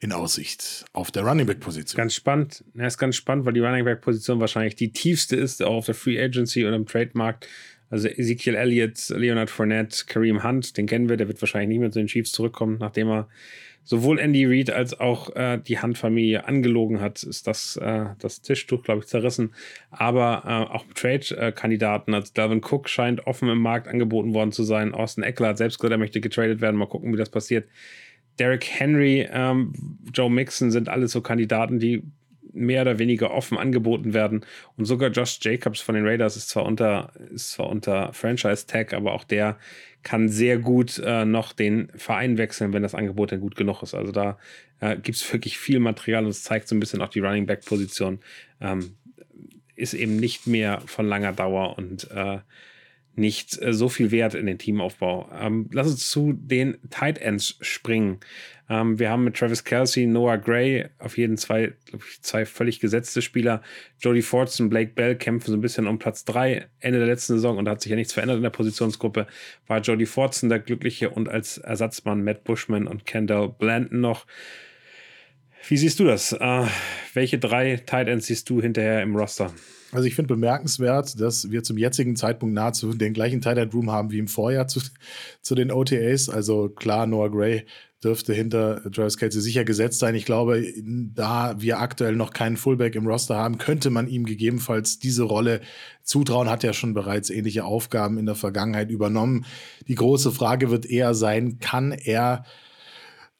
in 0.00 0.12
Aussicht 0.12 0.84
auf 0.92 1.10
der 1.10 1.24
Running 1.24 1.46
Back 1.46 1.60
Position. 1.60 1.96
Ganz 1.96 2.14
spannend. 2.14 2.64
Ja, 2.74 2.86
ist 2.86 2.98
ganz 2.98 3.16
spannend, 3.16 3.46
weil 3.46 3.52
die 3.52 3.60
Running 3.60 3.84
Back 3.84 4.00
Position 4.00 4.38
wahrscheinlich 4.40 4.76
die 4.76 4.92
tiefste 4.92 5.36
ist, 5.36 5.62
auch 5.62 5.76
auf 5.76 5.86
der 5.86 5.94
Free 5.94 6.22
Agency 6.22 6.64
und 6.64 6.72
im 6.72 6.86
Trademarkt. 6.86 7.48
Also 7.90 8.08
Ezekiel 8.08 8.54
Elliott, 8.54 9.08
Leonard 9.08 9.50
Fournette, 9.50 10.04
Kareem 10.06 10.44
Hunt, 10.44 10.76
den 10.76 10.86
kennen 10.86 11.08
wir, 11.08 11.16
der 11.16 11.28
wird 11.28 11.40
wahrscheinlich 11.40 11.68
nicht 11.68 11.80
mehr 11.80 11.90
zu 11.90 12.00
den 12.00 12.08
Chiefs 12.08 12.32
zurückkommen, 12.32 12.76
nachdem 12.78 13.08
er 13.08 13.28
sowohl 13.88 14.18
Andy 14.18 14.44
Reid 14.44 14.70
als 14.70 15.00
auch 15.00 15.34
äh, 15.34 15.58
die 15.66 15.78
Handfamilie 15.78 16.46
angelogen 16.46 17.00
hat, 17.00 17.22
ist 17.22 17.46
das, 17.46 17.76
äh, 17.76 18.04
das 18.18 18.42
Tischtuch, 18.42 18.82
glaube 18.82 19.00
ich, 19.00 19.06
zerrissen. 19.06 19.54
Aber 19.90 20.42
äh, 20.44 20.74
auch 20.74 20.84
Trade-Kandidaten, 20.94 22.12
also 22.12 22.30
Dalvin 22.34 22.60
Cook 22.62 22.90
scheint 22.90 23.26
offen 23.26 23.48
im 23.48 23.62
Markt 23.62 23.88
angeboten 23.88 24.34
worden 24.34 24.52
zu 24.52 24.62
sein. 24.62 24.92
Austin 24.92 25.24
Eckler 25.24 25.48
hat 25.48 25.58
selbst 25.58 25.78
gesagt, 25.78 25.92
er 25.92 25.98
möchte 25.98 26.20
getradet 26.20 26.60
werden. 26.60 26.76
Mal 26.76 26.86
gucken, 26.86 27.14
wie 27.14 27.16
das 27.16 27.30
passiert. 27.30 27.66
Derrick 28.38 28.66
Henry, 28.66 29.26
ähm, 29.32 29.72
Joe 30.12 30.30
Mixon 30.30 30.70
sind 30.70 30.90
alles 30.90 31.12
so 31.12 31.22
Kandidaten, 31.22 31.78
die 31.78 32.02
mehr 32.52 32.82
oder 32.82 32.98
weniger 32.98 33.30
offen 33.32 33.58
angeboten 33.58 34.14
werden. 34.14 34.44
Und 34.76 34.84
sogar 34.84 35.10
Josh 35.10 35.38
Jacobs 35.42 35.80
von 35.80 35.94
den 35.94 36.06
Raiders 36.06 36.36
ist 36.36 36.48
zwar 36.48 36.64
unter, 36.64 37.12
ist 37.30 37.52
zwar 37.52 37.68
unter 37.68 38.12
Franchise-Tag, 38.12 38.92
aber 38.94 39.12
auch 39.12 39.24
der 39.24 39.58
kann 40.02 40.28
sehr 40.28 40.58
gut 40.58 40.98
äh, 41.04 41.24
noch 41.24 41.52
den 41.52 41.90
Verein 41.96 42.38
wechseln, 42.38 42.72
wenn 42.72 42.82
das 42.82 42.94
Angebot 42.94 43.32
dann 43.32 43.40
gut 43.40 43.56
genug 43.56 43.82
ist. 43.82 43.94
Also 43.94 44.12
da 44.12 44.38
äh, 44.80 44.96
gibt 44.96 45.16
es 45.16 45.32
wirklich 45.32 45.58
viel 45.58 45.80
Material 45.80 46.24
und 46.24 46.30
es 46.30 46.42
zeigt 46.42 46.68
so 46.68 46.76
ein 46.76 46.80
bisschen 46.80 47.02
auch 47.02 47.08
die 47.08 47.20
Running 47.20 47.46
Back-Position. 47.46 48.20
Ähm, 48.60 48.96
ist 49.74 49.94
eben 49.94 50.16
nicht 50.16 50.46
mehr 50.46 50.82
von 50.86 51.06
langer 51.06 51.32
Dauer 51.32 51.76
und 51.78 52.10
äh, 52.10 52.38
nicht 53.14 53.60
äh, 53.60 53.72
so 53.72 53.88
viel 53.88 54.10
wert 54.10 54.34
in 54.34 54.46
den 54.46 54.58
Teamaufbau. 54.58 55.28
Ähm, 55.38 55.68
lass 55.72 55.88
uns 55.88 56.08
zu 56.08 56.32
den 56.32 56.78
Tight 56.90 57.18
Ends 57.18 57.58
springen. 57.60 58.18
Ähm, 58.68 58.98
wir 58.98 59.10
haben 59.10 59.24
mit 59.24 59.36
Travis 59.36 59.64
Kelsey, 59.64 60.06
Noah 60.06 60.36
Gray 60.36 60.86
auf 60.98 61.16
jeden 61.16 61.36
zwei, 61.36 61.72
ich, 61.86 62.22
zwei 62.22 62.44
völlig 62.44 62.80
gesetzte 62.80 63.22
Spieler. 63.22 63.62
Jody 63.98 64.22
Fortson, 64.22 64.68
Blake 64.68 64.92
Bell 64.94 65.16
kämpfen 65.16 65.50
so 65.50 65.56
ein 65.56 65.60
bisschen 65.60 65.86
um 65.86 65.98
Platz 65.98 66.24
drei 66.24 66.68
Ende 66.80 66.98
der 66.98 67.08
letzten 67.08 67.34
Saison 67.34 67.56
und 67.56 67.64
da 67.64 67.72
hat 67.72 67.80
sich 67.80 67.90
ja 67.90 67.96
nichts 67.96 68.12
verändert 68.12 68.36
in 68.36 68.42
der 68.42 68.50
Positionsgruppe. 68.50 69.26
War 69.66 69.80
Jody 69.80 70.06
Fortson 70.06 70.48
der 70.48 70.58
Glückliche 70.58 71.10
und 71.10 71.28
als 71.28 71.58
Ersatzmann 71.58 72.22
Matt 72.22 72.44
Bushman 72.44 72.86
und 72.86 73.06
Kendall 73.06 73.48
Blanton 73.48 74.00
noch. 74.00 74.26
Wie 75.66 75.76
siehst 75.76 75.98
du 76.00 76.04
das? 76.04 76.32
Äh, 76.32 76.66
welche 77.14 77.38
drei 77.38 77.76
Tight 77.76 78.08
Ends 78.08 78.26
siehst 78.26 78.48
du 78.48 78.60
hinterher 78.60 79.02
im 79.02 79.16
Roster? 79.16 79.52
Also 79.90 80.06
ich 80.06 80.14
finde 80.14 80.34
bemerkenswert, 80.34 81.18
dass 81.18 81.50
wir 81.50 81.62
zum 81.62 81.78
jetzigen 81.78 82.14
Zeitpunkt 82.14 82.54
nahezu 82.54 82.92
den 82.92 83.14
gleichen 83.14 83.40
Tight 83.40 83.56
End 83.56 83.72
Room 83.72 83.90
haben 83.90 84.10
wie 84.10 84.18
im 84.18 84.28
Vorjahr 84.28 84.68
zu, 84.68 84.80
zu 85.40 85.54
den 85.54 85.72
OTAs. 85.72 86.28
Also 86.28 86.68
klar, 86.68 87.06
Noah 87.06 87.30
Gray 87.30 87.64
dürfte 88.02 88.32
hinter 88.32 88.82
Travis 88.92 89.16
Kelsey 89.16 89.40
sicher 89.40 89.64
gesetzt 89.64 89.98
sein. 89.98 90.14
Ich 90.14 90.24
glaube, 90.24 90.64
da 91.14 91.60
wir 91.60 91.80
aktuell 91.80 92.14
noch 92.14 92.32
keinen 92.32 92.56
Fullback 92.56 92.94
im 92.94 93.06
Roster 93.06 93.36
haben, 93.36 93.58
könnte 93.58 93.90
man 93.90 94.06
ihm 94.06 94.24
gegebenenfalls 94.24 94.98
diese 94.98 95.24
Rolle 95.24 95.60
zutrauen. 96.04 96.48
Hat 96.48 96.62
ja 96.62 96.72
schon 96.72 96.94
bereits 96.94 97.30
ähnliche 97.30 97.64
Aufgaben 97.64 98.18
in 98.18 98.26
der 98.26 98.36
Vergangenheit 98.36 98.90
übernommen. 98.90 99.44
Die 99.88 99.96
große 99.96 100.30
Frage 100.30 100.70
wird 100.70 100.86
eher 100.86 101.14
sein, 101.14 101.58
kann 101.58 101.92
er 101.92 102.44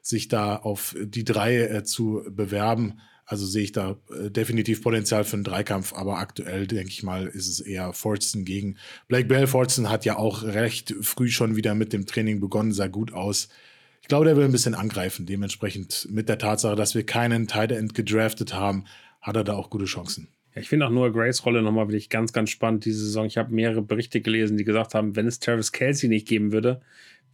sich 0.02 0.28
da 0.28 0.56
auf 0.56 0.96
die 1.00 1.24
drei 1.24 1.62
äh, 1.62 1.84
zu 1.84 2.24
bewerben. 2.30 3.00
Also 3.26 3.46
sehe 3.46 3.64
ich 3.64 3.72
da 3.72 3.98
äh, 4.12 4.30
definitiv 4.30 4.84
Potenzial 4.84 5.24
für 5.24 5.36
einen 5.36 5.44
Dreikampf, 5.44 5.94
aber 5.94 6.20
aktuell 6.20 6.68
denke 6.68 6.90
ich 6.90 7.02
mal, 7.02 7.26
ist 7.26 7.48
es 7.48 7.60
eher 7.60 7.92
Fortson 7.94 8.46
gegen 8.46 8.78
Blake 9.08 9.28
Bell. 9.28 9.48
Fortson 9.48 9.90
hat 9.90 10.06
ja 10.06 10.18
auch 10.18 10.44
recht 10.44 10.94
früh 11.02 11.30
schon 11.30 11.56
wieder 11.56 11.74
mit 11.74 11.92
dem 11.92 12.06
Training 12.06 12.40
begonnen, 12.40 12.72
sah 12.72 12.88
gut 12.88 13.14
aus. 13.14 13.50
Ich 14.02 14.08
glaube, 14.08 14.26
der 14.26 14.38
will 14.38 14.46
ein 14.46 14.52
bisschen 14.52 14.76
angreifen. 14.76 15.26
Dementsprechend 15.26 16.08
mit 16.12 16.30
der 16.30 16.38
Tatsache, 16.38 16.76
dass 16.76 16.94
wir 16.94 17.04
keinen 17.04 17.48
Tight 17.48 17.72
End 17.72 17.96
gedraftet 17.96 18.54
haben, 18.54 18.86
hat 19.20 19.36
er 19.36 19.44
da 19.44 19.54
auch 19.54 19.72
gute 19.72 19.86
Chancen. 19.86 20.28
Ich 20.54 20.70
finde 20.70 20.86
auch 20.86 20.92
Noah 20.92 21.12
Grace 21.12 21.46
Rolle 21.46 21.62
nochmal 21.64 21.88
wirklich 21.88 22.10
ganz, 22.10 22.32
ganz 22.32 22.50
spannend 22.52 22.86
diese 22.86 23.04
Saison. 23.04 23.26
Ich 23.26 23.38
habe 23.38 23.54
mehrere 23.54 23.82
Berichte 23.82 24.22
gelesen, 24.22 24.58
die 24.58 24.64
gesagt 24.64 24.94
haben, 24.94 25.16
wenn 25.16 25.28
es 25.28 25.40
Travis 25.40 25.72
Kelsey 25.72 26.08
nicht 26.08 26.28
geben 26.28 26.54
würde, 26.54 26.82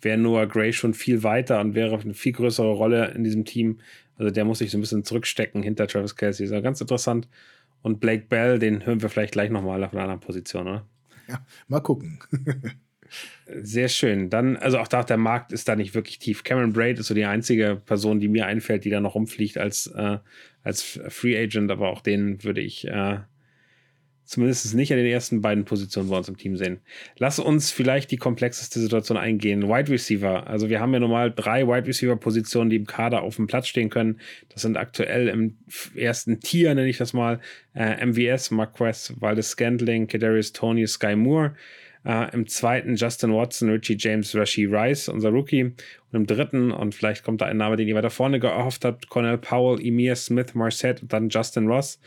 wäre 0.02 0.18
Noah 0.18 0.48
Gray 0.48 0.74
schon 0.74 0.94
viel 0.94 1.24
weiter 1.24 1.60
und 1.60 1.76
wäre 1.76 2.00
eine 2.00 2.14
viel 2.14 2.34
größere 2.34 2.72
Rolle 2.72 3.12
in 3.12 3.24
diesem 3.24 3.46
Team. 3.46 3.80
Also 4.18 4.32
der 4.32 4.46
muss 4.46 4.60
sich 4.60 4.72
so 4.72 4.78
ein 4.78 4.82
bisschen 4.82 5.04
zurückstecken 5.04 5.64
hinter 5.64 5.88
Travis 5.88 6.16
Kelsey. 6.16 6.46
Ist 6.46 6.52
ja 6.52 6.62
ganz 6.62 6.82
interessant. 6.82 7.28
Und 7.82 8.00
Blake 8.00 8.26
Bell, 8.30 8.60
den 8.60 8.86
hören 8.86 9.02
wir 9.02 9.10
vielleicht 9.10 9.34
gleich 9.34 9.50
nochmal 9.50 9.84
auf 9.84 9.94
einer 9.94 10.04
anderen 10.04 10.20
Position, 10.20 10.68
oder? 10.68 10.86
Ja, 11.28 11.46
mal 11.68 11.80
gucken. 11.80 12.20
Sehr 13.48 13.90
schön. 13.90 14.30
Dann, 14.30 14.56
also 14.58 14.78
auch 14.78 14.88
da, 14.88 15.04
der 15.04 15.18
Markt 15.18 15.52
ist 15.52 15.68
da 15.68 15.76
nicht 15.76 15.94
wirklich 15.94 16.20
tief. 16.20 16.44
Cameron 16.44 16.74
Braid 16.74 17.00
ist 17.00 17.08
so 17.08 17.14
die 17.14 17.26
einzige 17.26 17.82
Person, 17.86 18.20
die 18.20 18.30
mir 18.30 18.46
einfällt, 18.46 18.86
die 18.86 18.90
da 18.90 19.02
noch 19.02 19.16
rumfliegt 19.16 19.58
als, 19.58 19.88
äh, 19.88 20.20
als 20.64 21.00
Free 21.10 21.38
Agent, 21.38 21.72
aber 21.72 21.90
auch 21.90 22.02
den 22.02 22.44
würde 22.44 22.62
ich 22.62 22.88
äh, 22.88 23.20
zumindest 24.32 24.74
nicht 24.76 24.94
an 24.94 24.98
den 24.98 25.08
ersten 25.08 25.42
beiden 25.42 25.66
Positionen 25.66 26.10
bei 26.10 26.16
uns 26.16 26.30
im 26.30 26.38
Team 26.38 26.56
sehen. 26.56 26.80
Lass 27.18 27.38
uns 27.38 27.70
vielleicht 27.70 28.12
die 28.12 28.18
komplexeste 28.18 28.80
Situation 28.80 29.18
eingehen. 29.18 29.64
Wide 29.64 29.92
Receiver. 29.92 30.48
Also 30.48 30.70
wir 30.70 30.80
haben 30.80 30.94
ja 30.94 31.02
normal 31.02 31.34
drei 31.36 31.68
Wide 31.68 31.86
Receiver 31.86 32.16
Positionen, 32.16 32.70
die 32.70 32.78
im 32.78 32.88
Kader 32.88 33.24
auf 33.24 33.36
dem 33.36 33.48
Platz 33.48 33.68
stehen 33.68 33.90
können. 33.90 34.22
Das 34.48 34.62
sind 34.62 34.78
aktuell 34.78 35.28
im 35.28 35.58
ersten 35.96 36.40
Tier, 36.40 36.74
nenne 36.74 36.88
ich 36.88 36.98
das 36.98 37.12
mal, 37.12 37.42
äh, 37.76 38.06
MVS, 38.06 38.52
Marquez, 38.52 39.14
Valdez 39.20 39.50
Scantling, 39.50 40.08
Kadarius 40.08 40.54
Tony, 40.54 40.88
Sky 40.88 41.18
Moore. 41.18 41.54
Uh, 42.04 42.26
Im 42.34 42.48
zweiten 42.48 42.96
Justin 42.96 43.32
Watson, 43.32 43.70
Richie 43.70 43.96
James, 43.96 44.36
Rashi 44.36 44.66
Rice, 44.66 45.08
unser 45.08 45.30
Rookie. 45.30 45.66
Und 45.66 45.76
im 46.14 46.26
dritten, 46.26 46.72
und 46.72 46.96
vielleicht 46.96 47.24
kommt 47.24 47.42
da 47.42 47.46
ein 47.46 47.58
Name, 47.58 47.76
den 47.76 47.88
ihr 47.88 47.94
weiter 47.94 48.10
vorne 48.10 48.40
gehofft 48.40 48.86
habt, 48.86 49.08
Cornell 49.10 49.38
Powell, 49.38 49.80
Emir 49.86 50.16
Smith, 50.16 50.56
Marset 50.56 51.04
und 51.04 51.14
dann 51.14 51.30
Justin 51.30 51.68
Ross. 51.68 52.00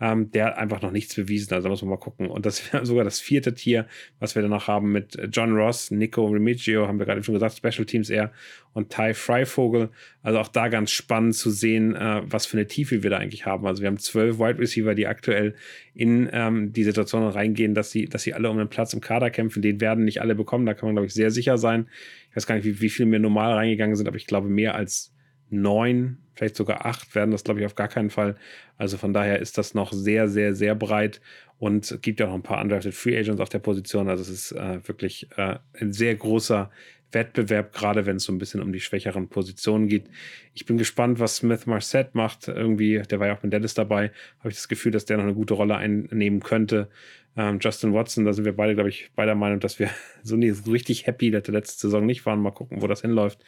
Ähm, 0.00 0.30
der 0.30 0.46
hat 0.46 0.58
einfach 0.58 0.80
noch 0.80 0.92
nichts 0.92 1.14
bewiesen, 1.14 1.52
also 1.52 1.68
muss 1.68 1.82
man 1.82 1.90
mal 1.90 1.96
gucken. 1.96 2.28
Und 2.28 2.46
das 2.46 2.72
wäre 2.72 2.86
sogar 2.86 3.04
das 3.04 3.20
vierte 3.20 3.54
Tier, 3.54 3.86
was 4.18 4.34
wir 4.34 4.42
dann 4.42 4.50
noch 4.50 4.66
haben 4.66 4.92
mit 4.92 5.18
John 5.30 5.54
Ross, 5.54 5.90
Nico 5.90 6.26
Remigio, 6.26 6.88
haben 6.88 6.98
wir 6.98 7.06
gerade 7.06 7.22
schon 7.22 7.34
gesagt, 7.34 7.56
Special 7.56 7.84
Teams 7.84 8.08
eher, 8.08 8.32
und 8.72 8.90
Ty 8.90 9.14
Freivogel. 9.14 9.90
Also 10.22 10.38
auch 10.38 10.48
da 10.48 10.68
ganz 10.68 10.90
spannend 10.90 11.34
zu 11.34 11.50
sehen, 11.50 11.94
äh, 11.94 12.22
was 12.24 12.46
für 12.46 12.56
eine 12.56 12.66
Tiefe 12.66 13.02
wir 13.02 13.10
da 13.10 13.18
eigentlich 13.18 13.46
haben. 13.46 13.66
Also 13.66 13.82
wir 13.82 13.88
haben 13.88 13.98
zwölf 13.98 14.38
Wide 14.38 14.58
Receiver, 14.58 14.94
die 14.94 15.06
aktuell 15.06 15.54
in 15.94 16.28
ähm, 16.32 16.72
die 16.72 16.84
Situation 16.84 17.26
reingehen, 17.26 17.74
dass 17.74 17.90
sie, 17.90 18.06
dass 18.06 18.22
sie 18.22 18.34
alle 18.34 18.50
um 18.50 18.58
einen 18.58 18.68
Platz 18.68 18.92
im 18.94 19.00
Kader 19.00 19.30
kämpfen. 19.30 19.62
Den 19.62 19.80
werden 19.80 20.04
nicht 20.04 20.20
alle 20.20 20.34
bekommen, 20.34 20.66
da 20.66 20.74
kann 20.74 20.88
man, 20.88 20.94
glaube 20.94 21.06
ich, 21.06 21.14
sehr 21.14 21.30
sicher 21.30 21.58
sein. 21.58 21.88
Ich 22.30 22.36
weiß 22.36 22.46
gar 22.46 22.54
nicht, 22.54 22.64
wie, 22.64 22.80
wie 22.80 22.90
viele 22.90 23.08
mir 23.08 23.18
normal 23.18 23.52
reingegangen 23.52 23.96
sind, 23.96 24.06
aber 24.06 24.16
ich 24.16 24.26
glaube 24.26 24.48
mehr 24.48 24.74
als 24.74 25.12
neun, 25.52 26.18
vielleicht 26.34 26.56
sogar 26.56 26.86
acht 26.86 27.14
werden 27.14 27.30
das, 27.30 27.44
glaube 27.44 27.60
ich, 27.60 27.66
auf 27.66 27.74
gar 27.74 27.88
keinen 27.88 28.10
Fall. 28.10 28.36
Also 28.76 28.96
von 28.96 29.12
daher 29.12 29.38
ist 29.40 29.58
das 29.58 29.74
noch 29.74 29.92
sehr, 29.92 30.28
sehr, 30.28 30.54
sehr 30.54 30.74
breit 30.74 31.20
und 31.58 31.98
gibt 32.02 32.20
ja 32.20 32.26
noch 32.26 32.34
ein 32.34 32.42
paar 32.42 32.62
undrafted 32.62 32.94
Free 32.94 33.18
Agents 33.18 33.40
auf 33.40 33.48
der 33.48 33.58
Position. 33.58 34.08
Also 34.08 34.22
es 34.22 34.30
ist 34.30 34.52
äh, 34.52 34.86
wirklich 34.88 35.28
äh, 35.36 35.56
ein 35.78 35.92
sehr 35.92 36.14
großer 36.14 36.70
Wettbewerb, 37.12 37.72
gerade 37.72 38.06
wenn 38.06 38.16
es 38.16 38.24
so 38.24 38.32
ein 38.32 38.38
bisschen 38.38 38.62
um 38.62 38.72
die 38.72 38.80
schwächeren 38.80 39.28
Positionen 39.28 39.88
geht. 39.88 40.06
Ich 40.54 40.64
bin 40.66 40.78
gespannt, 40.78 41.18
was 41.18 41.36
Smith 41.36 41.66
Marset 41.66 42.14
macht. 42.14 42.48
Irgendwie, 42.48 43.02
der 43.02 43.20
war 43.20 43.26
ja 43.26 43.36
auch 43.36 43.42
mit 43.42 43.52
Dallas 43.52 43.74
dabei, 43.74 44.12
habe 44.38 44.50
ich 44.50 44.54
das 44.54 44.68
Gefühl, 44.68 44.92
dass 44.92 45.04
der 45.04 45.16
noch 45.16 45.24
eine 45.24 45.34
gute 45.34 45.54
Rolle 45.54 45.76
einnehmen 45.76 46.40
könnte. 46.40 46.88
Ähm, 47.36 47.58
Justin 47.60 47.94
Watson, 47.94 48.24
da 48.24 48.32
sind 48.32 48.44
wir 48.44 48.56
beide, 48.56 48.74
glaube 48.74 48.88
ich, 48.88 49.10
beider 49.14 49.36
Meinung, 49.36 49.60
dass 49.60 49.78
wir 49.78 49.90
so 50.22 50.36
nicht 50.36 50.64
so 50.64 50.70
richtig 50.70 51.06
happy, 51.06 51.30
dass 51.30 51.44
der 51.44 51.54
letzte 51.54 51.80
Saison 51.80 52.04
nicht 52.04 52.26
waren. 52.26 52.40
Mal 52.40 52.50
gucken, 52.50 52.82
wo 52.82 52.86
das 52.86 53.02
hinläuft. 53.02 53.44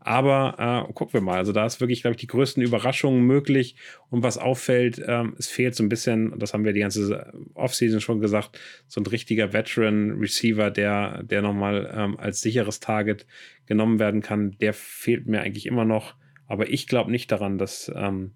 Aber 0.00 0.86
äh, 0.88 0.92
gucken 0.92 1.14
wir 1.14 1.20
mal. 1.20 1.38
Also 1.38 1.52
da 1.52 1.64
ist 1.64 1.80
wirklich, 1.80 2.02
glaube 2.02 2.14
ich, 2.14 2.20
die 2.20 2.26
größten 2.26 2.62
Überraschungen 2.62 3.22
möglich. 3.22 3.76
Und 4.10 4.22
was 4.22 4.36
auffällt, 4.36 5.02
ähm, 5.06 5.34
es 5.38 5.48
fehlt 5.48 5.74
so 5.74 5.82
ein 5.82 5.88
bisschen, 5.88 6.38
das 6.38 6.52
haben 6.52 6.64
wir 6.64 6.72
die 6.72 6.80
ganze 6.80 7.32
Offseason 7.54 8.00
schon 8.00 8.20
gesagt, 8.20 8.58
so 8.86 9.00
ein 9.00 9.06
richtiger 9.06 9.52
Veteran-Receiver, 9.52 10.70
der, 10.70 11.22
der 11.22 11.40
nochmal 11.40 11.90
ähm, 11.96 12.18
als 12.18 12.42
sicheres 12.42 12.80
Target 12.80 13.26
genommen 13.66 13.98
werden 13.98 14.20
kann. 14.20 14.56
Der 14.60 14.74
fehlt 14.74 15.26
mir 15.26 15.40
eigentlich 15.40 15.66
immer 15.66 15.84
noch. 15.84 16.14
Aber 16.46 16.68
ich 16.68 16.86
glaube 16.86 17.10
nicht 17.10 17.32
daran, 17.32 17.56
dass, 17.56 17.90
ähm, 17.94 18.32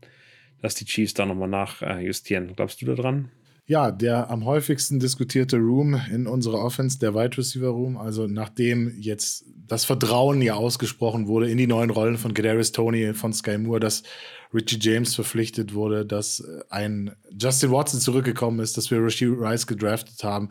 dass 0.62 0.74
die 0.74 0.86
Chiefs 0.86 1.12
da 1.12 1.26
nochmal 1.26 1.48
nachjustieren. 1.48 2.54
Glaubst 2.56 2.80
du 2.80 2.86
daran? 2.86 3.30
Ja, 3.68 3.90
der 3.90 4.30
am 4.30 4.44
häufigsten 4.44 5.00
diskutierte 5.00 5.56
Room 5.56 6.00
in 6.12 6.28
unserer 6.28 6.60
Offense, 6.60 7.00
der 7.00 7.14
Wide 7.14 7.36
Receiver 7.36 7.66
Room, 7.66 7.96
also 7.96 8.28
nachdem 8.28 8.94
jetzt 9.00 9.44
das 9.66 9.84
Vertrauen 9.84 10.40
ja 10.40 10.54
ausgesprochen 10.54 11.26
wurde 11.26 11.50
in 11.50 11.58
die 11.58 11.66
neuen 11.66 11.90
Rollen 11.90 12.16
von 12.16 12.32
Kadarius 12.32 12.70
Tony, 12.70 13.12
von 13.12 13.32
Sky 13.32 13.58
Moore, 13.58 13.80
dass 13.80 14.04
Richie 14.54 14.78
James 14.80 15.16
verpflichtet 15.16 15.74
wurde, 15.74 16.06
dass 16.06 16.44
ein 16.70 17.16
Justin 17.36 17.72
Watson 17.72 17.98
zurückgekommen 17.98 18.60
ist, 18.60 18.76
dass 18.76 18.92
wir 18.92 19.04
Richie 19.04 19.26
Rice 19.26 19.66
gedraftet 19.66 20.22
haben. 20.22 20.50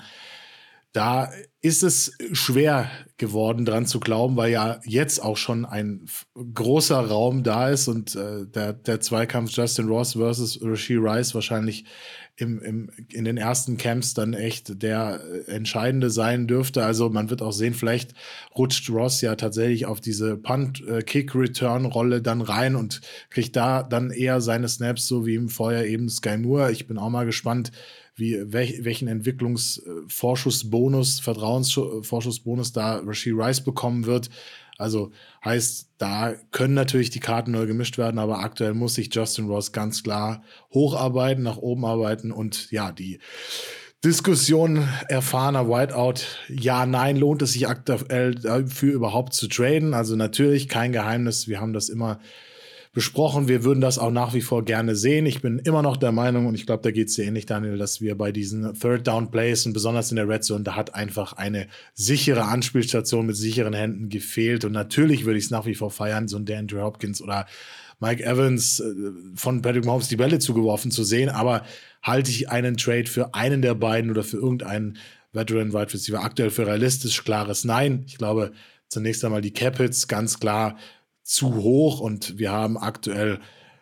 Da 0.95 1.29
ist 1.60 1.84
es 1.84 2.13
schwer 2.31 2.89
geworden, 3.17 3.65
dran 3.65 3.86
zu 3.86 3.99
glauben, 3.99 4.38
weil 4.38 4.53
ja 4.53 4.79
jetzt 4.86 5.21
auch 5.21 5.36
schon 5.36 5.65
ein 5.65 6.05
großer 6.36 6.97
Raum 6.97 7.43
da 7.43 7.67
ist 7.67 7.89
und 7.89 8.15
äh, 8.15 8.45
der, 8.47 8.71
der 8.71 9.01
Zweikampf 9.01 9.51
Justin 9.51 9.89
Ross 9.89 10.13
versus 10.13 10.58
Rasheed 10.62 10.99
Rice 11.01 11.36
wahrscheinlich 11.36 11.84
im, 12.38 12.62
im, 12.62 12.89
in 13.12 13.25
den 13.25 13.36
ersten 13.36 13.75
Camps 13.75 14.13
dann 14.13 14.34
echt 14.34 14.81
der 14.84 15.19
äh, 15.19 15.51
entscheidende 15.51 16.10
sein 16.10 16.47
dürfte. 16.47 16.86
Also 16.86 17.10
man 17.10 17.29
wird 17.29 17.41
auch 17.41 17.51
sehen, 17.51 17.73
vielleicht 17.73 18.13
rutscht 18.58 18.89
Ross 18.89 19.19
ja 19.19 19.36
tatsächlich 19.36 19.86
auf 19.86 19.99
diese 19.99 20.38
Punt-Kick-Return-Rolle 20.38 22.21
dann 22.21 22.39
rein 22.39 22.77
und 22.77 23.01
kriegt 23.29 23.58
da 23.58 23.84
dann 23.84 24.12
eher 24.12 24.39
seine 24.39 24.69
Snaps, 24.69 25.08
so 25.08 25.25
wie 25.25 25.36
im 25.36 25.49
Vorjahr 25.49 25.84
eben 25.84 26.08
Sky 26.08 26.38
Moore. 26.38 26.71
Ich 26.71 26.88
bin 26.88 26.97
auch 26.97 27.10
mal 27.10 27.25
gespannt, 27.25 27.73
wie, 28.15 28.51
welch, 28.51 28.84
welchen 28.84 29.08
Entwicklungsvorschussbonus, 29.08 31.19
Vertrauensvorschussbonus 31.19 32.73
da 32.73 32.97
Rasheed 32.97 33.36
Rice 33.36 33.62
bekommen 33.62 34.06
wird. 34.06 34.30
Also 34.78 35.12
heißt, 35.43 35.89
da 35.97 36.34
können 36.51 36.73
natürlich 36.73 37.10
die 37.10 37.19
Karten 37.19 37.51
neu 37.51 37.65
gemischt 37.65 37.97
werden, 37.97 38.19
aber 38.19 38.39
aktuell 38.39 38.73
muss 38.73 38.95
sich 38.95 39.13
Justin 39.13 39.47
Ross 39.47 39.71
ganz 39.71 40.04
klar 40.04 40.43
hocharbeiten, 40.73 41.43
nach 41.43 41.58
oben 41.58 41.86
arbeiten 41.86 42.32
und 42.32 42.71
ja, 42.71 42.91
die 42.91 43.19
Diskussion 44.04 44.88
erfahrener 45.08 45.69
Whiteout, 45.69 46.25
ja, 46.47 46.86
nein, 46.86 47.17
lohnt 47.17 47.41
es 47.41 47.54
sich 47.54 47.67
aktuell 47.67 48.36
dafür 48.36 48.93
überhaupt 48.93 49.34
zu 49.34 49.47
traden? 49.47 49.93
Also 49.93 50.15
natürlich 50.15 50.69
kein 50.69 50.91
Geheimnis, 50.91 51.47
wir 51.47 51.60
haben 51.60 51.73
das 51.73 51.89
immer 51.89 52.19
besprochen. 52.95 53.49
Wir 53.49 53.65
würden 53.65 53.81
das 53.81 53.99
auch 53.99 54.10
nach 54.10 54.34
wie 54.34 54.41
vor 54.41 54.63
gerne 54.63 54.95
sehen. 54.95 55.25
Ich 55.25 55.41
bin 55.41 55.60
immer 55.60 55.81
noch 55.81 55.97
der 55.97 56.13
Meinung, 56.13 56.47
und 56.47 56.55
ich 56.55 56.65
glaube, 56.65 56.81
da 56.81 56.91
geht 56.91 57.10
es 57.10 57.15
dir 57.15 57.25
ähnlich, 57.25 57.45
Daniel, 57.45 57.77
dass 57.77 57.99
wir 57.99 58.17
bei 58.17 58.31
diesen 58.31 58.73
Third 58.73 59.05
Down 59.05 59.29
Plays 59.29 59.65
und 59.65 59.73
besonders 59.73 60.12
in 60.12 60.15
der 60.15 60.29
Red 60.29 60.45
Zone, 60.45 60.63
da 60.63 60.77
hat 60.77 60.95
einfach 60.95 61.34
eine 61.34 61.67
sichere 61.93 62.45
Anspielstation 62.45 63.25
mit 63.25 63.36
sicheren 63.36 63.73
Händen 63.73 64.08
gefehlt. 64.08 64.63
Und 64.63 64.71
natürlich 64.71 65.25
würde 65.25 65.38
ich 65.38 65.45
es 65.45 65.51
nach 65.51 65.65
wie 65.65 65.75
vor 65.75 65.91
feiern, 65.91 66.29
so 66.29 66.38
ein 66.38 66.49
Andrew 66.49 66.81
Hopkins 66.81 67.21
oder 67.21 67.45
Mike 67.99 68.23
Evans 68.23 68.79
äh, 68.79 68.93
von 69.36 69.62
Patrick 69.62 69.84
Mahomes 69.84 70.08
die 70.08 70.15
Bälle 70.15 70.39
zugeworfen 70.39 70.89
zu 70.89 71.03
sehen. 71.03 71.27
Aber 71.27 71.63
halte 72.01 72.31
ich 72.31 72.49
einen 72.49 72.77
Trade 72.77 73.08
für 73.08 73.34
einen 73.34 73.62
der 73.62 73.75
beiden 73.75 74.10
oder 74.10 74.23
für 74.23 74.38
irgendeinen 74.38 74.97
Veteran 75.34 75.73
Wide 75.73 75.93
Receiver 75.93 76.23
aktuell 76.23 76.49
für 76.49 76.65
realistisch? 76.65 77.25
Klares 77.25 77.65
Nein. 77.65 78.05
Ich 78.08 78.17
glaube, 78.17 78.53
zunächst 78.88 79.25
einmal 79.25 79.41
die 79.41 79.51
Capits 79.51 80.08
ganz 80.08 80.39
klar 80.39 80.77
zu 81.25 81.55
hoch 81.55 81.99
und 81.99 82.38
wir 82.38 82.51
haben 82.51 82.77
aktuell 82.77 83.39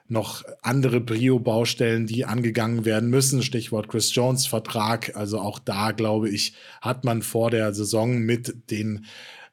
noch 0.08 0.43
andere 0.62 1.01
Brio-Baustellen, 1.01 2.08
die 2.08 2.25
angegangen 2.25 2.86
werden 2.86 3.10
müssen. 3.10 3.43
Stichwort 3.43 3.89
Chris 3.89 4.15
Jones 4.15 4.47
Vertrag. 4.47 5.15
Also 5.15 5.39
auch 5.39 5.60
da, 5.60 5.91
glaube 5.91 6.29
ich, 6.29 6.53
hat 6.82 7.03
man 7.03 7.21
vor 7.21 7.51
der 7.51 7.73
Saison 7.73 8.19
mit 8.19 8.71
den 8.71 9.06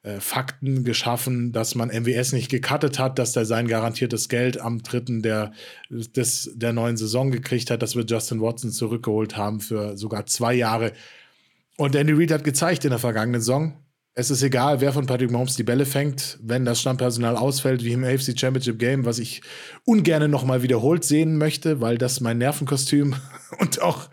äh, 0.03 0.19
Fakten 0.19 0.83
geschaffen, 0.85 1.51
dass 1.51 1.75
man 1.75 1.89
MWS 1.89 2.31
nicht 2.31 2.49
gecuttet 2.49 2.97
hat, 2.97 3.19
dass 3.19 3.35
er 3.35 3.45
sein 3.45 3.67
garantiertes 3.67 4.29
Geld 4.29 4.59
am 4.59 4.83
dritten 4.83 5.21
der, 5.21 5.51
des, 5.89 6.51
der 6.55 6.73
neuen 6.73 6.95
Saison 6.95 7.31
gekriegt 7.31 7.71
hat, 7.71 7.81
dass 7.81 7.95
wir 7.95 8.05
Justin 8.05 8.41
Watson 8.41 8.71
zurückgeholt 8.71 9.35
haben 9.35 9.59
für 9.59 9.97
sogar 9.97 10.25
zwei 10.27 10.53
Jahre. 10.53 10.93
Und 11.75 11.95
Andy 11.95 12.13
Reid 12.13 12.31
hat 12.31 12.43
gezeigt 12.43 12.85
in 12.85 12.91
der 12.91 12.99
vergangenen 12.99 13.41
Saison, 13.41 13.73
es 14.13 14.29
ist 14.29 14.43
egal, 14.43 14.81
wer 14.81 14.91
von 14.91 15.05
Patrick 15.05 15.31
Mahomes 15.31 15.55
die 15.55 15.63
Bälle 15.63 15.85
fängt, 15.85 16.37
wenn 16.41 16.65
das 16.65 16.81
Stammpersonal 16.81 17.37
ausfällt, 17.37 17.85
wie 17.85 17.93
im 17.93 18.03
AFC 18.03 18.37
Championship 18.37 18.77
Game, 18.77 19.05
was 19.05 19.19
ich 19.19 19.41
ungern 19.85 20.29
nochmal 20.29 20.63
wiederholt 20.63 21.05
sehen 21.05 21.37
möchte, 21.37 21.79
weil 21.79 21.97
das 21.97 22.19
mein 22.19 22.37
Nervenkostüm 22.37 23.15
und 23.59 23.81
auch 23.81 24.09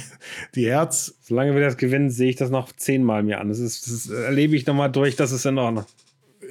die 0.54 0.66
Herz. 0.66 1.14
Solange 1.22 1.54
wir 1.54 1.62
das 1.62 1.78
gewinnen, 1.78 2.10
sehe 2.10 2.28
ich 2.28 2.36
das 2.36 2.50
noch 2.50 2.72
zehnmal 2.72 3.22
mir 3.22 3.40
an. 3.40 3.48
Das, 3.48 3.58
ist, 3.58 3.86
das 3.86 4.10
erlebe 4.10 4.54
ich 4.54 4.66
nochmal 4.66 4.92
durch, 4.92 5.16
das 5.16 5.32
ist 5.32 5.46
in 5.46 5.56
Ordnung. 5.56 5.86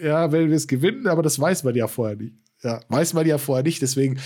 Ja, 0.01 0.31
wenn 0.31 0.49
wir 0.49 0.55
es 0.55 0.67
gewinnen, 0.67 1.07
aber 1.07 1.21
das 1.21 1.39
weiß 1.39 1.63
man 1.63 1.75
ja 1.75 1.87
vorher 1.87 2.15
nicht. 2.15 2.33
Ja, 2.63 2.81
weiß 2.89 3.13
man 3.13 3.27
ja 3.27 3.37
vorher 3.37 3.63
nicht, 3.63 3.83
deswegen 3.83 4.19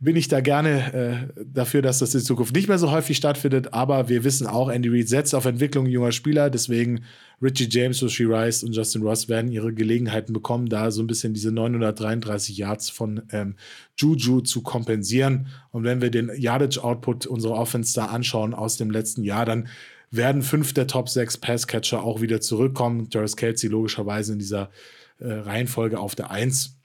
bin 0.00 0.16
ich 0.16 0.28
da 0.28 0.40
gerne 0.40 1.28
äh, 1.36 1.42
dafür, 1.44 1.82
dass 1.82 1.98
das 1.98 2.14
in 2.14 2.22
Zukunft 2.22 2.54
nicht 2.54 2.68
mehr 2.68 2.78
so 2.78 2.90
häufig 2.90 3.18
stattfindet. 3.18 3.74
Aber 3.74 4.08
wir 4.08 4.24
wissen 4.24 4.46
auch, 4.46 4.70
Andy 4.70 4.88
Reid 4.88 5.08
setzt 5.08 5.34
auf 5.34 5.44
Entwicklung 5.44 5.86
junger 5.86 6.10
Spieler. 6.10 6.48
Deswegen 6.48 7.04
Richie 7.42 7.68
James, 7.70 8.02
Rishi 8.02 8.24
Rice 8.24 8.62
und 8.62 8.72
Justin 8.72 9.02
Ross 9.02 9.28
werden 9.28 9.50
ihre 9.50 9.72
Gelegenheiten 9.72 10.32
bekommen, 10.32 10.68
da 10.68 10.90
so 10.90 11.02
ein 11.02 11.06
bisschen 11.06 11.32
diese 11.32 11.50
933 11.50 12.56
Yards 12.56 12.90
von 12.90 13.22
ähm, 13.32 13.56
Juju 13.96 14.42
zu 14.42 14.62
kompensieren. 14.62 15.46
Und 15.70 15.84
wenn 15.84 16.02
wir 16.02 16.10
den 16.10 16.30
Yardage-Output 16.34 17.26
unserer 17.26 17.54
Offense 17.54 17.94
da 17.94 18.06
anschauen 18.06 18.52
aus 18.52 18.76
dem 18.76 18.90
letzten 18.90 19.24
Jahr, 19.24 19.46
dann 19.46 19.68
werden 20.10 20.42
fünf 20.42 20.74
der 20.74 20.86
Top 20.86 21.08
sechs 21.08 21.38
Passcatcher 21.38 22.02
auch 22.02 22.20
wieder 22.20 22.40
zurückkommen. 22.40 23.08
Jarvis 23.10 23.36
Kelsey 23.36 23.70
logischerweise 23.70 24.34
in 24.34 24.38
dieser 24.38 24.70
äh, 25.18 25.32
Reihenfolge 25.32 25.98
auf 25.98 26.14
der 26.14 26.30
Eins. 26.30 26.79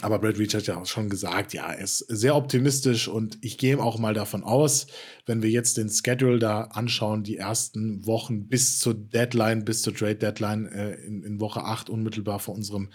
Aber 0.00 0.20
Brad 0.20 0.38
Reach 0.38 0.54
hat 0.54 0.68
ja 0.68 0.76
auch 0.76 0.86
schon 0.86 1.10
gesagt, 1.10 1.54
ja, 1.54 1.72
er 1.72 1.82
ist 1.82 1.98
sehr 1.98 2.36
optimistisch 2.36 3.08
und 3.08 3.36
ich 3.40 3.58
gehe 3.58 3.80
auch 3.80 3.98
mal 3.98 4.14
davon 4.14 4.44
aus, 4.44 4.86
wenn 5.26 5.42
wir 5.42 5.50
jetzt 5.50 5.76
den 5.76 5.90
Schedule 5.90 6.38
da 6.38 6.62
anschauen, 6.62 7.24
die 7.24 7.36
ersten 7.36 8.06
Wochen 8.06 8.46
bis 8.46 8.78
zur 8.78 8.94
Deadline, 8.94 9.64
bis 9.64 9.82
zur 9.82 9.94
Trade 9.94 10.14
Deadline 10.14 10.66
äh, 10.66 10.94
in, 11.04 11.24
in, 11.24 11.40
Woche 11.40 11.64
8 11.64 11.90
unmittelbar 11.90 12.38
vor 12.38 12.54
unserem 12.54 12.90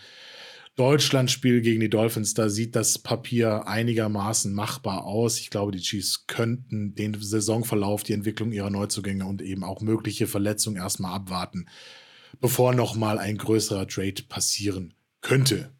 Deutschlandspiel 0.77 1.61
gegen 1.61 1.81
die 1.81 1.89
Dolphins, 1.89 2.33
da 2.35 2.49
sieht 2.49 2.75
das 2.75 2.97
Papier 2.97 3.67
einigermaßen 3.67 4.53
machbar 4.53 5.03
aus. 5.03 5.39
Ich 5.39 5.49
glaube, 5.49 5.73
die 5.73 5.81
Chiefs 5.81 6.25
könnten 6.25 6.95
den 6.95 7.13
Saisonverlauf, 7.19 8.03
die 8.03 8.13
Entwicklung 8.13 8.53
ihrer 8.53 8.71
Neuzugänge 8.71 9.25
und 9.25 9.41
eben 9.41 9.63
auch 9.65 9.81
mögliche 9.81 10.25
Verletzungen 10.25 10.77
erstmal 10.77 11.13
abwarten, 11.13 11.67
bevor 12.39 12.73
nochmal 12.73 13.19
ein 13.19 13.37
größerer 13.37 13.87
Trade 13.87 14.23
passieren 14.29 14.95
könnte. 15.21 15.73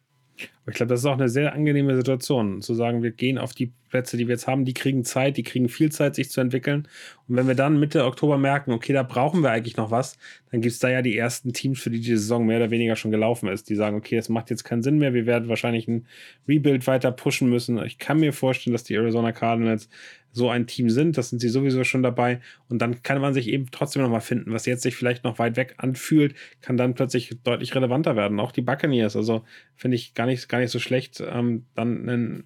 Aber 0.64 0.70
ich 0.70 0.76
glaube, 0.76 0.88
das 0.88 1.00
ist 1.00 1.06
auch 1.06 1.18
eine 1.18 1.28
sehr 1.28 1.52
angenehme 1.52 1.94
Situation, 1.94 2.62
zu 2.62 2.72
sagen, 2.72 3.02
wir 3.02 3.10
gehen 3.10 3.36
auf 3.36 3.52
die 3.52 3.70
Plätze, 3.90 4.16
die 4.16 4.26
wir 4.26 4.32
jetzt 4.32 4.46
haben, 4.46 4.64
die 4.64 4.72
kriegen 4.72 5.04
Zeit, 5.04 5.36
die 5.36 5.42
kriegen 5.42 5.68
viel 5.68 5.92
Zeit, 5.92 6.14
sich 6.14 6.30
zu 6.30 6.40
entwickeln. 6.40 6.88
Und 7.28 7.36
wenn 7.36 7.46
wir 7.46 7.54
dann 7.54 7.78
Mitte 7.78 8.06
Oktober 8.06 8.38
merken, 8.38 8.72
okay, 8.72 8.94
da 8.94 9.02
brauchen 9.02 9.42
wir 9.42 9.50
eigentlich 9.50 9.76
noch 9.76 9.90
was, 9.90 10.16
dann 10.50 10.62
gibt 10.62 10.72
es 10.72 10.78
da 10.78 10.88
ja 10.88 11.02
die 11.02 11.18
ersten 11.18 11.52
Teams, 11.52 11.80
für 11.80 11.90
die 11.90 12.00
die 12.00 12.16
Saison 12.16 12.46
mehr 12.46 12.56
oder 12.56 12.70
weniger 12.70 12.96
schon 12.96 13.10
gelaufen 13.10 13.48
ist, 13.50 13.68
die 13.68 13.74
sagen, 13.74 13.94
okay, 13.94 14.16
es 14.16 14.30
macht 14.30 14.48
jetzt 14.48 14.64
keinen 14.64 14.82
Sinn 14.82 14.96
mehr, 14.96 15.12
wir 15.12 15.26
werden 15.26 15.50
wahrscheinlich 15.50 15.86
ein 15.86 16.06
Rebuild 16.48 16.86
weiter 16.86 17.12
pushen 17.12 17.50
müssen. 17.50 17.78
Ich 17.84 17.98
kann 17.98 18.20
mir 18.20 18.32
vorstellen, 18.32 18.72
dass 18.72 18.84
die 18.84 18.94
Arizona 18.94 19.32
Cardinals 19.32 19.90
so 20.34 20.50
ein 20.50 20.66
Team 20.66 20.90
sind. 20.90 21.16
Das 21.16 21.30
sind 21.30 21.38
sie 21.38 21.48
sowieso 21.48 21.84
schon 21.84 22.02
dabei. 22.02 22.40
Und 22.68 22.82
dann 22.82 23.02
kann 23.02 23.20
man 23.20 23.32
sich 23.32 23.48
eben 23.48 23.70
trotzdem 23.70 24.02
nochmal 24.02 24.20
finden, 24.20 24.52
was 24.52 24.66
jetzt 24.66 24.82
sich 24.82 24.96
vielleicht 24.96 25.24
noch 25.24 25.38
weit 25.38 25.56
weg 25.56 25.74
anfühlt, 25.78 26.34
kann 26.60 26.76
dann 26.76 26.94
plötzlich 26.94 27.36
deutlich 27.44 27.74
relevanter 27.74 28.16
werden. 28.16 28.40
Auch 28.40 28.50
die 28.50 28.60
Buccaneers, 28.60 29.16
also 29.16 29.44
finde 29.76 29.94
ich 29.94 30.14
gar 30.14 30.26
nicht, 30.26 30.48
gar 30.54 30.60
nicht 30.60 30.70
so 30.70 30.78
schlecht, 30.78 31.20
ähm, 31.20 31.64
dann 31.74 32.08
einen 32.08 32.44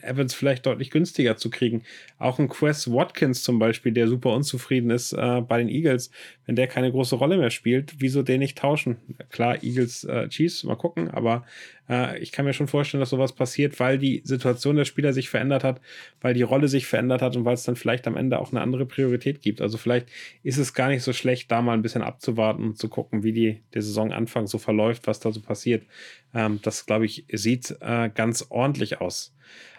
Evans 0.00 0.32
vielleicht 0.32 0.64
deutlich 0.64 0.90
günstiger 0.90 1.36
zu 1.36 1.50
kriegen. 1.50 1.82
Auch 2.18 2.38
ein 2.38 2.48
Quest 2.48 2.90
Watkins 2.90 3.42
zum 3.42 3.58
Beispiel, 3.58 3.92
der 3.92 4.08
super 4.08 4.32
unzufrieden 4.32 4.90
ist 4.90 5.12
äh, 5.12 5.42
bei 5.42 5.58
den 5.58 5.68
Eagles, 5.68 6.10
wenn 6.46 6.56
der 6.56 6.66
keine 6.66 6.90
große 6.90 7.16
Rolle 7.16 7.36
mehr 7.36 7.50
spielt, 7.50 7.96
wieso 7.98 8.22
den 8.22 8.40
nicht 8.40 8.56
tauschen? 8.56 8.96
Klar, 9.28 9.62
Eagles, 9.62 10.04
äh, 10.04 10.28
Chiefs, 10.28 10.64
mal 10.64 10.76
gucken, 10.76 11.10
aber 11.10 11.44
äh, 11.90 12.18
ich 12.18 12.32
kann 12.32 12.44
mir 12.44 12.52
schon 12.52 12.68
vorstellen, 12.68 13.00
dass 13.00 13.10
sowas 13.10 13.34
passiert, 13.34 13.80
weil 13.80 13.98
die 13.98 14.22
Situation 14.24 14.76
der 14.76 14.84
Spieler 14.84 15.12
sich 15.12 15.28
verändert 15.28 15.64
hat, 15.64 15.80
weil 16.20 16.32
die 16.34 16.42
Rolle 16.42 16.68
sich 16.68 16.86
verändert 16.86 17.20
hat 17.20 17.36
und 17.36 17.44
weil 17.44 17.54
es 17.54 17.64
dann 17.64 17.76
vielleicht 17.76 18.06
am 18.06 18.16
Ende 18.16 18.38
auch 18.38 18.52
eine 18.52 18.60
andere 18.60 18.86
Priorität 18.86 19.42
gibt. 19.42 19.60
Also 19.60 19.76
vielleicht 19.76 20.06
ist 20.42 20.58
es 20.58 20.72
gar 20.72 20.88
nicht 20.88 21.02
so 21.02 21.12
schlecht, 21.12 21.50
da 21.50 21.60
mal 21.60 21.74
ein 21.74 21.82
bisschen 21.82 22.02
abzuwarten 22.02 22.64
und 22.64 22.78
zu 22.78 22.88
gucken, 22.88 23.24
wie 23.24 23.32
die 23.32 23.60
der 23.74 23.82
Saisonanfang 23.82 24.46
so 24.46 24.58
verläuft, 24.58 25.06
was 25.06 25.20
da 25.20 25.32
so 25.32 25.40
passiert. 25.40 25.84
Ähm, 26.32 26.60
das, 26.62 26.86
glaube 26.86 27.06
ich, 27.06 27.24
sieht 27.32 27.76
äh, 27.80 28.10
ganz 28.14 28.46
ordentlich 28.50 29.00
aus. 29.00 29.34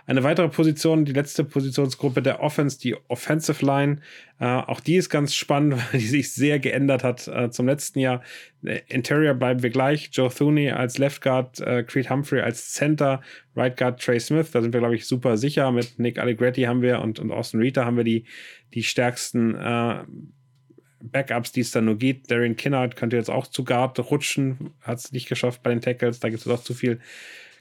Eine 0.07 0.23
weitere 0.23 0.49
Position, 0.49 1.05
die 1.05 1.13
letzte 1.13 1.43
Positionsgruppe 1.43 2.21
der 2.21 2.41
Offense, 2.41 2.79
die 2.79 2.95
Offensive 3.07 3.65
Line. 3.65 4.01
Äh, 4.39 4.45
auch 4.45 4.79
die 4.79 4.95
ist 4.95 5.09
ganz 5.09 5.35
spannend, 5.35 5.75
weil 5.91 5.99
die 5.99 6.07
sich 6.07 6.33
sehr 6.33 6.59
geändert 6.59 7.03
hat 7.03 7.27
äh, 7.27 7.51
zum 7.51 7.67
letzten 7.67 7.99
Jahr. 7.99 8.21
Äh, 8.65 8.81
Interior 8.87 9.35
bleiben 9.35 9.61
wir 9.63 9.69
gleich. 9.69 10.09
Joe 10.11 10.29
Thuney 10.29 10.71
als 10.71 10.97
Left 10.97 11.21
Guard, 11.21 11.59
äh, 11.59 11.83
Creed 11.83 12.09
Humphrey 12.09 12.41
als 12.41 12.73
Center, 12.73 13.21
Right 13.55 13.77
Guard 13.77 14.01
Trey 14.01 14.19
Smith. 14.19 14.51
Da 14.51 14.61
sind 14.61 14.73
wir, 14.73 14.79
glaube 14.79 14.95
ich, 14.95 15.05
super 15.05 15.37
sicher. 15.37 15.71
Mit 15.71 15.99
Nick 15.99 16.17
Allegretti 16.17 16.63
haben 16.63 16.81
wir 16.81 16.99
und, 17.01 17.19
und 17.19 17.31
Austin 17.31 17.59
Rita 17.59 17.85
haben 17.85 17.97
wir 17.97 18.03
die, 18.03 18.25
die 18.73 18.83
stärksten 18.83 19.55
äh, 19.55 20.03
Backups, 21.03 21.51
die 21.51 21.61
es 21.61 21.71
dann 21.71 21.85
nur 21.85 21.97
geht. 21.97 22.29
Darren 22.29 22.55
Kinnard 22.55 22.95
könnte 22.95 23.17
jetzt 23.17 23.29
auch 23.29 23.47
zu 23.47 23.63
Guard 23.63 23.99
rutschen, 23.99 24.71
hat 24.81 24.99
es 24.99 25.11
nicht 25.11 25.27
geschafft 25.27 25.63
bei 25.63 25.69
den 25.69 25.81
Tackles, 25.81 26.19
da 26.19 26.29
gibt 26.29 26.39
es 26.39 26.45
doch 26.45 26.63
zu 26.63 26.73
viel 26.73 26.99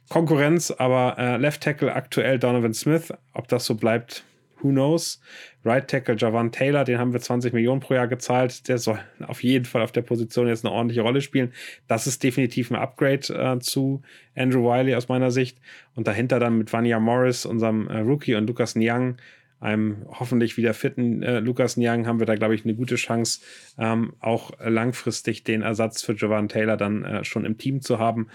Konkurrenz, 0.09 0.71
aber 0.71 1.17
äh, 1.19 1.37
Left 1.37 1.63
Tackle 1.63 1.95
aktuell 1.95 2.39
Donovan 2.39 2.75
Smith, 2.75 3.13
ob 3.33 3.49
das 3.49 3.65
so 3.65 3.75
bleibt, 3.75 4.25
who 4.63 4.71
knows. 4.71 5.21
Right 5.65 5.87
Tackle 5.87 6.17
Javan 6.17 6.53
Taylor, 6.53 6.85
den 6.85 6.99
haben 6.99 7.13
wir 7.13 7.21
20 7.21 7.53
Millionen 7.53 7.81
pro 7.81 7.95
Jahr 7.95 8.09
gezahlt, 8.09 8.69
der 8.69 8.79
soll 8.79 8.99
auf 9.27 9.43
jeden 9.43 9.67
Fall 9.67 9.83
auf 9.83 9.93
der 9.93 10.03
Position 10.03 10.49
jetzt 10.49 10.65
eine 10.65 10.73
ordentliche 10.73 11.03
Rolle 11.03 11.21
spielen. 11.21 11.53
Das 11.87 12.07
ist 12.07 12.23
definitiv 12.23 12.71
ein 12.71 12.77
Upgrade 12.77 13.29
äh, 13.29 13.59
zu 13.61 14.03
Andrew 14.35 14.65
Wiley 14.65 14.95
aus 14.95 15.09
meiner 15.09 15.31
Sicht. 15.31 15.59
Und 15.95 16.07
dahinter 16.07 16.41
dann 16.41 16.57
mit 16.57 16.73
Vanya 16.73 16.99
Morris, 16.99 17.45
unserem 17.45 17.89
äh, 17.89 17.99
Rookie 17.99 18.35
und 18.37 18.47
Lukas 18.47 18.75
Nyang, 18.75 19.19
einem 19.61 20.07
hoffentlich 20.09 20.57
wieder 20.57 20.73
fitten 20.73 21.23
äh, 21.23 21.41
Lukas 21.41 21.77
Nyang 21.77 22.07
haben 22.07 22.19
wir 22.19 22.27
da, 22.27 22.35
glaube 22.35 22.55
ich, 22.55 22.65
eine 22.65 22.75
gute 22.75 22.97
Chance, 22.97 23.41
ähm, 23.79 24.15
auch 24.21 24.53
langfristig 24.65 25.45
den 25.45 25.61
Ersatz 25.61 26.03
für 26.03 26.15
Javan 26.17 26.49
Taylor 26.49 26.79
dann 26.79 27.05
äh, 27.05 27.25
schon 27.25 27.45
im 27.45 27.59
Team 27.59 27.83
zu 27.83 27.99
haben. 27.99 28.29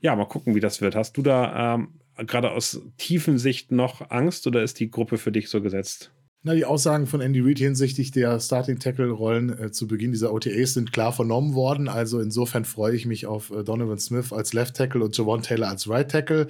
Ja, 0.00 0.14
mal 0.14 0.26
gucken, 0.26 0.54
wie 0.54 0.60
das 0.60 0.80
wird. 0.80 0.94
Hast 0.94 1.16
du 1.16 1.22
da 1.22 1.74
ähm, 1.74 1.88
gerade 2.26 2.50
aus 2.52 2.80
tiefen 2.96 3.38
Sicht 3.38 3.72
noch 3.72 4.10
Angst 4.10 4.46
oder 4.46 4.62
ist 4.62 4.80
die 4.80 4.90
Gruppe 4.90 5.18
für 5.18 5.32
dich 5.32 5.48
so 5.48 5.60
gesetzt? 5.60 6.12
Na, 6.44 6.54
die 6.54 6.64
Aussagen 6.64 7.06
von 7.06 7.20
Andy 7.20 7.40
Reid 7.40 7.58
hinsichtlich 7.58 8.12
der 8.12 8.38
Starting 8.38 8.78
Tackle 8.78 9.10
Rollen 9.10 9.58
äh, 9.58 9.72
zu 9.72 9.88
Beginn 9.88 10.12
dieser 10.12 10.32
OTAs 10.32 10.74
sind 10.74 10.92
klar 10.92 11.12
vernommen 11.12 11.54
worden. 11.54 11.88
Also 11.88 12.20
insofern 12.20 12.64
freue 12.64 12.94
ich 12.94 13.06
mich 13.06 13.26
auf 13.26 13.50
äh, 13.50 13.64
Donovan 13.64 13.98
Smith 13.98 14.32
als 14.32 14.52
Left 14.52 14.76
Tackle 14.76 15.04
und 15.04 15.16
Javon 15.16 15.42
Taylor 15.42 15.68
als 15.68 15.88
Right 15.88 16.08
Tackle. 16.08 16.46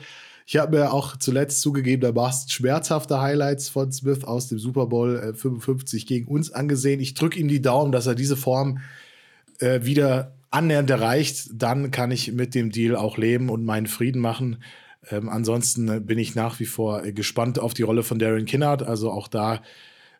Ich 0.46 0.56
habe 0.56 0.76
mir 0.76 0.92
auch 0.92 1.16
zuletzt 1.16 1.60
zugegeben, 1.60 2.00
da 2.00 2.14
warst 2.14 2.52
schmerzhafte 2.52 3.20
Highlights 3.20 3.68
von 3.68 3.92
Smith 3.92 4.24
aus 4.24 4.48
dem 4.48 4.58
Super 4.58 4.86
Bowl 4.86 5.34
55 5.34 6.02
äh, 6.02 6.06
gegen 6.06 6.26
uns 6.26 6.50
angesehen. 6.50 7.00
Ich 7.00 7.14
drücke 7.14 7.38
ihm 7.38 7.48
die 7.48 7.60
Daumen, 7.60 7.92
dass 7.92 8.06
er 8.06 8.14
diese 8.14 8.36
Form 8.36 8.80
äh, 9.58 9.84
wieder 9.84 10.37
annähernd 10.50 10.90
erreicht. 10.90 11.50
Dann 11.52 11.90
kann 11.90 12.10
ich 12.10 12.32
mit 12.32 12.54
dem 12.54 12.70
Deal 12.70 12.96
auch 12.96 13.18
leben 13.18 13.50
und 13.50 13.64
meinen 13.64 13.86
Frieden 13.86 14.20
machen. 14.20 14.62
Ähm, 15.10 15.28
ansonsten 15.28 16.06
bin 16.06 16.18
ich 16.18 16.34
nach 16.34 16.60
wie 16.60 16.66
vor 16.66 17.02
gespannt 17.02 17.58
auf 17.58 17.74
die 17.74 17.82
Rolle 17.82 18.02
von 18.02 18.18
Darren 18.18 18.46
Kinnard. 18.46 18.82
Also 18.82 19.10
auch 19.10 19.28
da 19.28 19.60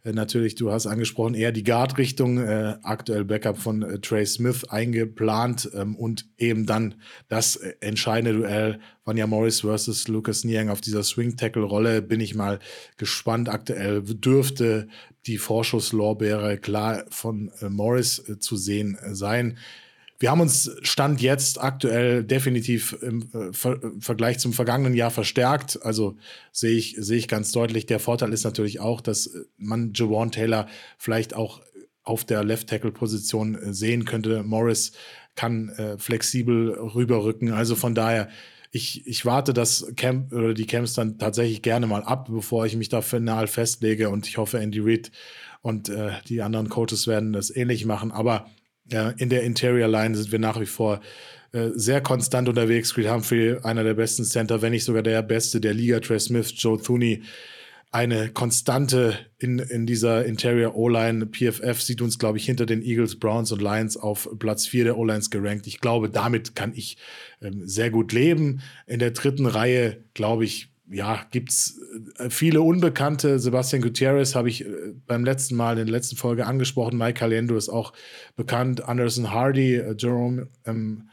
äh, 0.04 0.12
natürlich, 0.12 0.54
du 0.54 0.70
hast 0.70 0.86
angesprochen, 0.86 1.34
eher 1.34 1.52
die 1.52 1.64
Guard-Richtung, 1.64 2.38
äh, 2.38 2.76
aktuell 2.82 3.24
Backup 3.24 3.58
von 3.58 3.82
äh, 3.82 3.98
Trey 4.00 4.24
Smith 4.26 4.64
eingeplant 4.64 5.70
ähm, 5.74 5.96
und 5.96 6.26
eben 6.38 6.66
dann 6.66 6.94
das 7.28 7.56
äh, 7.56 7.74
entscheidende 7.80 8.38
Duell 8.38 8.80
Vanya 9.04 9.26
Morris 9.26 9.60
versus 9.62 10.08
Lucas 10.08 10.44
Niang 10.44 10.68
auf 10.68 10.80
dieser 10.80 11.02
Swing-Tackle-Rolle. 11.02 12.02
Bin 12.02 12.20
ich 12.20 12.34
mal 12.34 12.58
gespannt. 12.96 13.48
Aktuell 13.48 14.02
dürfte 14.02 14.88
die 15.26 15.38
Vorschusslorbeere 15.38 16.58
klar 16.58 17.04
von 17.10 17.50
äh, 17.60 17.68
Morris 17.68 18.18
äh, 18.28 18.38
zu 18.38 18.56
sehen 18.56 18.98
sein. 19.10 19.58
Wir 20.20 20.33
haben 20.33 20.40
uns 20.40 20.70
Stand 20.83 21.20
jetzt 21.20 21.62
aktuell 21.62 22.24
definitiv 22.24 22.96
im 23.02 23.31
äh, 23.33 23.52
Ver 23.52 23.78
Vergleich 24.00 24.38
zum 24.40 24.52
vergangenen 24.52 24.94
Jahr 24.94 25.12
verstärkt. 25.12 25.81
Also 25.83 26.16
sehe 26.50 26.76
ich, 26.76 26.96
sehe 26.98 27.18
ich 27.18 27.28
ganz 27.28 27.52
deutlich. 27.52 27.87
Der 27.87 28.00
Vorteil 28.00 28.33
ist 28.33 28.44
natürlich 28.44 28.81
auch, 28.81 29.00
dass 29.00 29.31
man 29.57 29.92
Jawan 29.94 30.33
Taylor 30.33 30.66
vielleicht 30.96 31.35
auch 31.35 31.62
auf 32.02 32.24
der 32.24 32.42
Left 32.42 32.68
Tackle 32.68 32.90
Position 32.90 33.54
äh, 33.54 33.72
sehen 33.72 34.04
könnte. 34.04 34.42
Morris 34.42 34.92
kann 35.37 35.68
äh, 35.70 35.98
flexibel 35.98 36.72
rüberrücken. 36.72 37.52
Also 37.52 37.76
von 37.76 37.94
daher, 37.94 38.28
ich, 38.72 39.07
ich 39.07 39.24
warte 39.24 39.54
das 39.54 39.92
Camp 39.94 40.33
oder 40.33 40.52
die 40.52 40.66
Camps 40.66 40.94
dann 40.94 41.18
tatsächlich 41.18 41.62
gerne 41.62 41.87
mal 41.87 42.02
ab, 42.02 42.28
bevor 42.28 42.66
ich 42.66 42.76
mich 42.76 42.88
da 42.88 43.02
final 43.02 43.46
festlege. 43.46 44.11
Und 44.11 44.26
ich 44.26 44.37
hoffe, 44.37 44.59
Andy 44.59 44.81
Reid 44.81 45.12
und 45.62 45.88
äh, 45.90 46.11
die 46.28 46.42
anderen 46.42 46.68
Coaches 46.68 47.07
werden 47.07 47.33
das 47.33 47.54
ähnlich 47.54 47.87
machen. 47.87 48.11
Aber 48.11 48.46
ja, 48.90 49.11
in 49.11 49.29
der 49.29 49.42
Interior 49.42 49.88
Line 49.88 50.16
sind 50.16 50.33
wir 50.33 50.38
nach 50.38 50.61
wie 50.61 50.66
vor 50.66 51.01
äh, 51.53 51.70
sehr 51.74 52.01
konstant 52.01 52.48
unterwegs. 52.48 52.94
Creed 52.94 53.11
Humphrey, 53.11 53.57
einer 53.62 53.85
der 53.85 53.94
besten 53.94 54.24
Center, 54.24 54.61
wenn 54.61 54.72
nicht 54.72 54.85
sogar 54.85 55.03
der 55.03 55.22
beste 55.22 55.61
der 55.61 55.74
Liga. 55.74 56.01
Trey 56.01 56.20
Smith, 56.20 56.53
Joe 56.57 56.81
Thuney, 56.81 57.22
eine 57.90 58.29
Konstante 58.29 59.18
in, 59.38 59.59
in 59.59 59.87
dieser 59.87 60.27
Interior 60.27 60.77
O-Line. 60.77 61.27
PFF 61.27 61.81
sieht 61.81 62.03
uns, 62.03 62.18
glaube 62.18 62.37
ich, 62.37 62.44
hinter 62.44 62.66
den 62.66 62.83
Eagles, 62.83 63.18
Browns 63.18 63.51
und 63.51 63.62
Lions 63.62 63.96
auf 63.96 64.29
Platz 64.38 64.66
4 64.66 64.85
der 64.85 64.98
O-Lines 64.98 65.31
gerankt. 65.31 65.66
Ich 65.66 65.81
glaube, 65.81 66.11
damit 66.11 66.55
kann 66.55 66.72
ich 66.74 66.98
ähm, 67.40 67.66
sehr 67.66 67.90
gut 67.90 68.12
leben. 68.12 68.61
In 68.87 68.98
der 68.98 69.12
dritten 69.12 69.46
Reihe, 69.46 70.05
glaube 70.12 70.44
ich, 70.44 70.70
ja, 70.90 71.27
gibt 71.31 71.51
es 71.51 71.81
äh, 72.18 72.31
viele 72.31 72.62
Unbekannte. 72.62 73.38
Sebastian 73.38 73.83
Gutierrez 73.83 74.35
habe 74.35 74.48
ich 74.48 74.64
äh, 74.64 74.94
beim 75.07 75.24
letzten 75.24 75.57
Mal 75.57 75.79
in 75.79 75.87
der 75.87 75.92
letzten 75.92 76.16
Folge 76.16 76.46
angesprochen. 76.46 76.98
Mike 76.98 77.18
Caliendo 77.18 77.57
ist 77.57 77.68
auch 77.68 77.92
bekannt. 78.37 78.88
Anderson 78.88 79.33
Hardy, 79.33 79.77
äh, 79.77 79.94
Jerome 79.98 80.48
ähm, 80.64 81.09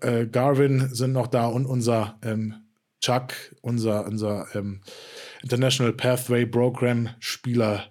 äh, 0.00 0.26
Garvin 0.26 0.88
sind 0.92 1.12
noch 1.12 1.26
da 1.26 1.46
und 1.46 1.66
unser 1.66 2.18
ähm, 2.22 2.54
Chuck, 3.00 3.34
unser, 3.60 4.06
unser 4.06 4.46
ähm, 4.54 4.80
International 5.42 5.92
Pathway 5.92 6.46
Program 6.46 7.10
Spieler 7.20 7.84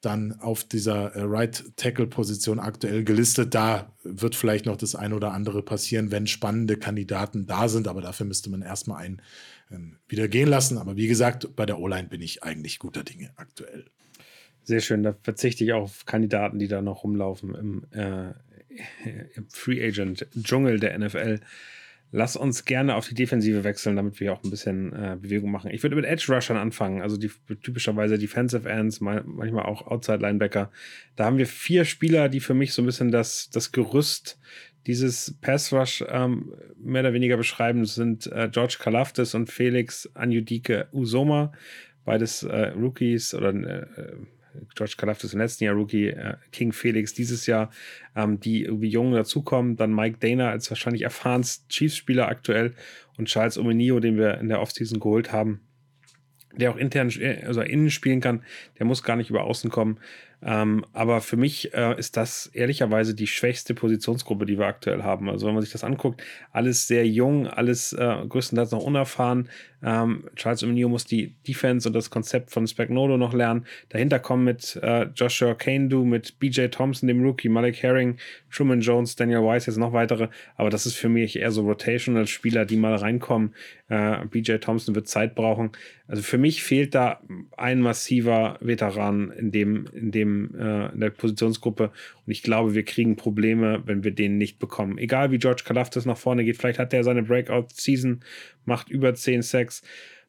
dann 0.00 0.38
auf 0.40 0.64
dieser 0.64 1.14
äh, 1.16 1.22
Right 1.22 1.64
Tackle 1.76 2.06
Position 2.06 2.60
aktuell 2.60 3.04
gelistet. 3.04 3.54
Da 3.54 3.92
wird 4.02 4.34
vielleicht 4.34 4.66
noch 4.66 4.76
das 4.76 4.94
eine 4.94 5.16
oder 5.16 5.32
andere 5.32 5.62
passieren, 5.62 6.10
wenn 6.10 6.26
spannende 6.26 6.76
Kandidaten 6.76 7.46
da 7.46 7.68
sind, 7.68 7.88
aber 7.88 8.00
dafür 8.00 8.26
müsste 8.26 8.50
man 8.50 8.62
erstmal 8.62 9.02
einen 9.02 9.22
wieder 10.08 10.28
gehen 10.28 10.48
lassen. 10.48 10.78
Aber 10.78 10.96
wie 10.96 11.06
gesagt, 11.06 11.56
bei 11.56 11.66
der 11.66 11.78
O-Line 11.78 12.08
bin 12.08 12.20
ich 12.20 12.42
eigentlich 12.42 12.78
guter 12.78 13.04
Dinge 13.04 13.30
aktuell. 13.36 13.86
Sehr 14.62 14.80
schön, 14.80 15.02
da 15.02 15.14
verzichte 15.22 15.62
ich 15.62 15.72
auf 15.72 16.06
Kandidaten, 16.06 16.58
die 16.58 16.68
da 16.68 16.80
noch 16.80 17.04
rumlaufen 17.04 17.54
im, 17.54 17.86
äh, 17.90 18.32
im 19.34 19.48
Free 19.50 19.86
Agent 19.86 20.26
Dschungel 20.42 20.80
der 20.80 20.98
NFL. 20.98 21.40
Lass 22.16 22.36
uns 22.36 22.64
gerne 22.64 22.94
auf 22.94 23.08
die 23.08 23.14
Defensive 23.14 23.64
wechseln, 23.64 23.96
damit 23.96 24.20
wir 24.20 24.32
auch 24.32 24.44
ein 24.44 24.50
bisschen 24.50 24.92
äh, 24.92 25.16
Bewegung 25.20 25.50
machen. 25.50 25.72
Ich 25.72 25.82
würde 25.82 25.96
mit 25.96 26.04
Edge 26.04 26.32
Rushern 26.32 26.56
anfangen, 26.56 27.02
also 27.02 27.16
die 27.16 27.30
typischerweise 27.60 28.18
Defensive 28.18 28.68
Ends, 28.68 29.00
manchmal 29.00 29.64
auch 29.64 29.88
Outside 29.88 30.18
Linebacker. 30.18 30.70
Da 31.16 31.24
haben 31.24 31.38
wir 31.38 31.46
vier 31.46 31.84
Spieler, 31.84 32.28
die 32.28 32.38
für 32.38 32.54
mich 32.54 32.72
so 32.72 32.82
ein 32.82 32.86
bisschen 32.86 33.10
das, 33.10 33.50
das 33.50 33.72
Gerüst 33.72 34.38
dieses 34.86 35.36
Pass 35.40 35.72
Rush 35.72 36.04
ähm, 36.08 36.52
mehr 36.78 37.02
oder 37.02 37.12
weniger 37.12 37.36
beschreiben. 37.36 37.84
Sind 37.84 38.26
äh, 38.26 38.48
George 38.50 38.76
Kalaftis 38.80 39.34
und 39.34 39.50
Felix 39.50 40.10
Anjudike 40.14 40.88
Usoma, 40.92 41.52
beides 42.04 42.42
äh, 42.42 42.68
Rookies 42.68 43.34
oder 43.34 43.50
äh, 43.54 43.86
George 44.74 44.94
Kalaftis 44.96 45.32
im 45.32 45.40
letzten 45.40 45.64
Jahr 45.64 45.74
Rookie, 45.74 46.08
äh, 46.08 46.34
King 46.52 46.72
Felix 46.72 47.12
dieses 47.14 47.46
Jahr, 47.46 47.70
ähm, 48.14 48.40
die 48.40 48.64
irgendwie 48.64 48.88
jung 48.88 49.12
dazukommen. 49.12 49.76
Dann 49.76 49.94
Mike 49.94 50.18
Dana 50.20 50.50
als 50.50 50.70
wahrscheinlich 50.70 51.02
erfahrenst 51.02 51.68
Chiefs-Spieler 51.68 52.28
aktuell 52.28 52.74
und 53.16 53.28
Charles 53.28 53.58
Omenio, 53.58 54.00
den 54.00 54.16
wir 54.16 54.38
in 54.38 54.48
der 54.48 54.60
Offseason 54.60 55.00
geholt 55.00 55.32
haben, 55.32 55.60
der 56.56 56.70
auch 56.70 56.76
intern, 56.76 57.10
also 57.44 57.62
innen 57.62 57.90
spielen 57.90 58.20
kann. 58.20 58.42
Der 58.78 58.86
muss 58.86 59.02
gar 59.02 59.16
nicht 59.16 59.30
über 59.30 59.44
außen 59.44 59.70
kommen. 59.70 59.98
Ähm, 60.44 60.84
aber 60.92 61.22
für 61.22 61.38
mich 61.38 61.72
äh, 61.72 61.98
ist 61.98 62.18
das 62.18 62.46
ehrlicherweise 62.52 63.14
die 63.14 63.26
schwächste 63.26 63.74
Positionsgruppe, 63.74 64.44
die 64.44 64.58
wir 64.58 64.66
aktuell 64.66 65.02
haben. 65.02 65.30
Also 65.30 65.46
wenn 65.46 65.54
man 65.54 65.62
sich 65.62 65.72
das 65.72 65.84
anguckt, 65.84 66.22
alles 66.52 66.86
sehr 66.86 67.06
jung, 67.08 67.46
alles 67.46 67.94
äh, 67.94 68.16
größtenteils 68.28 68.70
noch 68.72 68.84
unerfahren. 68.84 69.48
Ähm, 69.84 70.24
Charles 70.34 70.64
O'Neill 70.64 70.88
muss 70.88 71.04
die 71.04 71.34
Defense 71.46 71.88
und 71.88 71.92
das 71.92 72.10
Konzept 72.10 72.50
von 72.50 72.66
Spagnuolo 72.66 73.16
noch 73.16 73.34
lernen. 73.34 73.66
Dahinter 73.90 74.18
kommen 74.18 74.44
mit 74.44 74.78
äh, 74.82 75.06
Joshua 75.14 75.54
Kaindu, 75.54 76.04
mit 76.04 76.38
BJ 76.38 76.66
Thompson, 76.68 77.06
dem 77.06 77.22
Rookie, 77.22 77.48
Malik 77.48 77.82
Herring, 77.82 78.16
Truman 78.50 78.80
Jones, 78.80 79.16
Daniel 79.16 79.44
Weiss, 79.44 79.66
jetzt 79.66 79.76
noch 79.76 79.92
weitere. 79.92 80.28
Aber 80.56 80.70
das 80.70 80.86
ist 80.86 80.94
für 80.94 81.08
mich 81.08 81.36
eher 81.36 81.50
so 81.50 81.62
Rotational-Spieler, 81.62 82.64
die 82.64 82.76
mal 82.76 82.94
reinkommen. 82.94 83.54
Äh, 83.88 84.24
BJ 84.26 84.56
Thompson 84.56 84.94
wird 84.94 85.08
Zeit 85.08 85.34
brauchen. 85.34 85.72
Also 86.06 86.22
für 86.22 86.38
mich 86.38 86.62
fehlt 86.62 86.94
da 86.94 87.20
ein 87.56 87.80
massiver 87.80 88.58
Veteran 88.60 89.30
in 89.30 89.50
dem, 89.52 89.86
in 89.92 90.10
dem, 90.10 90.54
äh, 90.54 90.92
in 90.92 91.00
der 91.00 91.10
Positionsgruppe. 91.10 91.90
Und 92.26 92.32
ich 92.32 92.42
glaube, 92.42 92.74
wir 92.74 92.84
kriegen 92.84 93.16
Probleme, 93.16 93.82
wenn 93.86 94.04
wir 94.04 94.10
den 94.10 94.38
nicht 94.38 94.58
bekommen. 94.58 94.98
Egal 94.98 95.30
wie 95.30 95.38
George 95.38 95.62
Kalafdis 95.64 96.06
nach 96.06 96.16
vorne 96.16 96.44
geht, 96.44 96.56
vielleicht 96.56 96.78
hat 96.78 96.92
er 96.92 97.04
seine 97.04 97.22
Breakout-Season, 97.22 98.20
macht 98.66 98.88
über 98.88 99.14
10 99.14 99.42
Sacks. 99.42 99.82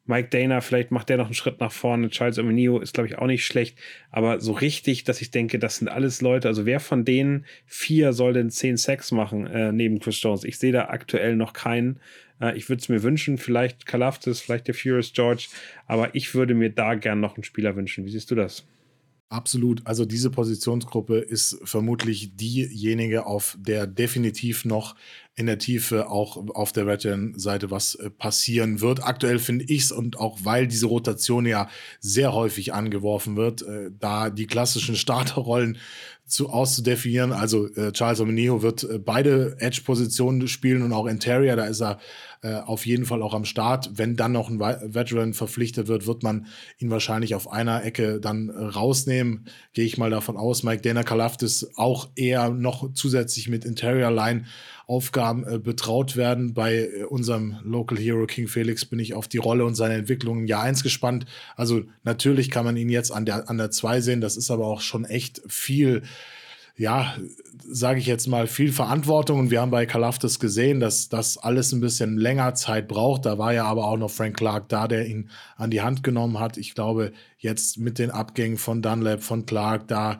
Mike 0.08 0.28
Dana, 0.28 0.60
vielleicht 0.60 0.92
macht 0.92 1.08
der 1.08 1.16
noch 1.16 1.26
einen 1.26 1.34
Schritt 1.34 1.58
nach 1.58 1.72
vorne. 1.72 2.10
Charles 2.10 2.38
Omenio 2.38 2.78
ist, 2.78 2.94
glaube 2.94 3.08
ich, 3.08 3.18
auch 3.18 3.26
nicht 3.26 3.44
schlecht. 3.44 3.76
Aber 4.10 4.40
so 4.40 4.52
richtig, 4.52 5.02
dass 5.02 5.20
ich 5.20 5.32
denke, 5.32 5.58
das 5.58 5.76
sind 5.76 5.88
alles 5.88 6.20
Leute. 6.20 6.46
Also 6.46 6.64
wer 6.64 6.78
von 6.78 7.04
denen 7.04 7.44
vier 7.66 8.12
soll 8.12 8.32
denn 8.32 8.50
10 8.50 8.76
Sacks 8.76 9.10
machen 9.10 9.46
äh, 9.48 9.72
neben 9.72 9.98
Chris 9.98 10.22
Jones? 10.22 10.44
Ich 10.44 10.58
sehe 10.58 10.72
da 10.72 10.86
aktuell 10.86 11.34
noch 11.34 11.52
keinen. 11.52 11.98
Äh, 12.40 12.56
ich 12.56 12.68
würde 12.68 12.80
es 12.80 12.88
mir 12.88 13.02
wünschen, 13.02 13.36
vielleicht 13.36 13.86
Kalaftis, 13.86 14.40
vielleicht 14.40 14.68
der 14.68 14.74
Furious 14.74 15.12
George. 15.12 15.48
Aber 15.86 16.14
ich 16.14 16.34
würde 16.34 16.54
mir 16.54 16.70
da 16.70 16.94
gern 16.94 17.18
noch 17.18 17.36
einen 17.36 17.44
Spieler 17.44 17.74
wünschen. 17.74 18.04
Wie 18.04 18.10
siehst 18.10 18.30
du 18.30 18.36
das? 18.36 18.64
Absolut. 19.28 19.84
Also 19.84 20.04
diese 20.04 20.30
Positionsgruppe 20.30 21.18
ist 21.18 21.58
vermutlich 21.64 22.36
diejenige, 22.36 23.26
auf 23.26 23.56
der 23.58 23.88
definitiv 23.88 24.64
noch 24.64 24.94
in 25.34 25.46
der 25.46 25.58
Tiefe 25.58 26.08
auch 26.08 26.36
auf 26.54 26.70
der 26.70 26.86
Veteran-Seite 26.86 27.72
was 27.72 27.96
äh, 27.96 28.08
passieren 28.08 28.80
wird. 28.80 29.02
Aktuell 29.02 29.40
finde 29.40 29.64
ich 29.64 29.82
es 29.82 29.92
und 29.92 30.20
auch 30.20 30.38
weil 30.44 30.68
diese 30.68 30.86
Rotation 30.86 31.44
ja 31.44 31.68
sehr 31.98 32.34
häufig 32.34 32.72
angeworfen 32.72 33.36
wird, 33.36 33.62
äh, 33.62 33.90
da 33.98 34.30
die 34.30 34.46
klassischen 34.46 34.94
Starterrollen 34.96 35.76
zu 36.24 36.48
auszudefinieren. 36.48 37.32
Also 37.32 37.66
äh, 37.74 37.90
Charles 37.92 38.20
Omenio 38.20 38.62
wird 38.62 38.84
äh, 38.84 38.98
beide 38.98 39.56
Edge-Positionen 39.58 40.46
spielen 40.46 40.82
und 40.82 40.92
auch 40.92 41.06
Interior, 41.06 41.56
da 41.56 41.64
ist 41.64 41.82
er 41.82 41.98
äh, 42.42 42.54
auf 42.54 42.86
jeden 42.86 43.06
Fall 43.06 43.22
auch 43.22 43.34
am 43.34 43.44
Start. 43.44 43.90
Wenn 43.94 44.16
dann 44.16 44.32
noch 44.32 44.48
ein 44.48 44.60
Veteran 44.60 45.34
verpflichtet 45.34 45.88
wird, 45.88 46.06
wird 46.06 46.22
man 46.22 46.46
ihn 46.78 46.90
wahrscheinlich 46.90 47.34
auf 47.34 47.50
einer 47.50 47.84
Ecke 47.84 48.20
dann 48.20 48.48
äh, 48.48 48.64
rausnehmen. 48.64 49.46
Gehe 49.72 49.84
ich 49.84 49.98
mal 49.98 50.10
davon 50.10 50.36
aus. 50.36 50.62
Mike 50.62 50.82
Dana 50.82 51.02
Kalafdis 51.02 51.70
auch 51.76 52.08
eher 52.14 52.50
noch 52.50 52.92
zusätzlich 52.92 53.48
mit 53.48 53.64
Interior 53.64 54.10
Line 54.10 54.44
Aufgaben 54.86 55.44
äh, 55.46 55.58
betraut 55.58 56.16
werden. 56.16 56.54
Bei 56.54 56.74
äh, 56.74 57.04
unserem 57.04 57.56
Local 57.64 57.98
Hero 57.98 58.26
King 58.26 58.46
Felix 58.46 58.84
bin 58.84 59.00
ich 59.00 59.14
auf 59.14 59.26
die 59.26 59.38
Rolle 59.38 59.64
und 59.64 59.74
seine 59.74 59.94
Entwicklung 59.94 60.40
im 60.40 60.46
Jahr 60.46 60.62
1 60.62 60.84
gespannt. 60.84 61.26
Also 61.56 61.82
natürlich 62.04 62.50
kann 62.50 62.64
man 62.64 62.76
ihn 62.76 62.88
jetzt 62.88 63.10
an 63.10 63.26
der, 63.26 63.50
an 63.50 63.58
der 63.58 63.72
2 63.72 64.00
sehen. 64.00 64.20
Das 64.20 64.36
ist 64.36 64.50
aber 64.50 64.66
auch 64.66 64.80
schon 64.80 65.04
echt 65.04 65.42
viel 65.48 66.02
ja, 66.76 67.16
sage 67.68 67.98
ich 67.98 68.06
jetzt 68.06 68.26
mal, 68.26 68.46
viel 68.46 68.72
Verantwortung. 68.72 69.40
Und 69.40 69.50
wir 69.50 69.60
haben 69.60 69.70
bei 69.70 69.86
Kalaftis 69.86 70.38
gesehen, 70.38 70.78
dass 70.78 71.08
das 71.08 71.38
alles 71.38 71.72
ein 71.72 71.80
bisschen 71.80 72.18
länger 72.18 72.54
Zeit 72.54 72.86
braucht. 72.86 73.24
Da 73.24 73.38
war 73.38 73.52
ja 73.54 73.64
aber 73.64 73.86
auch 73.86 73.96
noch 73.96 74.10
Frank 74.10 74.36
Clark 74.36 74.68
da, 74.68 74.86
der 74.86 75.06
ihn 75.06 75.30
an 75.56 75.70
die 75.70 75.80
Hand 75.80 76.02
genommen 76.02 76.38
hat. 76.38 76.58
Ich 76.58 76.74
glaube, 76.74 77.12
jetzt 77.38 77.78
mit 77.78 77.98
den 77.98 78.10
Abgängen 78.10 78.58
von 78.58 78.82
Dunlap, 78.82 79.22
von 79.22 79.46
Clark, 79.46 79.88
da 79.88 80.18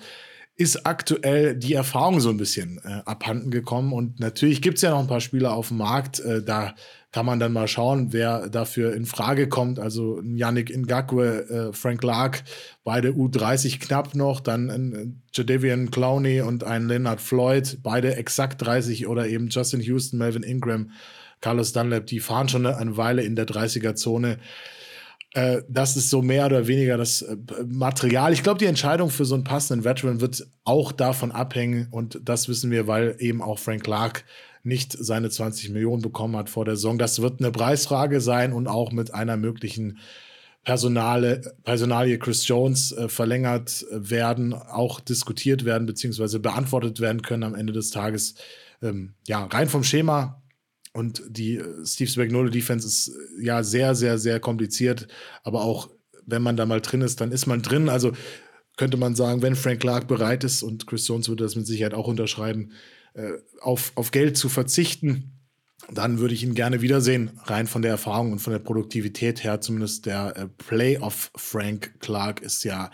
ist 0.57 0.87
aktuell 0.87 1.55
die 1.55 1.75
Erfahrung 1.75 2.21
so 2.21 2.31
ein 2.31 2.39
bisschen 2.39 2.81
äh, 2.83 3.03
abhanden 3.05 3.51
gekommen. 3.51 3.93
Und 3.93 4.21
natürlich 4.21 4.63
gibt 4.63 4.77
es 4.77 4.83
ja 4.83 4.91
noch 4.91 5.01
ein 5.01 5.07
paar 5.07 5.21
Spieler 5.21 5.53
auf 5.53 5.69
dem 5.69 5.77
Markt. 5.77 6.21
Äh, 6.21 6.43
da 6.43 6.75
kann 7.13 7.27
man 7.27 7.39
dann 7.39 7.53
mal 7.53 7.69
schauen, 7.69 8.13
wer 8.15 8.49
dafür 8.49 8.95
in 8.95 9.05
Frage 9.05 9.49
kommt. 9.49 9.79
Also 9.79 10.21
Yannick 10.23 10.75
Ngakwe, 10.75 11.49
äh, 11.49 11.73
Frank 11.75 12.01
Clark, 12.01 12.43
beide 12.85 13.11
U30 13.11 13.81
knapp 13.81 14.15
noch. 14.15 14.41
Dann 14.41 14.71
ein 14.71 15.23
Jadavian 15.33 15.91
Clowney 15.91 16.41
und 16.41 16.65
ein 16.65 16.89
Leonard 16.89 17.21
Floyd, 17.21 17.79
beide 17.83 18.17
exakt 18.17 18.63
30 18.63 19.07
oder 19.09 19.29
eben 19.29 19.49
Justin 19.49 19.81
Houston, 19.81 20.17
Melvin 20.17 20.43
Ingram, 20.43 20.91
Carlos 21.43 21.75
Dunlap. 21.75 22.07
Die 22.07 22.21
fahren 22.21 22.49
schon 22.49 22.65
eine 22.65 22.97
Weile 22.97 23.23
in 23.23 23.37
der 23.37 23.47
30er-Zone. 23.47 24.39
Äh, 25.37 25.65
das 25.69 25.99
ist 25.99 26.09
so 26.09 26.23
mehr 26.23 26.47
oder 26.47 26.67
weniger 26.67 26.97
das 26.97 27.21
äh, 27.21 27.37
Material. 27.67 28.33
Ich 28.33 28.43
glaube, 28.43 28.59
die 28.59 28.65
Entscheidung 28.65 29.11
für 29.11 29.27
so 29.27 29.35
einen 29.35 29.45
passenden 29.45 29.85
Veteran 29.85 30.23
wird 30.23 30.47
auch 30.65 30.93
davon 30.93 31.31
abhängen. 31.31 31.89
Und 31.91 32.19
das 32.25 32.49
wissen 32.49 32.71
wir, 32.71 32.87
weil 32.87 33.17
eben 33.19 33.43
auch 33.43 33.59
Frank 33.59 33.85
Clark 33.85 34.25
nicht 34.63 34.97
seine 34.99 35.29
20 35.29 35.71
Millionen 35.71 36.01
bekommen 36.01 36.37
hat 36.37 36.49
vor 36.49 36.65
der 36.65 36.77
Saison. 36.77 36.97
Das 36.97 37.21
wird 37.21 37.41
eine 37.41 37.51
Preisfrage 37.51 38.23
sein 38.23 38.55
und 38.55 38.67
auch 38.67 38.93
mit 38.93 39.13
einer 39.13 39.37
möglichen 39.37 39.99
Personale, 40.65 41.43
Personalie 41.65 42.19
Chris 42.19 42.49
Jones 42.49 42.93
äh, 42.93 43.11
verlängert 43.11 43.85
werden, 43.91 44.55
auch 44.55 45.01
diskutiert 45.01 45.67
werden, 45.67 45.87
beziehungsweise 45.87 46.41
beantwortet 46.41 46.99
werden 46.99 47.21
können 47.21 47.43
am 47.43 47.55
Ende 47.55 47.75
des 47.75 47.91
Tages. 47.91 48.37
Ähm, 48.83 49.13
ja, 49.29 49.45
rein 49.45 49.69
vom 49.69 49.85
Schema 49.85 50.43
und 50.97 51.23
die 51.29 51.57
äh, 51.57 51.85
Steve 51.85 52.11
Spagnuolo 52.11 52.49
Defense 52.49 52.87
ist 52.87 53.09
äh, 53.09 53.45
ja 53.45 53.63
sehr, 53.63 53.95
sehr, 53.95 54.19
sehr 54.19 54.41
kompliziert. 54.41 55.09
Aber 55.43 55.63
auch 55.63 55.91
wenn 56.25 56.43
man 56.43 56.57
da 56.57 56.65
mal 56.65 56.81
drin 56.81 57.03
ist, 57.03 57.21
dann 57.21 57.33
ist 57.33 57.47
man 57.47 57.63
drin. 57.63 57.89
Also 57.89 58.13
könnte 58.77 58.97
man 58.97 59.15
sagen, 59.15 59.43
wenn 59.43 59.57
Frank 59.57 59.81
Clark 59.81 60.09
bereit 60.09 60.43
ist 60.43 60.63
und 60.63 60.87
Chris 60.87 61.07
Jones 61.07 61.29
würde 61.29 61.45
das 61.45 61.55
mit 61.55 61.67
Sicherheit 61.67 61.95
auch 61.95 62.09
unterschreiben, 62.09 62.73
äh, 63.15 63.33
auf, 63.61 63.93
auf 63.95 64.11
Geld 64.11 64.39
zu 64.39 64.49
verzichten, 64.49 65.33
dann 65.93 66.19
würde 66.19 66.35
ich 66.35 66.43
ihn 66.43 66.55
gerne 66.55 66.81
wiedersehen, 66.81 67.31
rein 67.45 67.67
von 67.67 67.83
der 67.83 67.91
Erfahrung 67.91 68.33
und 68.33 68.39
von 68.39 68.53
der 68.53 68.61
Produktivität 68.61 69.45
her. 69.45 69.61
Zumindest 69.61 70.07
der 70.07 70.37
äh, 70.37 70.47
Playoff 70.49 71.31
Frank 71.37 72.01
Clark 72.01 72.41
ist 72.41 72.65
ja 72.65 72.91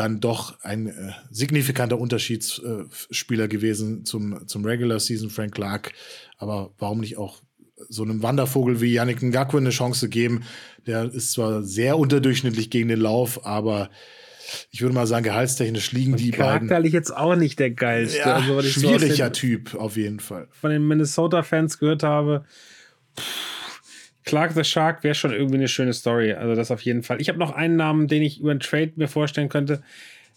dann 0.00 0.18
doch 0.18 0.58
ein 0.62 0.86
äh, 0.86 1.12
signifikanter 1.30 1.98
Unterschiedsspieler 1.98 3.48
gewesen 3.48 4.06
zum, 4.06 4.48
zum 4.48 4.64
Regular 4.64 4.98
Season 4.98 5.28
Frank 5.28 5.54
Clark. 5.54 5.92
Aber 6.38 6.72
warum 6.78 7.00
nicht 7.00 7.18
auch 7.18 7.42
so 7.90 8.02
einem 8.02 8.22
Wandervogel 8.22 8.80
wie 8.80 8.94
Yannick 8.94 9.22
Ngakwe 9.22 9.58
eine 9.58 9.68
Chance 9.68 10.08
geben? 10.08 10.42
Der 10.86 11.04
ist 11.12 11.32
zwar 11.32 11.62
sehr 11.62 11.98
unterdurchschnittlich 11.98 12.70
gegen 12.70 12.88
den 12.88 13.00
Lauf, 13.00 13.44
aber 13.44 13.90
ich 14.70 14.80
würde 14.80 14.94
mal 14.94 15.06
sagen, 15.06 15.24
gehaltstechnisch 15.24 15.92
liegen 15.92 16.16
die 16.16 16.30
beiden. 16.30 16.68
Charakterlich 16.68 16.94
jetzt 16.94 17.14
auch 17.14 17.36
nicht 17.36 17.58
der 17.58 17.70
geilste. 17.70 18.20
Ja, 18.20 18.36
also, 18.36 18.62
schwieriger 18.62 19.26
so 19.26 19.32
Typ, 19.32 19.74
auf 19.74 19.98
jeden 19.98 20.18
Fall. 20.18 20.48
Von 20.50 20.70
den 20.70 20.88
Minnesota-Fans 20.88 21.78
gehört 21.78 22.02
habe. 22.02 22.46
Clark 24.30 24.52
the 24.52 24.62
Shark 24.62 25.02
wäre 25.02 25.14
schon 25.16 25.32
irgendwie 25.32 25.56
eine 25.56 25.66
schöne 25.66 25.92
Story. 25.92 26.32
Also, 26.32 26.54
das 26.54 26.70
auf 26.70 26.82
jeden 26.82 27.02
Fall. 27.02 27.20
Ich 27.20 27.28
habe 27.28 27.38
noch 27.38 27.52
einen 27.52 27.74
Namen, 27.74 28.06
den 28.06 28.22
ich 28.22 28.38
über 28.38 28.52
einen 28.52 28.60
Trade 28.60 28.92
mir 28.94 29.08
vorstellen 29.08 29.48
könnte. 29.48 29.82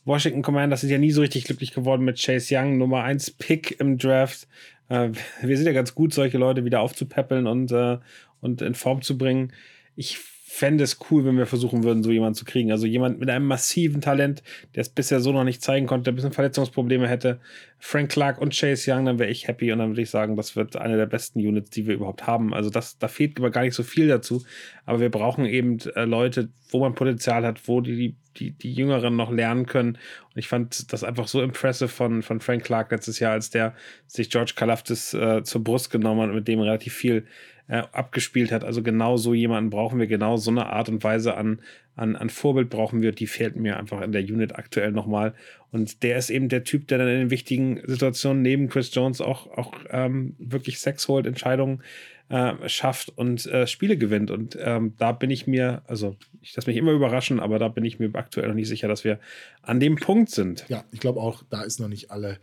Washington 0.03 0.41
Commanders 0.41 0.81
sind 0.81 0.89
ja 0.89 0.97
nie 0.97 1.11
so 1.11 1.21
richtig 1.21 1.45
glücklich 1.45 1.73
geworden 1.73 2.03
mit 2.03 2.19
Chase 2.19 2.55
Young, 2.57 2.79
Nummer 2.79 3.03
1 3.03 3.31
Pick 3.31 3.79
im 3.79 3.99
Draft. 3.99 4.47
Äh, 4.89 5.09
wir 5.41 5.57
sind 5.57 5.67
ja 5.67 5.73
ganz 5.73 5.93
gut, 5.93 6.11
solche 6.11 6.39
Leute 6.39 6.65
wieder 6.65 6.81
aufzupäppeln 6.81 7.45
und, 7.45 7.71
äh, 7.71 7.99
und 8.41 8.63
in 8.63 8.73
Form 8.73 9.03
zu 9.03 9.15
bringen. 9.15 9.53
Ich 9.95 10.17
fände 10.53 10.83
es 10.83 10.99
cool, 11.09 11.25
wenn 11.25 11.35
wir 11.35 11.47
versuchen 11.47 11.83
würden, 11.83 12.03
so 12.03 12.11
jemanden 12.11 12.35
zu 12.35 12.45
kriegen. 12.45 12.71
Also 12.71 12.85
jemand 12.85 13.19
mit 13.19 13.27
einem 13.27 13.47
massiven 13.47 14.01
Talent, 14.01 14.43
der 14.75 14.81
es 14.81 14.89
bisher 14.89 15.19
so 15.19 15.31
noch 15.31 15.43
nicht 15.43 15.63
zeigen 15.63 15.87
konnte, 15.87 16.03
der 16.03 16.13
ein 16.13 16.15
bisschen 16.15 16.31
Verletzungsprobleme 16.31 17.07
hätte. 17.07 17.39
Frank 17.79 18.11
Clark 18.11 18.39
und 18.39 18.53
Chase 18.53 18.91
Young, 18.91 19.05
dann 19.05 19.17
wäre 19.17 19.31
ich 19.31 19.47
happy 19.47 19.71
und 19.71 19.79
dann 19.79 19.89
würde 19.89 20.03
ich 20.03 20.11
sagen, 20.11 20.35
das 20.35 20.55
wird 20.55 20.75
eine 20.75 20.95
der 20.95 21.07
besten 21.07 21.39
Units, 21.39 21.71
die 21.71 21.87
wir 21.87 21.95
überhaupt 21.95 22.27
haben. 22.27 22.53
Also 22.53 22.69
das, 22.69 22.99
da 22.99 23.07
fehlt 23.07 23.39
aber 23.39 23.49
gar 23.49 23.63
nicht 23.63 23.73
so 23.73 23.81
viel 23.81 24.07
dazu. 24.07 24.45
Aber 24.85 24.99
wir 24.99 25.09
brauchen 25.09 25.45
eben 25.45 25.79
äh, 25.95 26.05
Leute, 26.05 26.49
wo 26.69 26.81
man 26.81 26.93
Potenzial 26.93 27.43
hat, 27.47 27.67
wo 27.67 27.81
die, 27.81 28.15
die, 28.37 28.51
die 28.51 28.73
Jüngeren 28.73 29.15
noch 29.15 29.31
lernen 29.31 29.65
können. 29.65 29.97
Und 30.33 30.37
ich 30.37 30.47
fand 30.47 30.93
das 30.93 31.03
einfach 31.03 31.27
so 31.27 31.41
impressive 31.41 31.87
von, 31.87 32.21
von 32.21 32.41
Frank 32.41 32.63
Clark 32.63 32.91
letztes 32.91 33.17
Jahr, 33.17 33.31
als 33.31 33.49
der 33.49 33.73
sich 34.05 34.29
George 34.29 34.53
Kalafdis 34.55 35.15
äh, 35.15 35.41
zur 35.43 35.63
Brust 35.63 35.89
genommen 35.89 36.21
hat 36.21 36.29
und 36.29 36.35
mit 36.35 36.47
dem 36.47 36.59
relativ 36.59 36.93
viel 36.93 37.25
äh, 37.67 37.83
abgespielt 37.91 38.51
hat. 38.51 38.63
Also 38.63 38.81
genau 38.83 39.17
so 39.17 39.33
jemanden 39.33 39.69
brauchen 39.69 39.99
wir, 39.99 40.07
genau 40.07 40.37
so 40.37 40.51
eine 40.51 40.67
Art 40.67 40.89
und 40.89 41.03
Weise 41.03 41.35
an, 41.35 41.61
an, 41.95 42.15
an 42.15 42.29
Vorbild 42.29 42.69
brauchen 42.69 43.01
wir. 43.01 43.11
Die 43.11 43.27
fehlt 43.27 43.55
mir 43.55 43.77
einfach 43.77 44.01
in 44.01 44.11
der 44.11 44.23
Unit 44.23 44.55
aktuell 44.55 44.91
nochmal. 44.91 45.33
Und 45.71 46.03
der 46.03 46.17
ist 46.17 46.29
eben 46.29 46.49
der 46.49 46.63
Typ, 46.63 46.87
der 46.87 46.97
dann 46.97 47.07
in 47.07 47.19
den 47.19 47.29
wichtigen 47.31 47.81
Situationen 47.85 48.41
neben 48.41 48.69
Chris 48.69 48.93
Jones 48.93 49.21
auch, 49.21 49.47
auch 49.57 49.73
ähm, 49.89 50.35
wirklich 50.39 50.79
Sex 50.79 51.07
holt, 51.07 51.25
Entscheidungen 51.25 51.81
äh, 52.29 52.67
schafft 52.67 53.09
und 53.15 53.45
äh, 53.45 53.67
Spiele 53.67 53.97
gewinnt. 53.97 54.31
Und 54.31 54.57
ähm, 54.59 54.93
da 54.97 55.11
bin 55.11 55.29
ich 55.29 55.47
mir, 55.47 55.81
also 55.87 56.15
ich 56.41 56.55
lasse 56.55 56.69
mich 56.69 56.77
immer 56.77 56.91
überraschen, 56.91 57.39
aber 57.39 57.59
da 57.59 57.69
bin 57.69 57.85
ich 57.85 57.99
mir 57.99 58.09
aktuell 58.13 58.47
noch 58.47 58.55
nicht 58.55 58.67
sicher, 58.67 58.87
dass 58.87 59.03
wir 59.03 59.19
an 59.61 59.79
dem 59.79 59.95
Punkt 59.95 60.29
sind. 60.29 60.65
Ja, 60.67 60.83
ich 60.91 60.99
glaube 60.99 61.19
auch, 61.19 61.43
da 61.49 61.63
ist 61.63 61.79
noch 61.79 61.87
nicht 61.87 62.11
alle 62.11 62.39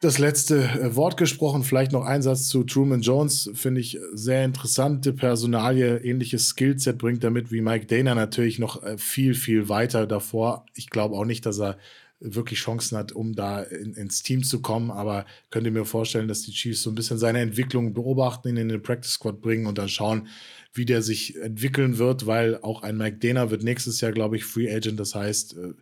das 0.00 0.18
letzte 0.18 0.62
äh, 0.62 0.94
Wort 0.94 1.16
gesprochen. 1.16 1.64
Vielleicht 1.64 1.92
noch 1.92 2.04
ein 2.04 2.22
Satz 2.22 2.48
zu 2.48 2.64
Truman 2.64 3.00
Jones. 3.00 3.50
Finde 3.54 3.80
ich 3.80 3.98
sehr 4.12 4.44
interessante 4.44 5.12
Personalie. 5.12 5.98
Ähnliches 5.98 6.48
Skillset 6.48 6.98
bringt 6.98 7.24
er 7.24 7.30
mit 7.30 7.50
wie 7.50 7.60
Mike 7.60 7.86
Dana 7.86 8.14
natürlich 8.14 8.58
noch 8.58 8.82
äh, 8.82 8.96
viel, 8.96 9.34
viel 9.34 9.68
weiter 9.68 10.06
davor. 10.06 10.66
Ich 10.74 10.90
glaube 10.90 11.16
auch 11.16 11.24
nicht, 11.24 11.46
dass 11.46 11.58
er 11.58 11.78
wirklich 12.20 12.58
Chancen 12.58 12.98
hat, 12.98 13.12
um 13.12 13.34
da 13.34 13.62
in, 13.62 13.94
ins 13.94 14.22
Team 14.22 14.42
zu 14.42 14.60
kommen. 14.60 14.90
Aber 14.90 15.26
könnte 15.50 15.70
mir 15.70 15.84
vorstellen, 15.84 16.28
dass 16.28 16.42
die 16.42 16.52
Chiefs 16.52 16.82
so 16.82 16.90
ein 16.90 16.94
bisschen 16.94 17.18
seine 17.18 17.40
Entwicklung 17.40 17.94
beobachten, 17.94 18.48
ihn 18.48 18.56
in 18.56 18.68
den 18.68 18.82
Practice 18.82 19.12
Squad 19.12 19.40
bringen 19.40 19.66
und 19.66 19.78
dann 19.78 19.88
schauen, 19.88 20.28
wie 20.72 20.84
der 20.84 21.02
sich 21.02 21.36
entwickeln 21.36 21.98
wird, 21.98 22.26
weil 22.26 22.58
auch 22.62 22.82
ein 22.82 22.96
Mike 22.96 23.18
Dana 23.18 23.50
wird 23.50 23.62
nächstes 23.62 24.00
Jahr, 24.00 24.12
glaube 24.12 24.36
ich, 24.36 24.44
Free 24.44 24.72
Agent. 24.72 25.00
Das 25.00 25.14
heißt, 25.14 25.56
äh, 25.56 25.74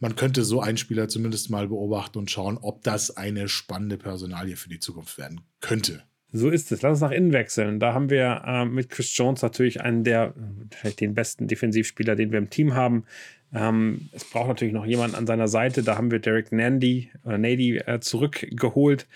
man 0.00 0.16
könnte 0.16 0.44
so 0.44 0.60
einen 0.60 0.78
Spieler 0.78 1.08
zumindest 1.08 1.50
mal 1.50 1.68
beobachten 1.68 2.18
und 2.18 2.30
schauen, 2.30 2.58
ob 2.58 2.82
das 2.82 3.16
eine 3.16 3.48
spannende 3.48 3.98
Personalie 3.98 4.56
für 4.56 4.68
die 4.68 4.80
Zukunft 4.80 5.18
werden 5.18 5.42
könnte. 5.60 6.02
So 6.34 6.48
ist 6.48 6.72
es. 6.72 6.80
Lass 6.80 6.92
uns 6.92 7.00
nach 7.02 7.10
innen 7.10 7.32
wechseln. 7.32 7.78
Da 7.78 7.92
haben 7.92 8.08
wir 8.08 8.42
äh, 8.46 8.64
mit 8.64 8.88
Chris 8.88 9.14
Jones 9.16 9.42
natürlich 9.42 9.82
einen 9.82 10.02
der, 10.02 10.34
vielleicht 10.70 11.00
den 11.00 11.14
besten 11.14 11.46
Defensivspieler, 11.46 12.16
den 12.16 12.32
wir 12.32 12.38
im 12.38 12.48
Team 12.48 12.74
haben. 12.74 13.04
Ähm, 13.54 14.08
es 14.12 14.24
braucht 14.24 14.48
natürlich 14.48 14.74
noch 14.74 14.86
jemanden 14.86 15.16
an 15.16 15.26
seiner 15.26 15.48
Seite. 15.48 15.82
Da 15.82 15.96
haben 15.96 16.10
wir 16.10 16.18
Derek 16.18 16.52
Nandy 16.52 17.10
oder 17.24 17.38
Nady 17.38 17.78
äh, 17.78 18.00
zurückgeholt. 18.00 19.06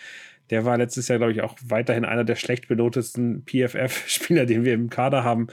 Der 0.50 0.64
war 0.64 0.78
letztes 0.78 1.08
Jahr, 1.08 1.18
glaube 1.18 1.32
ich, 1.32 1.42
auch 1.42 1.56
weiterhin 1.66 2.04
einer 2.04 2.24
der 2.24 2.36
schlecht 2.36 2.68
benotetsten 2.68 3.44
PFF-Spieler, 3.46 4.46
den 4.46 4.64
wir 4.64 4.74
im 4.74 4.90
Kader 4.90 5.24
haben. 5.24 5.48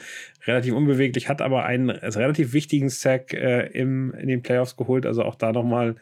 Relativ 0.45 0.73
unbeweglich, 0.73 1.29
hat 1.29 1.41
aber 1.41 1.65
einen 1.65 1.89
also 1.89 2.19
relativ 2.19 2.53
wichtigen 2.53 2.89
Sack 2.89 3.33
äh, 3.33 3.67
im, 3.67 4.13
in 4.13 4.27
den 4.27 4.43
Playoffs 4.43 4.75
geholt. 4.75 5.05
Also 5.05 5.23
auch 5.23 5.35
da 5.35 5.51
nochmal 5.51 5.95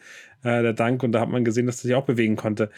äh, 0.43 0.61
der 0.61 0.73
Dank. 0.73 1.03
Und 1.03 1.13
da 1.13 1.21
hat 1.21 1.29
man 1.29 1.45
gesehen, 1.45 1.67
dass 1.67 1.79
er 1.79 1.83
sich 1.83 1.95
auch 1.95 2.05
bewegen 2.05 2.35
konnte. 2.35 2.69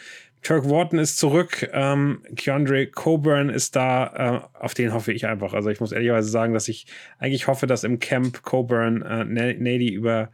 Turk 0.42 0.68
Wharton 0.68 0.98
ist 0.98 1.16
zurück. 1.16 1.68
Ähm, 1.72 2.20
Keandre 2.36 2.86
Coburn 2.86 3.48
ist 3.48 3.74
da. 3.74 4.44
Äh, 4.54 4.62
auf 4.62 4.74
den 4.74 4.92
hoffe 4.92 5.12
ich 5.12 5.26
einfach. 5.26 5.54
Also 5.54 5.70
ich 5.70 5.80
muss 5.80 5.90
ehrlicherweise 5.90 6.28
sagen, 6.28 6.52
dass 6.52 6.68
ich 6.68 6.86
eigentlich 7.18 7.46
hoffe, 7.46 7.66
dass 7.66 7.82
im 7.82 7.98
Camp 7.98 8.42
Coburn 8.42 9.02
äh, 9.02 9.24
Nady 9.24 9.92
über 9.92 10.30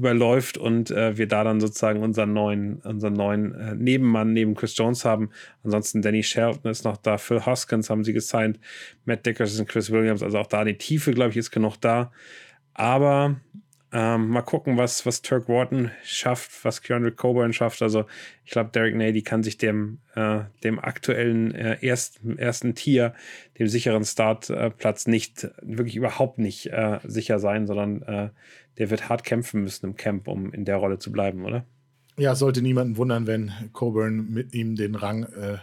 überläuft 0.00 0.56
und 0.56 0.90
äh, 0.90 1.18
wir 1.18 1.28
da 1.28 1.44
dann 1.44 1.60
sozusagen 1.60 2.02
unseren 2.02 2.32
neuen, 2.32 2.76
unseren 2.78 3.12
neuen 3.12 3.54
äh, 3.54 3.74
Nebenmann 3.74 4.32
neben 4.32 4.54
Chris 4.54 4.74
Jones 4.74 5.04
haben. 5.04 5.28
Ansonsten 5.62 6.00
Danny 6.00 6.22
Shelton 6.22 6.70
ist 6.70 6.86
noch 6.86 6.96
da, 6.96 7.18
Phil 7.18 7.44
Hoskins 7.44 7.90
haben 7.90 8.02
sie 8.02 8.14
gesigned, 8.14 8.58
Matt 9.04 9.26
Dickerson, 9.26 9.66
Chris 9.66 9.90
Williams, 9.90 10.22
also 10.22 10.38
auch 10.38 10.46
da 10.46 10.64
die 10.64 10.78
Tiefe, 10.78 11.12
glaube 11.12 11.32
ich, 11.32 11.36
ist 11.36 11.50
genug 11.50 11.76
da. 11.82 12.12
Aber 12.72 13.36
ähm, 13.92 14.28
mal 14.28 14.42
gucken, 14.42 14.76
was, 14.76 15.04
was 15.04 15.22
Turk 15.22 15.48
Wharton 15.48 15.90
schafft, 16.04 16.64
was 16.64 16.82
Keandre 16.82 17.10
Coburn 17.10 17.52
schafft. 17.52 17.82
Also 17.82 18.04
ich 18.44 18.52
glaube, 18.52 18.70
Derek 18.70 18.94
Nady 18.94 19.22
kann 19.22 19.42
sich 19.42 19.58
dem, 19.58 19.98
äh, 20.14 20.40
dem 20.62 20.78
aktuellen 20.78 21.54
äh, 21.54 21.78
ersten, 21.84 22.38
ersten 22.38 22.74
Tier, 22.74 23.14
dem 23.58 23.66
sicheren 23.66 24.04
Startplatz 24.04 25.06
äh, 25.06 25.10
nicht, 25.10 25.48
wirklich 25.60 25.96
überhaupt 25.96 26.38
nicht 26.38 26.66
äh, 26.66 27.00
sicher 27.04 27.40
sein, 27.40 27.66
sondern 27.66 28.02
äh, 28.02 28.28
der 28.78 28.90
wird 28.90 29.08
hart 29.08 29.24
kämpfen 29.24 29.62
müssen 29.62 29.86
im 29.86 29.96
Camp, 29.96 30.28
um 30.28 30.52
in 30.52 30.64
der 30.64 30.76
Rolle 30.76 30.98
zu 30.98 31.10
bleiben, 31.10 31.44
oder? 31.44 31.66
Ja, 32.16 32.34
sollte 32.34 32.60
niemanden 32.60 32.96
wundern, 32.96 33.26
wenn 33.26 33.52
Coburn 33.72 34.28
mit 34.30 34.52
ihm 34.54 34.76
den 34.76 34.94
Rang 34.94 35.24
äh, 35.24 35.58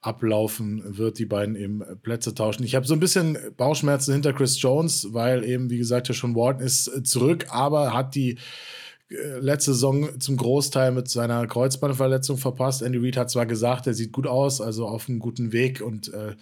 ablaufen 0.00 0.82
wird, 0.96 1.18
die 1.18 1.26
beiden 1.26 1.56
eben 1.56 1.82
Plätze 2.02 2.34
tauschen. 2.34 2.64
Ich 2.64 2.74
habe 2.74 2.86
so 2.86 2.94
ein 2.94 3.00
bisschen 3.00 3.38
Bauchschmerzen 3.56 4.12
hinter 4.14 4.32
Chris 4.32 4.60
Jones, 4.60 5.08
weil 5.12 5.44
eben, 5.44 5.70
wie 5.70 5.78
gesagt, 5.78 6.08
ja 6.08 6.14
schon 6.14 6.34
Warden 6.34 6.62
ist 6.62 6.88
äh, 6.88 7.02
zurück, 7.02 7.46
aber 7.50 7.92
hat 7.92 8.14
die 8.14 8.38
äh, 9.10 9.38
letzte 9.40 9.72
Saison 9.72 10.18
zum 10.20 10.36
Großteil 10.36 10.92
mit 10.92 11.08
seiner 11.08 11.46
Kreuzbandverletzung 11.46 12.38
verpasst. 12.38 12.82
Andy 12.82 12.98
Reid 12.98 13.16
hat 13.16 13.30
zwar 13.30 13.46
gesagt, 13.46 13.86
er 13.86 13.94
sieht 13.94 14.12
gut 14.12 14.26
aus, 14.26 14.60
also 14.60 14.86
auf 14.86 15.08
einem 15.08 15.18
guten 15.18 15.52
Weg 15.52 15.80
und 15.80 16.12
äh, 16.12 16.34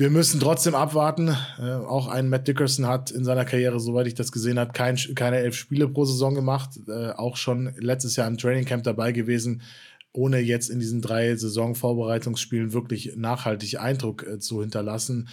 wir 0.00 0.08
müssen 0.08 0.40
trotzdem 0.40 0.74
abwarten. 0.74 1.36
Äh, 1.58 1.72
auch 1.72 2.08
ein 2.08 2.30
Matt 2.30 2.48
Dickerson 2.48 2.86
hat 2.86 3.10
in 3.10 3.22
seiner 3.22 3.44
Karriere, 3.44 3.78
soweit 3.78 4.06
ich 4.06 4.14
das 4.14 4.32
gesehen 4.32 4.58
habe, 4.58 4.72
kein, 4.72 4.96
keine 5.14 5.36
elf 5.36 5.54
Spiele 5.54 5.88
pro 5.88 6.06
Saison 6.06 6.34
gemacht. 6.34 6.70
Äh, 6.88 7.10
auch 7.10 7.36
schon 7.36 7.74
letztes 7.76 8.16
Jahr 8.16 8.26
im 8.26 8.38
Training 8.38 8.64
Camp 8.64 8.82
dabei 8.84 9.12
gewesen, 9.12 9.60
ohne 10.12 10.38
jetzt 10.38 10.70
in 10.70 10.80
diesen 10.80 11.02
drei 11.02 11.36
Saisonvorbereitungsspielen 11.36 12.72
wirklich 12.72 13.12
nachhaltig 13.16 13.78
Eindruck 13.78 14.26
äh, 14.26 14.38
zu 14.38 14.62
hinterlassen 14.62 15.28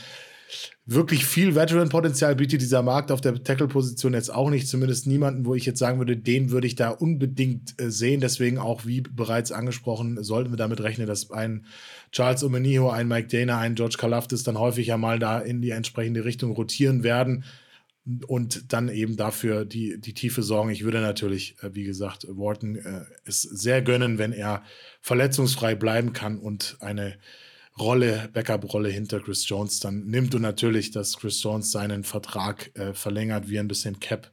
wirklich 0.86 1.26
viel 1.26 1.56
Veteran-Potenzial 1.56 2.36
bietet 2.36 2.62
dieser 2.62 2.82
Markt 2.82 3.12
auf 3.12 3.22
der 3.22 3.44
Tackle-Position 3.44 4.14
jetzt 4.14 4.34
auch 4.34 4.50
nicht. 4.50 4.68
Zumindest 4.68 5.08
niemanden, 5.08 5.46
wo 5.46 5.56
ich 5.56 5.66
jetzt 5.66 5.80
sagen 5.80 6.00
würde, 6.00 6.16
den 6.16 6.52
würde 6.52 6.68
ich 6.68 6.76
da 6.76 6.90
unbedingt 6.90 7.80
äh, 7.82 7.92
sehen. 7.92 8.22
Deswegen 8.22 8.58
auch, 8.58 8.86
wie 8.86 9.02
bereits 9.02 9.52
angesprochen, 9.52 10.24
sollten 10.24 10.52
wir 10.52 10.58
damit 10.58 10.82
rechnen, 10.82 11.08
dass 11.08 11.30
ein 11.32 11.66
Charles 12.12 12.44
Omeniho, 12.44 12.90
ein 12.90 13.08
Mike 13.08 13.28
Dana, 13.28 13.60
ein 13.60 13.76
George 13.76 13.98
Kalafdis 13.98 14.44
dann 14.44 14.58
häufig 14.58 14.88
ja 14.88 14.98
mal 14.98 15.20
da 15.20 15.40
in 15.40 15.62
die 15.62 15.72
entsprechende 15.72 16.24
Richtung 16.24 16.52
rotieren 16.52 17.04
werden 17.04 17.44
und 18.28 18.72
dann 18.72 18.88
eben 18.88 19.18
dafür 19.18 19.66
die, 19.66 20.00
die 20.00 20.14
Tiefe 20.14 20.42
sorgen. 20.42 20.70
Ich 20.70 20.84
würde 20.84 21.02
natürlich, 21.02 21.62
äh, 21.62 21.76
wie 21.76 21.84
gesagt, 21.84 22.26
Wharton 22.30 22.78
äh, 22.78 23.02
es 23.26 23.42
sehr 23.42 23.82
gönnen, 23.82 24.18
wenn 24.18 24.32
er 24.32 24.64
verletzungsfrei 25.02 25.76
bleiben 25.76 26.14
kann 26.14 26.40
und 26.40 26.78
eine 26.80 27.18
Rolle, 27.80 28.30
Backup-Rolle 28.34 28.90
hinter 28.90 29.20
Chris 29.20 29.48
Jones 29.48 29.80
dann 29.80 30.06
nimmt 30.06 30.34
und 30.36 30.42
natürlich, 30.42 30.92
dass 30.92 31.18
Chris 31.18 31.42
Jones 31.42 31.72
seinen 31.72 32.04
Vertrag 32.04 32.72
äh, 32.76 32.94
verlängert, 32.94 33.50
wir 33.50 33.60
ein 33.60 33.68
bisschen 33.68 34.00
Cap 34.00 34.32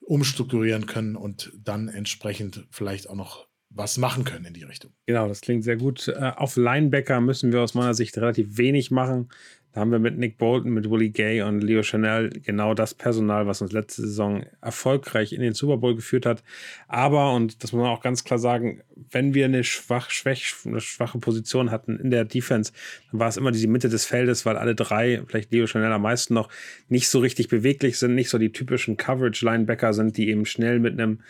umstrukturieren 0.00 0.86
können 0.86 1.16
und 1.16 1.52
dann 1.56 1.88
entsprechend 1.88 2.66
vielleicht 2.70 3.08
auch 3.08 3.14
noch 3.14 3.46
was 3.74 3.98
machen 3.98 4.24
können 4.24 4.44
in 4.44 4.54
die 4.54 4.64
Richtung. 4.64 4.92
Genau, 5.06 5.28
das 5.28 5.40
klingt 5.40 5.64
sehr 5.64 5.76
gut. 5.76 6.08
Äh, 6.08 6.32
auf 6.36 6.56
Linebacker 6.56 7.20
müssen 7.20 7.52
wir 7.52 7.62
aus 7.62 7.74
meiner 7.74 7.94
Sicht 7.94 8.16
relativ 8.18 8.58
wenig 8.58 8.90
machen. 8.90 9.28
Da 9.72 9.80
haben 9.80 9.90
wir 9.90 9.98
mit 9.98 10.18
Nick 10.18 10.36
Bolton, 10.36 10.72
mit 10.72 10.90
Willie 10.90 11.10
Gay 11.10 11.40
und 11.40 11.62
Leo 11.62 11.82
Chanel 11.82 12.28
genau 12.44 12.74
das 12.74 12.92
Personal, 12.92 13.46
was 13.46 13.62
uns 13.62 13.72
letzte 13.72 14.02
Saison 14.02 14.44
erfolgreich 14.60 15.32
in 15.32 15.40
den 15.40 15.54
Super 15.54 15.78
Bowl 15.78 15.94
geführt 15.94 16.26
hat. 16.26 16.42
Aber, 16.88 17.32
und 17.34 17.62
das 17.62 17.72
muss 17.72 17.80
man 17.80 17.90
auch 17.90 18.02
ganz 18.02 18.22
klar 18.22 18.38
sagen, 18.38 18.82
wenn 19.10 19.32
wir 19.32 19.46
eine, 19.46 19.64
schwach, 19.64 20.10
schwach, 20.10 20.36
eine 20.66 20.80
schwache 20.80 21.18
Position 21.18 21.70
hatten 21.70 21.98
in 21.98 22.10
der 22.10 22.26
Defense, 22.26 22.72
dann 23.10 23.20
war 23.20 23.28
es 23.28 23.38
immer 23.38 23.50
diese 23.50 23.66
Mitte 23.66 23.88
des 23.88 24.04
Feldes, 24.04 24.44
weil 24.44 24.58
alle 24.58 24.74
drei, 24.74 25.22
vielleicht 25.26 25.50
Leo 25.52 25.66
Chanel 25.66 25.92
am 25.92 26.02
meisten 26.02 26.34
noch, 26.34 26.50
nicht 26.88 27.08
so 27.08 27.20
richtig 27.20 27.48
beweglich 27.48 27.98
sind, 27.98 28.14
nicht 28.14 28.28
so 28.28 28.36
die 28.36 28.52
typischen 28.52 28.98
Coverage-Linebacker 28.98 29.94
sind, 29.94 30.18
die 30.18 30.28
eben 30.28 30.44
schnell 30.44 30.80
mit 30.80 31.00
einem 31.00 31.20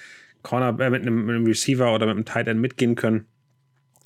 Corner, 0.43 0.79
äh, 0.81 0.91
mit, 0.91 1.03
einem, 1.03 1.27
mit 1.27 1.37
einem 1.37 1.47
Receiver 1.47 1.95
oder 1.95 2.07
mit 2.07 2.17
einem 2.17 2.25
Tight 2.25 2.49
End 2.49 2.61
mitgehen 2.61 2.97
können. 2.97 3.27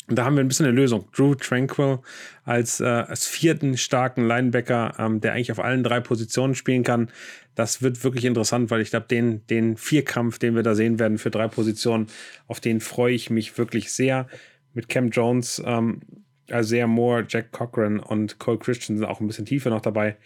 Und 0.08 0.16
da 0.16 0.24
haben 0.24 0.36
wir 0.36 0.44
ein 0.44 0.48
bisschen 0.48 0.66
eine 0.66 0.74
Lösung. 0.74 1.08
Drew 1.14 1.34
Tranquil 1.34 1.98
als, 2.44 2.80
äh, 2.80 2.84
als 2.84 3.26
vierten 3.26 3.76
starken 3.76 4.26
Linebacker, 4.26 4.94
ähm, 4.98 5.20
der 5.20 5.32
eigentlich 5.32 5.50
auf 5.50 5.58
allen 5.58 5.82
drei 5.82 6.00
Positionen 6.00 6.54
spielen 6.54 6.84
kann. 6.84 7.10
Das 7.56 7.82
wird 7.82 8.04
wirklich 8.04 8.24
interessant, 8.24 8.70
weil 8.70 8.82
ich 8.82 8.90
glaube, 8.90 9.06
den, 9.08 9.44
den 9.48 9.76
Vierkampf, 9.76 10.38
den 10.38 10.54
wir 10.54 10.62
da 10.62 10.74
sehen 10.74 10.98
werden 10.98 11.18
für 11.18 11.30
drei 11.30 11.48
Positionen, 11.48 12.06
auf 12.46 12.60
den 12.60 12.80
freue 12.80 13.14
ich 13.14 13.30
mich 13.30 13.58
wirklich 13.58 13.92
sehr. 13.92 14.28
Mit 14.74 14.88
Cam 14.88 15.08
Jones, 15.08 15.60
ähm, 15.64 16.00
Isaiah 16.48 16.86
Moore, 16.86 17.26
Jack 17.28 17.50
Cochran 17.50 17.98
und 17.98 18.38
Cole 18.38 18.58
Christian 18.58 18.98
sind 18.98 19.06
auch 19.06 19.20
ein 19.20 19.26
bisschen 19.26 19.46
tiefer 19.46 19.70
noch 19.70 19.80
dabei. 19.80 20.16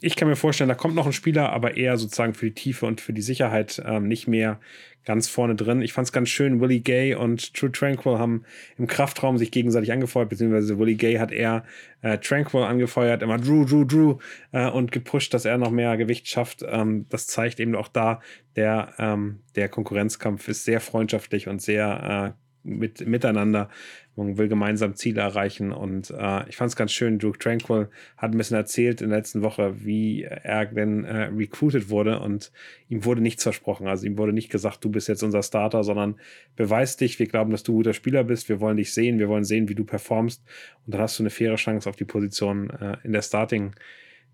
Ich 0.00 0.16
kann 0.16 0.28
mir 0.28 0.36
vorstellen, 0.36 0.68
da 0.68 0.74
kommt 0.74 0.94
noch 0.94 1.06
ein 1.06 1.12
Spieler, 1.12 1.50
aber 1.50 1.76
eher 1.76 1.96
sozusagen 1.96 2.34
für 2.34 2.46
die 2.46 2.54
Tiefe 2.54 2.86
und 2.86 3.00
für 3.00 3.12
die 3.12 3.22
Sicherheit, 3.22 3.82
ähm, 3.84 4.06
nicht 4.06 4.28
mehr 4.28 4.60
ganz 5.04 5.28
vorne 5.28 5.54
drin. 5.56 5.82
Ich 5.82 5.92
fand 5.92 6.06
es 6.06 6.12
ganz 6.12 6.28
schön, 6.28 6.60
Willie 6.60 6.80
Gay 6.80 7.14
und 7.14 7.54
True 7.54 7.72
Tranquil 7.72 8.18
haben 8.18 8.44
im 8.78 8.86
Kraftraum 8.86 9.38
sich 9.38 9.50
gegenseitig 9.50 9.92
angefeuert, 9.92 10.28
beziehungsweise 10.28 10.78
Willie 10.78 10.94
Gay 10.94 11.16
hat 11.16 11.32
eher 11.32 11.64
äh, 12.02 12.18
Tranquil 12.18 12.62
angefeuert, 12.62 13.22
immer 13.22 13.38
Drew, 13.38 13.64
Drew, 13.64 13.84
Drew 13.84 14.18
äh, 14.52 14.68
und 14.68 14.92
gepusht, 14.92 15.34
dass 15.34 15.44
er 15.44 15.58
noch 15.58 15.70
mehr 15.70 15.96
Gewicht 15.96 16.28
schafft. 16.28 16.64
Ähm, 16.66 17.06
das 17.08 17.26
zeigt 17.26 17.58
eben 17.58 17.74
auch 17.74 17.88
da, 17.88 18.20
der, 18.54 18.94
ähm, 18.98 19.40
der 19.56 19.68
Konkurrenzkampf 19.68 20.46
ist 20.48 20.64
sehr 20.64 20.80
freundschaftlich 20.80 21.48
und 21.48 21.60
sehr 21.60 22.36
äh, 22.36 22.41
mit, 22.64 23.06
miteinander. 23.06 23.68
Man 24.14 24.36
will 24.36 24.48
gemeinsam 24.48 24.94
Ziele 24.94 25.22
erreichen 25.22 25.72
und 25.72 26.10
äh, 26.10 26.48
ich 26.48 26.56
fand 26.56 26.68
es 26.68 26.76
ganz 26.76 26.92
schön. 26.92 27.18
Duke 27.18 27.38
Tranquil 27.38 27.88
hat 28.16 28.32
ein 28.32 28.36
bisschen 28.36 28.56
erzählt 28.56 29.00
in 29.00 29.08
der 29.08 29.18
letzten 29.18 29.42
Woche, 29.42 29.84
wie 29.84 30.24
er 30.24 30.66
denn 30.66 31.04
äh, 31.04 31.30
recruited 31.34 31.88
wurde 31.88 32.20
und 32.20 32.52
ihm 32.88 33.04
wurde 33.04 33.22
nichts 33.22 33.42
versprochen. 33.42 33.86
Also 33.86 34.06
ihm 34.06 34.18
wurde 34.18 34.34
nicht 34.34 34.50
gesagt, 34.50 34.84
du 34.84 34.90
bist 34.90 35.08
jetzt 35.08 35.22
unser 35.22 35.42
Starter, 35.42 35.82
sondern 35.82 36.16
beweis 36.56 36.96
dich, 36.96 37.18
wir 37.18 37.26
glauben, 37.26 37.52
dass 37.52 37.62
du 37.62 37.72
ein 37.72 37.76
guter 37.76 37.94
Spieler 37.94 38.24
bist, 38.24 38.48
wir 38.50 38.60
wollen 38.60 38.76
dich 38.76 38.92
sehen, 38.92 39.18
wir 39.18 39.28
wollen 39.28 39.44
sehen, 39.44 39.68
wie 39.68 39.74
du 39.74 39.84
performst 39.84 40.42
und 40.84 40.94
dann 40.94 41.00
hast 41.00 41.18
du 41.18 41.22
eine 41.22 41.30
faire 41.30 41.56
Chance 41.56 41.88
auf 41.88 41.96
die 41.96 42.04
Position 42.04 42.68
äh, 42.70 42.96
in 43.04 43.12
der 43.12 43.22
Starting 43.22 43.74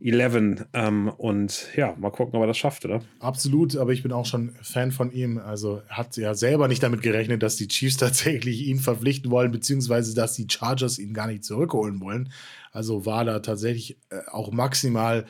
11. 0.01 0.67
Ähm, 0.73 1.09
und 1.09 1.69
ja, 1.75 1.95
mal 1.99 2.11
gucken, 2.11 2.37
ob 2.37 2.43
er 2.43 2.47
das 2.47 2.59
schafft, 2.59 2.85
oder? 2.85 3.03
Absolut, 3.19 3.77
aber 3.77 3.93
ich 3.93 4.03
bin 4.03 4.13
auch 4.13 4.27
schon 4.27 4.55
Fan 4.63 4.93
von 4.93 5.11
ihm. 5.13 5.39
Also 5.39 5.83
hat 5.89 6.17
ja 6.17 6.35
selber 6.35 6.69
nicht 6.69 6.83
damit 6.83 7.03
gerechnet, 7.03 7.43
dass 7.43 7.57
die 7.57 7.69
Chiefs 7.69 7.97
tatsächlich 7.99 8.67
ihn 8.67 8.79
verpflichten 8.79 9.31
wollen, 9.31 9.51
beziehungsweise 9.51 10.15
dass 10.15 10.35
die 10.35 10.47
Chargers 10.49 10.99
ihn 10.99 11.15
gar 11.15 11.27
nicht 11.27 11.45
zurückholen 11.45 12.01
wollen. 12.01 12.33
Also 12.71 13.07
war 13.07 13.25
da 13.25 13.41
tatsächlich 13.41 13.99
äh, 14.11 14.21
auch 14.31 14.53
maximal 14.53 15.27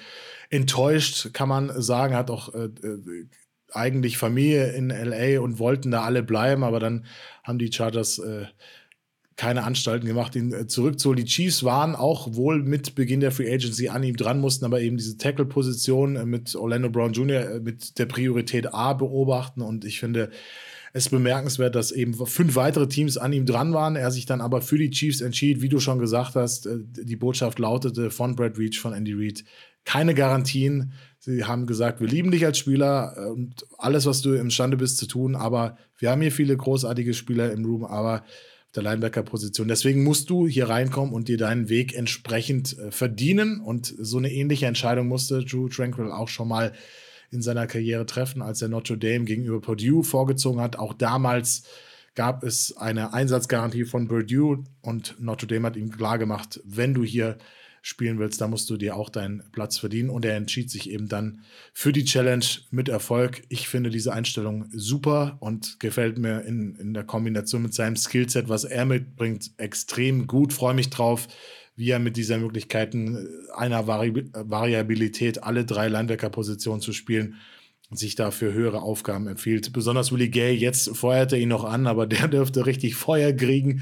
enttäuscht, 0.50 1.32
kann 1.32 1.48
man 1.48 1.80
sagen. 1.80 2.14
Hat 2.14 2.30
auch 2.30 2.54
äh, 2.54 2.64
äh 2.66 3.26
eigentlich 3.72 4.16
Familie 4.16 4.72
in 4.72 4.88
LA 4.88 5.40
und 5.40 5.58
wollten 5.58 5.90
da 5.90 6.02
alle 6.02 6.22
bleiben, 6.22 6.64
aber 6.64 6.80
dann 6.80 7.04
haben 7.44 7.58
die 7.58 7.70
Chargers 7.70 8.18
äh, 8.18 8.46
keine 9.38 9.62
Anstalten 9.62 10.06
gemacht, 10.06 10.34
ihn 10.34 10.52
äh, 10.52 10.66
zurückzuholen. 10.66 11.24
Die 11.24 11.30
Chiefs 11.30 11.62
waren 11.62 11.94
auch 11.94 12.34
wohl 12.34 12.60
mit 12.60 12.96
Beginn 12.96 13.20
der 13.20 13.30
Free 13.30 13.50
Agency 13.50 13.88
an 13.88 14.02
ihm 14.02 14.16
dran, 14.16 14.40
mussten 14.40 14.64
aber 14.64 14.80
eben 14.80 14.96
diese 14.96 15.16
Tackle-Position 15.16 16.16
äh, 16.16 16.26
mit 16.26 16.56
Orlando 16.56 16.90
Brown 16.90 17.12
Jr. 17.12 17.48
Äh, 17.48 17.60
mit 17.60 18.00
der 18.00 18.06
Priorität 18.06 18.74
A 18.74 18.94
beobachten 18.94 19.62
und 19.62 19.84
ich 19.84 20.00
finde 20.00 20.30
es 20.92 21.08
bemerkenswert, 21.08 21.76
dass 21.76 21.92
eben 21.92 22.14
fünf 22.14 22.56
weitere 22.56 22.88
Teams 22.88 23.16
an 23.16 23.32
ihm 23.32 23.46
dran 23.46 23.72
waren. 23.72 23.94
Er 23.94 24.10
sich 24.10 24.26
dann 24.26 24.40
aber 24.40 24.60
für 24.60 24.76
die 24.76 24.90
Chiefs 24.90 25.20
entschied, 25.20 25.62
wie 25.62 25.68
du 25.68 25.78
schon 25.78 26.00
gesagt 26.00 26.34
hast. 26.34 26.68
Die 26.72 27.16
Botschaft 27.16 27.60
lautete 27.60 28.10
von 28.10 28.34
Brad 28.34 28.58
Reach, 28.58 28.80
von 28.80 28.94
Andy 28.94 29.12
Reid, 29.12 29.44
keine 29.84 30.14
Garantien. 30.14 30.94
Sie 31.18 31.44
haben 31.44 31.66
gesagt, 31.66 32.00
wir 32.00 32.08
lieben 32.08 32.30
dich 32.30 32.44
als 32.44 32.58
Spieler 32.58 33.32
und 33.32 33.66
alles, 33.76 34.06
was 34.06 34.22
du 34.22 34.32
imstande 34.32 34.78
bist 34.78 34.96
zu 34.96 35.06
tun, 35.06 35.36
aber 35.36 35.76
wir 35.98 36.10
haben 36.10 36.22
hier 36.22 36.32
viele 36.32 36.56
großartige 36.56 37.12
Spieler 37.12 37.52
im 37.52 37.66
Room, 37.66 37.84
aber 37.84 38.24
der 38.74 38.82
Linebacker-Position. 38.82 39.68
Deswegen 39.68 40.04
musst 40.04 40.30
du 40.30 40.46
hier 40.46 40.68
reinkommen 40.68 41.14
und 41.14 41.28
dir 41.28 41.38
deinen 41.38 41.68
Weg 41.68 41.94
entsprechend 41.94 42.78
äh, 42.78 42.90
verdienen. 42.90 43.60
Und 43.60 43.94
so 43.98 44.18
eine 44.18 44.30
ähnliche 44.30 44.66
Entscheidung 44.66 45.08
musste 45.08 45.44
Drew 45.44 45.68
Tranquil 45.68 46.10
auch 46.10 46.28
schon 46.28 46.48
mal 46.48 46.72
in 47.30 47.42
seiner 47.42 47.66
Karriere 47.66 48.06
treffen, 48.06 48.42
als 48.42 48.62
er 48.62 48.68
Notre 48.68 48.98
Dame 48.98 49.24
gegenüber 49.24 49.60
Purdue 49.60 50.04
vorgezogen 50.04 50.60
hat. 50.60 50.78
Auch 50.78 50.94
damals 50.94 51.64
gab 52.14 52.42
es 52.42 52.76
eine 52.76 53.12
Einsatzgarantie 53.12 53.84
von 53.84 54.08
Purdue 54.08 54.64
und 54.82 55.16
Notre 55.18 55.46
Dame 55.46 55.66
hat 55.66 55.76
ihm 55.76 55.90
klargemacht, 55.90 56.60
wenn 56.64 56.94
du 56.94 57.04
hier 57.04 57.38
spielen 57.88 58.18
willst, 58.18 58.42
da 58.42 58.48
musst 58.48 58.68
du 58.68 58.76
dir 58.76 58.96
auch 58.96 59.08
deinen 59.08 59.42
Platz 59.50 59.78
verdienen. 59.78 60.10
Und 60.10 60.26
er 60.26 60.36
entschied 60.36 60.70
sich 60.70 60.90
eben 60.90 61.08
dann 61.08 61.40
für 61.72 61.90
die 61.90 62.04
Challenge 62.04 62.44
mit 62.70 62.90
Erfolg. 62.90 63.42
Ich 63.48 63.66
finde 63.66 63.88
diese 63.88 64.12
Einstellung 64.12 64.66
super 64.72 65.38
und 65.40 65.80
gefällt 65.80 66.18
mir 66.18 66.42
in, 66.42 66.76
in 66.76 66.92
der 66.92 67.04
Kombination 67.04 67.62
mit 67.62 67.72
seinem 67.72 67.96
Skillset, 67.96 68.50
was 68.50 68.64
er 68.64 68.84
mitbringt, 68.84 69.52
extrem 69.56 70.26
gut. 70.26 70.52
Freue 70.52 70.74
mich 70.74 70.90
drauf, 70.90 71.28
wie 71.76 71.88
er 71.88 71.98
mit 71.98 72.18
dieser 72.18 72.36
Möglichkeiten 72.36 73.26
einer 73.56 73.86
Vari 73.86 74.28
Variabilität 74.34 75.42
alle 75.42 75.64
drei 75.64 75.88
Linebacker-Positionen 75.88 76.82
zu 76.82 76.92
spielen 76.92 77.36
sich 77.90 78.16
da 78.16 78.30
für 78.30 78.52
höhere 78.52 78.82
Aufgaben 78.82 79.28
empfiehlt. 79.28 79.72
Besonders 79.72 80.12
Willie 80.12 80.28
Gay, 80.28 80.52
jetzt 80.52 80.94
feuert 80.94 81.32
er 81.32 81.38
ihn 81.38 81.48
noch 81.48 81.64
an, 81.64 81.86
aber 81.86 82.06
der 82.06 82.28
dürfte 82.28 82.66
richtig 82.66 82.96
Feuer 82.96 83.32
kriegen 83.32 83.80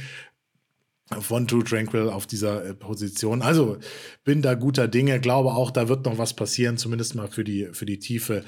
von 1.21 1.47
Drew 1.47 1.63
Tranquil 1.63 2.09
auf 2.09 2.27
dieser 2.27 2.65
äh, 2.65 2.75
Position. 2.75 3.43
Also 3.43 3.79
bin 4.25 4.43
da 4.43 4.55
guter 4.55 4.89
Dinge, 4.89 5.21
glaube 5.21 5.51
auch, 5.51 5.71
da 5.71 5.89
wird 5.89 6.05
noch 6.05 6.19
was 6.19 6.35
passieren, 6.35 6.79
zumindest 6.79 7.15
mal 7.15 7.29
für 7.29 7.45
die, 7.45 7.69
für 7.73 7.87
die 7.87 7.99
Tiefe. 7.99 8.45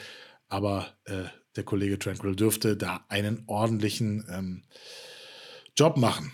Aber 0.48 0.86
äh, 1.04 1.24
der 1.56 1.64
Kollege 1.64 1.98
Tranquil 1.98 2.34
dürfte 2.34 2.76
da 2.76 3.04
einen 3.09 3.44
ordentlichen 3.46 4.24
ähm, 4.30 4.62
Job 5.76 5.96
machen. 5.96 6.32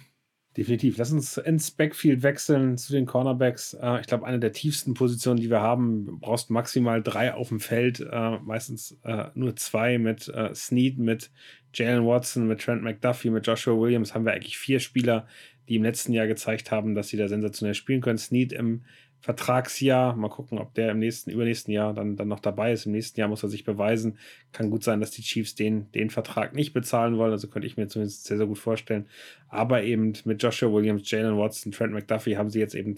Definitiv. 0.57 0.99
Lass 0.99 1.11
uns 1.11 1.37
ins 1.37 1.73
Backfield 1.73 2.23
wechseln 2.23 2.79
zu 2.79 2.93
den 2.93 3.07
Cornerbacks. 3.07 3.75
Äh, 3.75 4.01
ich 4.01 4.07
glaube, 4.07 4.25
eine 4.25 4.39
der 4.39 4.53
tiefsten 4.53 4.95
Positionen, 4.95 5.41
die 5.41 5.51
wir 5.51 5.61
haben, 5.61 6.21
brauchst 6.21 6.49
maximal 6.49 7.03
drei 7.03 7.35
auf 7.35 7.49
dem 7.49 7.59
Feld, 7.59 8.01
äh, 8.01 8.39
meistens 8.39 8.97
äh, 9.03 9.27
nur 9.35 9.57
zwei 9.57 9.99
mit 9.99 10.29
äh, 10.29 10.55
Snead, 10.55 10.99
mit 10.99 11.33
Jalen 11.75 12.07
Watson, 12.07 12.47
mit 12.47 12.61
Trent 12.61 12.85
McDuffie, 12.85 13.31
mit 13.31 13.47
Joshua 13.47 13.77
Williams 13.77 14.15
haben 14.15 14.25
wir 14.25 14.33
eigentlich 14.33 14.57
vier 14.57 14.79
Spieler, 14.79 15.27
die 15.69 15.77
im 15.77 15.83
letzten 15.83 16.13
Jahr 16.13 16.27
gezeigt 16.27 16.71
haben, 16.71 16.95
dass 16.95 17.09
sie 17.09 17.17
da 17.17 17.29
sensationell 17.29 17.75
spielen 17.75 18.01
können. 18.01 18.19
Snead 18.19 18.53
im 18.53 18.83
Vertragsjahr, 19.25 20.15
mal 20.17 20.29
gucken, 20.29 20.59
ob 20.59 20.75
der 20.75 20.91
im 20.91 20.99
nächsten, 20.99 21.31
übernächsten 21.31 21.73
Jahr 21.73 21.95
dann, 21.95 22.15
dann 22.17 22.29
noch 22.29 22.41
dabei 22.41 22.73
ist. 22.73 22.85
Im 22.85 22.93
nächsten 22.93 23.19
Jahr 23.19 23.29
muss 23.31 23.43
er 23.43 23.49
sich 23.49 23.65
beweisen. 23.65 24.19
Kann 24.53 24.69
gut 24.69 24.85
sein, 24.85 25.01
dass 25.01 25.13
die 25.13 25.23
Chiefs 25.23 25.55
den, 25.55 25.91
den 25.93 26.11
Vertrag 26.11 26.55
nicht 26.55 26.75
bezahlen 26.75 27.17
wollen. 27.17 27.33
Also 27.33 27.49
könnte 27.49 27.67
ich 27.67 27.79
mir 27.79 27.89
zumindest 27.89 28.27
sehr, 28.27 28.37
sehr 28.37 28.47
gut 28.47 28.59
vorstellen. 28.59 29.07
Aber 29.49 29.83
eben 29.83 30.13
mit 30.27 30.43
Joshua 30.43 30.71
Williams, 30.71 31.11
Jalen 31.11 31.39
Watson, 31.39 31.73
Trent 31.73 31.95
McDuffie 31.95 32.37
haben 32.37 32.51
sie 32.51 32.59
jetzt 32.59 32.75
eben 32.75 32.97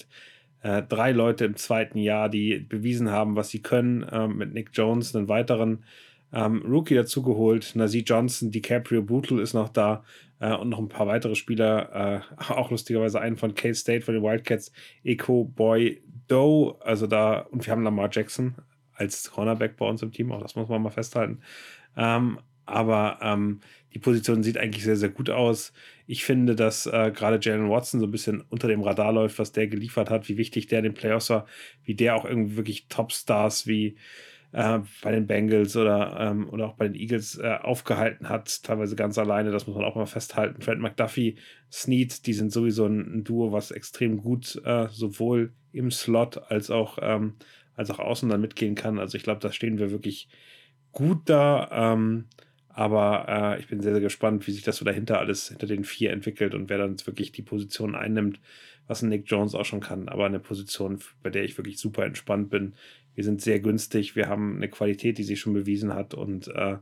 äh, 0.63 0.83
drei 0.83 1.13
Leute 1.13 1.45
im 1.45 1.55
zweiten 1.55 1.99
Jahr, 1.99 2.29
die 2.29 2.59
bewiesen 2.59 3.09
haben, 3.09 3.37
was 3.37 3.51
sie 3.51 3.63
können. 3.63 4.03
Äh, 4.03 4.27
mit 4.27 4.53
Nick 4.53 4.71
Jones, 4.73 5.15
einen 5.15 5.29
weiteren 5.29 5.85
ähm, 6.37 6.63
Rookie 6.67 6.95
dazugeholt. 6.95 7.73
Nazi 7.75 8.01
Johnson, 8.01 8.51
DiCaprio 8.51 9.03
Bootle 9.03 9.41
ist 9.41 9.55
noch 9.55 9.71
da 9.71 10.05
äh, 10.39 10.55
und 10.55 10.69
noch 10.69 10.79
ein 10.79 10.91
paar 10.91 11.07
weitere 11.07 11.35
Spieler. 11.35 12.23
Äh, 12.39 12.53
auch 12.53 12.71
lustigerweise 12.71 13.21
einen 13.21 13.37
von 13.37 13.55
K-State 13.55 14.05
von 14.05 14.15
den 14.15 14.23
Wildcats, 14.23 14.71
Eco 15.03 15.45
Boy 15.45 16.03
Doe. 16.29 16.77
Also 16.81 17.07
da, 17.07 17.41
und 17.41 17.65
wir 17.65 17.73
haben 17.73 17.83
Lamar 17.83 18.11
Jackson 18.13 18.55
als 18.93 19.31
Cornerback 19.31 19.77
bei 19.77 19.87
uns 19.87 20.03
im 20.03 20.13
Team, 20.13 20.31
auch 20.33 20.43
das 20.43 20.57
muss 20.57 20.69
man 20.69 20.83
mal 20.83 20.91
festhalten. 20.91 21.41
Ähm, 21.97 22.39
aber 22.67 23.19
ähm, 23.23 23.61
die 23.95 23.99
Position 23.99 24.43
sieht 24.43 24.59
eigentlich 24.59 24.85
sehr, 24.85 24.97
sehr 24.97 25.09
gut 25.09 25.31
aus. 25.31 25.73
Ich 26.07 26.25
finde, 26.25 26.55
dass 26.55 26.87
äh, 26.87 27.13
gerade 27.15 27.39
Jalen 27.41 27.71
Watson 27.71 28.01
so 28.01 28.07
ein 28.07 28.11
bisschen 28.11 28.43
unter 28.51 28.69
dem 28.69 28.83
Radar 28.83 29.13
läuft, 29.13 29.39
was 29.39 29.53
der 29.53 29.69
geliefert 29.69 30.11
hat, 30.11 30.29
wie 30.29 30.37
wichtig 30.37 30.67
der 30.67 30.81
in 30.81 30.85
den 30.85 30.95
Playoffs 30.95 31.31
war, 31.31 31.47
wie 31.85 31.95
der 31.95 32.17
auch 32.17 32.25
irgendwie 32.25 32.57
wirklich 32.57 32.89
Topstars 32.89 33.67
wie 33.67 33.97
äh, 34.53 34.81
bei 35.03 35.13
den 35.13 35.27
Bengals 35.27 35.77
oder, 35.77 36.17
ähm, 36.19 36.49
oder 36.49 36.67
auch 36.69 36.75
bei 36.75 36.89
den 36.89 36.95
Eagles 36.95 37.39
äh, 37.39 37.59
aufgehalten 37.63 38.29
hat, 38.29 38.63
teilweise 38.63 38.97
ganz 38.97 39.19
alleine, 39.19 39.51
das 39.51 39.67
muss 39.67 39.77
man 39.77 39.85
auch 39.85 39.97
mal 39.97 40.07
festhalten. 40.07 40.63
Fred 40.63 40.79
McDuffie, 40.79 41.37
Snead, 41.71 42.27
die 42.27 42.33
sind 42.33 42.53
sowieso 42.53 42.87
ein, 42.87 43.25
Duo, 43.25 43.53
was 43.53 43.71
extrem 43.71 44.19
gut 44.19 44.61
äh, 44.65 44.89
sowohl 44.91 45.53
im 45.73 45.91
Slot 45.91 46.39
als 46.51 46.71
auch, 46.71 46.99
ähm, 47.03 47.35
als 47.75 47.91
auch 47.91 47.99
außen 47.99 48.29
dann 48.29 48.41
mitgehen 48.41 48.75
kann. 48.75 48.99
Also 48.99 49.17
ich 49.17 49.25
glaube, 49.25 49.41
da 49.41 49.53
stehen 49.53 49.79
wir 49.79 49.91
wirklich 49.91 50.29
gut 50.93 51.23
da. 51.27 51.93
Ähm, 51.95 52.27
aber 52.77 53.57
äh, 53.57 53.61
ich 53.61 53.69
bin 53.69 53.81
sehr, 53.81 53.93
sehr 53.93 54.03
gespannt, 54.03 54.47
wie 54.47 54.53
sich 54.53 54.63
das 54.63 54.77
so 54.77 54.85
dahinter 54.85 55.19
alles 55.19 55.49
hinter 55.49 55.67
den 55.67 55.83
vier 55.85 56.13
entwickelt 56.13 56.55
und 56.55 56.69
wer 56.69 56.77
dann 56.77 56.97
wirklich 57.07 57.33
die 57.33 57.41
Position 57.41 57.95
einnimmt, 57.95 58.39
was 58.87 59.01
Nick 59.01 59.25
Jones 59.31 59.55
auch 59.55 59.65
schon 59.65 59.81
kann. 59.81 60.11
Aber 60.11 60.27
eine 60.27 60.41
Position, 60.41 60.99
bei 61.23 61.31
der 61.31 61.45
ich 61.45 61.57
wirklich 61.57 61.79
super 61.79 62.05
entspannt 62.05 62.51
bin. 62.51 62.75
Wir 63.17 63.25
sind 63.25 63.43
sehr 63.43 63.59
günstig, 63.59 64.15
wir 64.15 64.29
haben 64.29 64.57
eine 64.57 64.69
Qualität, 64.69 65.19
die 65.19 65.25
sich 65.25 65.41
schon 65.41 65.55
bewiesen 65.55 65.93
hat 65.93 66.15
und 66.15 66.47
äh, 66.49 66.77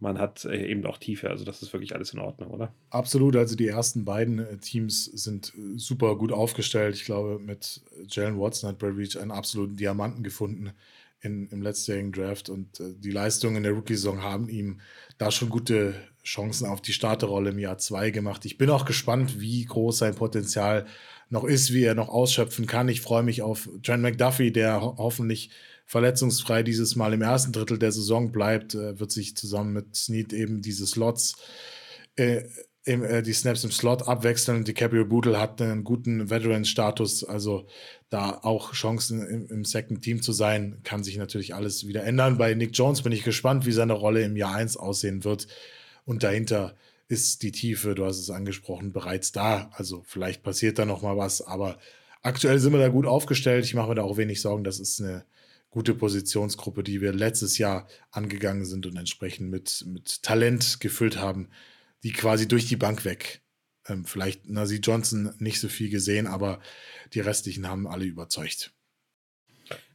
man 0.00 0.18
hat 0.18 0.44
äh, 0.44 0.66
eben 0.70 0.86
auch 0.86 0.98
Tiefe. 0.98 1.30
Also 1.30 1.44
das 1.44 1.62
ist 1.62 1.72
wirklich 1.72 1.94
alles 1.94 2.12
in 2.12 2.20
Ordnung, 2.20 2.50
oder? 2.50 2.72
Absolut. 2.90 3.34
Also 3.34 3.56
die 3.56 3.66
ersten 3.66 4.04
beiden 4.04 4.38
äh, 4.38 4.58
Teams 4.58 5.06
sind 5.06 5.52
äh, 5.56 5.76
super 5.76 6.16
gut 6.16 6.30
aufgestellt. 6.30 6.94
Ich 6.94 7.04
glaube, 7.04 7.40
mit 7.40 7.80
Jalen 8.08 8.38
Watson 8.38 8.70
hat 8.70 8.78
Brad 8.78 8.96
Reach 8.96 9.18
einen 9.18 9.32
absoluten 9.32 9.76
Diamanten 9.76 10.22
gefunden 10.22 10.70
in, 11.20 11.48
im 11.48 11.62
letztjährigen 11.62 12.12
Draft 12.12 12.48
und 12.48 12.80
die 12.80 13.10
Leistungen 13.10 13.56
in 13.56 13.62
der 13.64 13.72
Rookie-Saison 13.72 14.22
haben 14.22 14.48
ihm 14.48 14.80
da 15.18 15.32
schon 15.32 15.48
gute 15.48 15.94
Chancen 16.22 16.68
auf 16.68 16.80
die 16.80 16.92
Starterrolle 16.92 17.50
im 17.50 17.58
Jahr 17.58 17.78
2 17.78 18.10
gemacht. 18.10 18.44
Ich 18.44 18.56
bin 18.56 18.70
auch 18.70 18.84
gespannt, 18.84 19.40
wie 19.40 19.64
groß 19.64 19.98
sein 19.98 20.14
Potenzial 20.14 20.86
noch 21.28 21.42
ist, 21.42 21.72
wie 21.72 21.82
er 21.82 21.96
noch 21.96 22.08
ausschöpfen 22.08 22.66
kann. 22.66 22.88
Ich 22.88 23.00
freue 23.00 23.24
mich 23.24 23.42
auf 23.42 23.68
Trent 23.82 24.02
McDuffie, 24.02 24.52
der 24.52 24.80
ho 24.80 24.94
hoffentlich 24.96 25.50
verletzungsfrei 25.88 26.62
dieses 26.62 26.96
Mal 26.96 27.14
im 27.14 27.22
ersten 27.22 27.50
Drittel 27.50 27.78
der 27.78 27.92
Saison 27.92 28.30
bleibt, 28.30 28.74
äh, 28.74 29.00
wird 29.00 29.10
sich 29.10 29.36
zusammen 29.36 29.72
mit 29.72 29.96
Snead 29.96 30.34
eben 30.34 30.60
diese 30.60 30.86
Slots 30.86 31.36
äh, 32.16 32.42
im, 32.84 33.02
äh, 33.02 33.22
die 33.22 33.32
Snaps 33.32 33.64
im 33.64 33.70
Slot 33.70 34.06
abwechseln. 34.06 34.64
DiCaprio 34.64 35.06
Boodle 35.06 35.40
hat 35.40 35.62
einen 35.62 35.84
guten 35.84 36.28
Veteran-Status, 36.28 37.24
also 37.24 37.66
da 38.10 38.38
auch 38.42 38.74
Chancen 38.74 39.26
im, 39.26 39.46
im, 39.48 39.64
Second 39.64 40.02
Team 40.02 40.20
zu 40.20 40.32
sein, 40.32 40.80
kann 40.84 41.02
sich 41.02 41.16
natürlich 41.16 41.54
alles 41.54 41.86
wieder 41.86 42.04
ändern. 42.04 42.36
Bei 42.36 42.52
Nick 42.52 42.76
Jones 42.76 43.00
bin 43.00 43.12
ich 43.12 43.24
gespannt, 43.24 43.64
wie 43.64 43.72
seine 43.72 43.94
Rolle 43.94 44.22
im 44.22 44.36
Jahr 44.36 44.54
1 44.54 44.76
aussehen 44.76 45.24
wird. 45.24 45.48
Und 46.04 46.22
dahinter 46.22 46.76
ist 47.08 47.42
die 47.42 47.52
Tiefe, 47.52 47.94
du 47.94 48.04
hast 48.04 48.18
es 48.18 48.28
angesprochen, 48.28 48.92
bereits 48.92 49.32
da. 49.32 49.70
Also 49.72 50.02
vielleicht 50.06 50.42
passiert 50.42 50.78
da 50.78 50.84
noch 50.84 51.00
mal 51.00 51.16
was, 51.16 51.40
aber 51.40 51.78
aktuell 52.20 52.58
sind 52.58 52.74
wir 52.74 52.78
da 52.78 52.88
gut 52.88 53.06
aufgestellt. 53.06 53.64
Ich 53.64 53.74
mache 53.74 53.88
mir 53.88 53.94
da 53.94 54.02
auch 54.02 54.18
wenig 54.18 54.42
Sorgen. 54.42 54.64
Das 54.64 54.80
ist 54.80 55.00
eine 55.00 55.24
gute 55.70 55.94
Positionsgruppe, 55.94 56.82
die 56.82 57.00
wir 57.00 57.12
letztes 57.12 57.58
Jahr 57.58 57.88
angegangen 58.10 58.64
sind 58.64 58.86
und 58.86 58.96
entsprechend 58.96 59.50
mit, 59.50 59.84
mit 59.86 60.22
Talent 60.22 60.80
gefüllt 60.80 61.18
haben 61.18 61.48
die 62.02 62.12
quasi 62.12 62.48
durch 62.48 62.66
die 62.66 62.76
Bank 62.76 63.04
weg. 63.04 63.42
Ähm, 63.88 64.04
vielleicht 64.04 64.48
Nazi 64.48 64.76
Johnson 64.76 65.34
nicht 65.38 65.60
so 65.60 65.68
viel 65.68 65.90
gesehen, 65.90 66.26
aber 66.26 66.60
die 67.14 67.20
restlichen 67.20 67.68
haben 67.68 67.86
alle 67.86 68.04
überzeugt. 68.04 68.72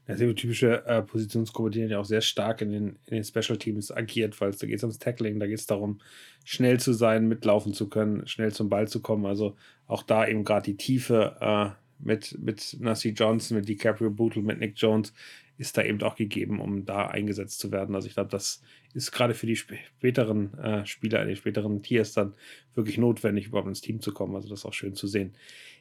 Eine 0.05 0.35
typische 0.35 0.85
äh, 0.85 1.01
Positionsgruppe, 1.01 1.71
die 1.71 1.79
ja 1.79 1.97
auch 1.97 2.05
sehr 2.05 2.19
stark 2.19 2.61
in 2.61 2.71
den, 2.71 2.87
in 3.05 3.15
den 3.15 3.23
Special 3.23 3.57
Teams 3.57 3.89
agiert, 3.89 4.39
weil 4.41 4.51
da 4.51 4.67
geht 4.67 4.75
es 4.75 4.83
ums 4.83 4.99
Tackling, 4.99 5.39
da 5.39 5.47
geht 5.47 5.59
es 5.59 5.65
darum, 5.65 6.01
schnell 6.43 6.77
zu 6.77 6.91
sein, 6.91 7.29
mitlaufen 7.29 7.73
zu 7.73 7.87
können, 7.87 8.27
schnell 8.27 8.51
zum 8.51 8.67
Ball 8.67 8.89
zu 8.89 9.01
kommen. 9.01 9.25
Also 9.25 9.55
auch 9.87 10.03
da 10.03 10.27
eben 10.27 10.43
gerade 10.43 10.65
die 10.65 10.75
Tiefe 10.75 11.37
äh, 11.39 11.69
mit, 11.99 12.37
mit 12.37 12.75
Nassi 12.81 13.09
Johnson, 13.09 13.55
mit 13.55 13.69
DiCaprio 13.69 14.09
Bootle, 14.09 14.41
mit 14.41 14.59
Nick 14.59 14.73
Jones 14.75 15.13
ist 15.63 15.77
da 15.77 15.83
eben 15.83 16.01
auch 16.01 16.15
gegeben, 16.15 16.59
um 16.59 16.85
da 16.85 17.07
eingesetzt 17.07 17.59
zu 17.59 17.71
werden. 17.71 17.95
Also 17.95 18.07
ich 18.07 18.13
glaube, 18.13 18.29
das 18.29 18.61
ist 18.93 19.11
gerade 19.11 19.33
für 19.33 19.47
die 19.47 19.55
späteren 19.55 20.53
äh, 20.59 20.85
Spieler 20.85 21.23
den 21.23 21.37
späteren 21.37 21.81
Tiers 21.81 22.11
dann 22.11 22.33
wirklich 22.75 22.97
notwendig, 22.97 23.47
überhaupt 23.47 23.69
ins 23.69 23.79
Team 23.79 24.01
zu 24.01 24.13
kommen. 24.13 24.35
Also 24.35 24.49
das 24.49 24.59
ist 24.59 24.65
auch 24.65 24.73
schön 24.73 24.93
zu 24.93 25.07
sehen. 25.07 25.33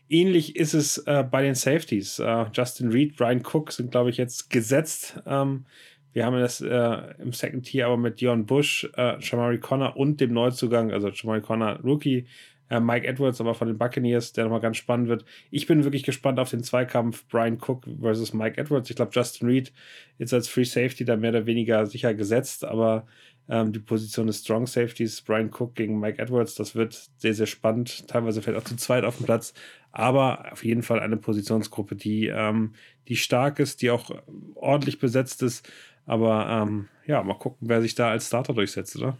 Ähnlich 0.09 0.55
ist 0.55 0.75
es 0.75 0.99
äh, 0.99 1.25
bei 1.29 1.43
den 1.43 1.57
Safeties. 1.57 2.21
Äh, 2.21 2.47
Justin 2.55 2.91
Reed, 2.91 3.17
Brian 3.17 3.43
Cook 3.45 3.73
sind, 3.73 3.91
glaube 3.91 4.11
ich, 4.11 4.19
jetzt 4.19 4.51
gesetzt. 4.51 5.21
Ähm, 5.27 5.67
wir 6.13 6.27
haben 6.27 6.39
das 6.39 6.61
äh, 6.61 7.15
im 7.19 7.33
Second 7.33 7.65
Tier 7.65 7.87
aber 7.87 7.97
mit 7.97 8.21
Dion 8.21 8.47
Bush, 8.47 8.89
äh, 8.95 9.21
Shamari 9.21 9.59
Connor 9.59 9.97
und 9.97 10.21
dem 10.21 10.33
Neuzugang, 10.33 10.93
also 10.93 11.11
Shamari 11.13 11.41
Connor 11.41 11.81
Rookie, 11.83 12.27
äh, 12.73 12.81
Mike 12.81 13.07
Edwards, 13.07 13.41
aber 13.41 13.55
von 13.55 13.69
den 13.69 13.77
Buccaneers, 13.77 14.33
der 14.33 14.45
nochmal 14.45 14.61
ganz 14.61 14.79
spannend 14.79 15.09
wird. 15.09 15.27
Ich 15.51 15.67
bin 15.67 15.85
wirklich 15.85 16.05
gespannt 16.05 16.39
auf 16.39 16.49
den 16.49 16.65
Zweikampf 16.65 17.27
Brian 17.29 17.59
Cook 17.61 17.85
versus 18.01 18.33
Mike 18.33 18.59
Edwards. 18.59 18.89
Ich 18.89 18.97
glaube, 18.97 19.13
Justin 19.15 19.49
Reed 19.49 19.73
ist 20.17 20.33
als 20.33 20.49
Free 20.49 20.65
Safety 20.65 21.05
da 21.05 21.17
mehr 21.17 21.31
oder 21.31 21.45
weniger 21.45 21.85
sicher 21.87 22.15
gesetzt, 22.15 22.65
aber 22.65 23.07
ähm, 23.49 23.73
die 23.75 23.79
Position 23.79 24.27
des 24.27 24.41
Strong 24.41 24.67
Safeties, 24.67 25.21
Brian 25.21 25.51
Cook 25.53 25.75
gegen 25.75 26.01
Mike 26.01 26.21
Edwards, 26.21 26.55
das 26.55 26.75
wird 26.75 27.11
sehr, 27.19 27.35
sehr 27.35 27.47
spannend. 27.47 28.09
Teilweise 28.09 28.41
fällt 28.41 28.57
auch 28.57 28.65
zu 28.65 28.77
zweit 28.77 29.05
auf 29.05 29.19
den 29.19 29.27
Platz, 29.27 29.53
aber 29.91 30.51
auf 30.51 30.65
jeden 30.65 30.83
Fall 30.83 31.01
eine 31.01 31.19
Positionsgruppe, 31.19 31.95
die, 31.95 32.29
ähm, 32.29 32.73
die 33.09 33.17
stark 33.17 33.59
ist, 33.59 33.83
die 33.83 33.91
auch 33.91 34.11
ordentlich 34.55 34.99
besetzt 34.99 35.43
ist. 35.43 35.71
Aber 36.07 36.49
ähm, 36.49 36.89
ja, 37.07 37.23
mal 37.23 37.35
gucken, 37.35 37.69
wer 37.69 37.83
sich 37.83 37.95
da 37.95 38.11
als 38.11 38.29
Starter 38.29 38.55
durchsetzt, 38.55 38.97
oder? 38.97 39.19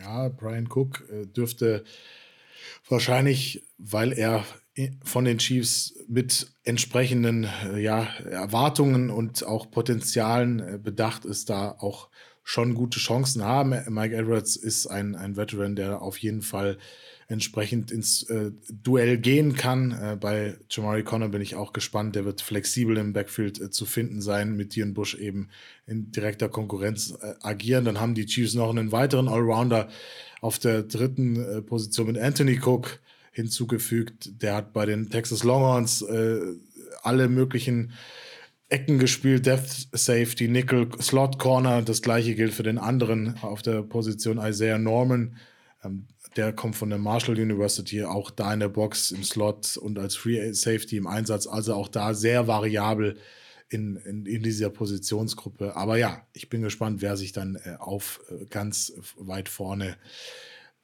Ja, 0.00 0.28
Brian 0.28 0.68
Cook 0.68 1.04
äh, 1.12 1.26
dürfte 1.26 1.84
Wahrscheinlich, 2.88 3.64
weil 3.78 4.12
er 4.12 4.44
von 5.04 5.24
den 5.24 5.38
Chiefs 5.38 5.94
mit 6.08 6.52
entsprechenden 6.64 7.44
äh, 7.64 7.78
ja, 7.80 8.08
Erwartungen 8.28 9.10
und 9.10 9.46
auch 9.46 9.70
Potenzialen 9.70 10.60
äh, 10.60 10.78
bedacht 10.78 11.24
ist, 11.24 11.48
da 11.50 11.70
auch 11.78 12.08
schon 12.42 12.74
gute 12.74 12.98
Chancen 12.98 13.42
haben. 13.42 13.70
Mike 13.88 14.14
Edwards 14.14 14.56
ist 14.56 14.86
ein, 14.86 15.14
ein 15.14 15.36
Veteran, 15.36 15.76
der 15.76 16.02
auf 16.02 16.18
jeden 16.18 16.42
Fall 16.42 16.78
entsprechend 17.34 17.90
ins 17.90 18.22
äh, 18.30 18.52
Duell 18.70 19.18
gehen 19.18 19.54
kann. 19.54 19.92
Äh, 19.92 20.16
bei 20.18 20.56
Jamari 20.70 21.02
Connor 21.02 21.28
bin 21.28 21.42
ich 21.42 21.56
auch 21.56 21.72
gespannt. 21.72 22.16
Der 22.16 22.24
wird 22.24 22.40
flexibel 22.40 22.96
im 22.96 23.12
Backfield 23.12 23.60
äh, 23.60 23.70
zu 23.70 23.84
finden 23.84 24.22
sein, 24.22 24.56
mit 24.56 24.74
Dion 24.74 24.94
Bush 24.94 25.16
eben 25.16 25.48
in 25.86 26.12
direkter 26.12 26.48
Konkurrenz 26.48 27.12
äh, 27.20 27.34
agieren. 27.42 27.84
Dann 27.84 28.00
haben 28.00 28.14
die 28.14 28.26
Chiefs 28.26 28.54
noch 28.54 28.70
einen 28.70 28.92
weiteren 28.92 29.28
Allrounder 29.28 29.88
auf 30.40 30.58
der 30.58 30.84
dritten 30.84 31.36
äh, 31.36 31.60
Position 31.60 32.06
mit 32.06 32.18
Anthony 32.18 32.58
Cook 32.64 33.00
hinzugefügt. 33.32 34.40
Der 34.40 34.54
hat 34.54 34.72
bei 34.72 34.86
den 34.86 35.10
Texas 35.10 35.42
Longhorns 35.42 36.02
äh, 36.02 36.40
alle 37.02 37.28
möglichen 37.28 37.92
Ecken 38.68 38.98
gespielt, 38.98 39.46
Death 39.46 39.88
Safety, 39.92 40.48
Nickel, 40.48 40.88
Slot 41.00 41.38
Corner. 41.38 41.82
Das 41.82 42.00
gleiche 42.00 42.34
gilt 42.34 42.54
für 42.54 42.62
den 42.62 42.78
anderen 42.78 43.36
auf 43.42 43.60
der 43.62 43.82
Position 43.82 44.38
Isaiah 44.38 44.78
Norman. 44.78 45.36
Ähm, 45.84 46.06
der 46.36 46.52
kommt 46.52 46.76
von 46.76 46.90
der 46.90 46.98
Marshall 46.98 47.38
University, 47.38 48.04
auch 48.04 48.30
da 48.30 48.52
in 48.52 48.60
der 48.60 48.68
Box 48.68 49.10
im 49.10 49.22
Slot 49.22 49.76
und 49.76 49.98
als 49.98 50.16
Free 50.16 50.52
Safety 50.52 50.96
im 50.96 51.06
Einsatz. 51.06 51.46
Also 51.46 51.74
auch 51.74 51.88
da 51.88 52.14
sehr 52.14 52.46
variabel 52.46 53.16
in, 53.68 53.96
in, 53.96 54.26
in 54.26 54.42
dieser 54.42 54.70
Positionsgruppe. 54.70 55.76
Aber 55.76 55.96
ja, 55.96 56.26
ich 56.32 56.48
bin 56.48 56.62
gespannt, 56.62 57.02
wer 57.02 57.16
sich 57.16 57.32
dann 57.32 57.56
äh, 57.56 57.76
auf 57.78 58.20
äh, 58.28 58.46
ganz 58.46 58.92
weit 59.16 59.48
vorne 59.48 59.96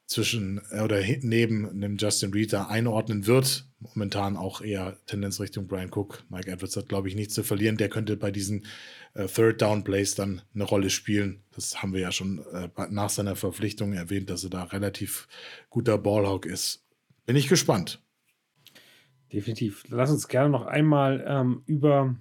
zwischen 0.07 0.61
äh, 0.71 0.81
oder 0.81 1.01
neben 1.21 1.69
einem 1.69 1.97
Justin 1.97 2.33
Reader 2.33 2.69
einordnen 2.69 3.27
wird. 3.27 3.67
Momentan 3.81 4.37
auch 4.37 4.61
eher 4.61 4.99
Tendenz 5.07 5.41
Richtung 5.41 5.67
Brian 5.67 5.91
Cook. 5.91 6.25
Mike 6.29 6.51
Edwards 6.51 6.77
hat, 6.77 6.89
glaube 6.89 7.09
ich, 7.09 7.15
nichts 7.15 7.33
zu 7.33 7.43
verlieren. 7.43 7.79
Der 7.79 7.89
könnte 7.89 8.17
bei 8.19 8.31
diesen 8.31 8.67
äh, 9.15 9.27
Third 9.27 9.63
Down 9.63 9.85
Plays 9.85 10.15
dann 10.15 10.43
eine 10.55 10.65
Rolle 10.65 10.91
spielen. 10.91 11.43
Das 11.53 11.83
haben 11.83 11.95
wir 11.95 12.01
ja 12.01 12.13
schon 12.13 12.45
äh, 12.53 12.69
nach 12.91 13.09
seiner 13.09 13.37
Verpflichtung 13.37 13.95
erwähnt, 13.95 14.29
dass 14.29 14.45
er 14.45 14.51
da 14.51 14.65
relativ 14.65 15.29
guter 15.71 15.97
Ballhawk 15.97 16.45
ist. 16.45 16.85
Bin 17.25 17.37
ich 17.37 17.49
gespannt. 17.49 18.03
Definitiv. 19.33 19.85
Lass 19.89 20.11
uns 20.11 20.29
gerne 20.29 20.51
noch 20.51 20.67
einmal 20.67 21.25
ähm, 21.27 21.63
über 21.67 22.17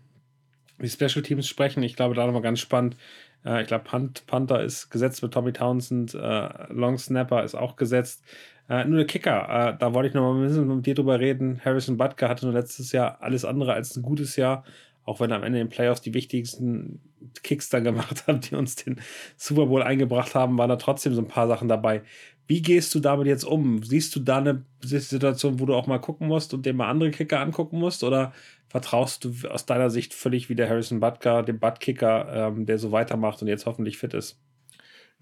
die 0.82 0.90
Special 0.90 1.24
Teams 1.24 1.48
sprechen. 1.48 1.84
Ich 1.84 1.96
glaube, 1.96 2.16
da 2.16 2.26
nochmal 2.26 2.42
ganz 2.42 2.60
spannend. 2.60 2.96
Äh, 3.44 3.62
ich 3.62 3.68
glaube, 3.68 3.86
Panther 3.86 4.64
ist 4.64 4.90
gesetzt 4.90 5.22
mit 5.24 5.34
Tommy 5.34 5.54
Townsend, 5.54 6.14
äh, 6.14 6.72
Long 6.72 6.98
Snapper 6.98 7.44
ist 7.44 7.56
auch 7.56 7.76
gesetzt. 7.76 8.24
Äh, 8.70 8.86
nur 8.86 8.98
der 8.98 9.08
Kicker, 9.08 9.74
äh, 9.74 9.78
da 9.78 9.94
wollte 9.94 10.10
ich 10.10 10.14
noch 10.14 10.22
mal 10.22 10.40
ein 10.40 10.48
bisschen 10.48 10.68
mit 10.68 10.86
dir 10.86 10.94
drüber 10.94 11.20
reden. 11.20 11.60
Harrison 11.66 11.98
Butker 11.98 12.30
hatte 12.30 12.46
nur 12.46 12.54
letztes 12.54 12.92
Jahr 12.92 13.18
alles 13.22 13.44
andere 13.44 13.74
als 13.74 13.96
ein 13.96 14.04
gutes 14.04 14.36
Jahr, 14.36 14.64
auch 15.04 15.20
wenn 15.20 15.32
er 15.32 15.38
am 15.38 15.44
Ende 15.44 15.60
in 15.60 15.66
den 15.66 15.72
Playoffs 15.72 16.02
die 16.02 16.14
wichtigsten 16.14 17.02
Kicks 17.42 17.70
dann 17.70 17.84
gemacht 17.84 18.24
hat, 18.28 18.50
die 18.50 18.56
uns 18.56 18.76
den 18.76 19.02
Super 19.38 19.66
Bowl 19.66 19.82
eingebracht 19.82 20.36
haben, 20.36 20.58
waren 20.60 20.70
da 20.70 20.76
trotzdem 20.76 21.16
so 21.16 21.22
ein 21.22 21.28
paar 21.28 21.48
Sachen 21.48 21.68
dabei. 21.68 22.04
Wie 22.46 22.62
gehst 22.62 22.94
du 22.94 23.00
damit 23.00 23.28
jetzt 23.28 23.44
um? 23.44 23.84
Siehst 23.84 24.16
du 24.16 24.20
da 24.20 24.38
eine 24.38 24.64
Situation, 24.82 25.60
wo 25.60 25.66
du 25.66 25.76
auch 25.76 25.88
mal 25.88 26.00
gucken 26.00 26.28
musst 26.28 26.54
und 26.54 26.66
dir 26.66 26.74
mal 26.74 26.90
andere 26.90 27.12
Kicker 27.12 27.40
angucken 27.40 27.80
musst? 27.80 28.04
Oder 28.04 28.34
vertraust 28.68 29.24
du 29.24 29.34
aus 29.50 29.66
deiner 29.66 29.90
Sicht 29.90 30.14
völlig 30.14 30.50
wie 30.50 30.56
der 30.56 30.70
Harrison 30.70 31.00
Butker, 31.00 31.44
dem 31.44 31.60
Buttkicker, 31.60 32.50
ähm, 32.50 32.66
der 32.66 32.78
so 32.80 32.92
weitermacht 32.92 33.42
und 33.42 33.48
jetzt 33.48 33.66
hoffentlich 33.66 33.98
fit 33.98 34.14
ist? 34.14 34.40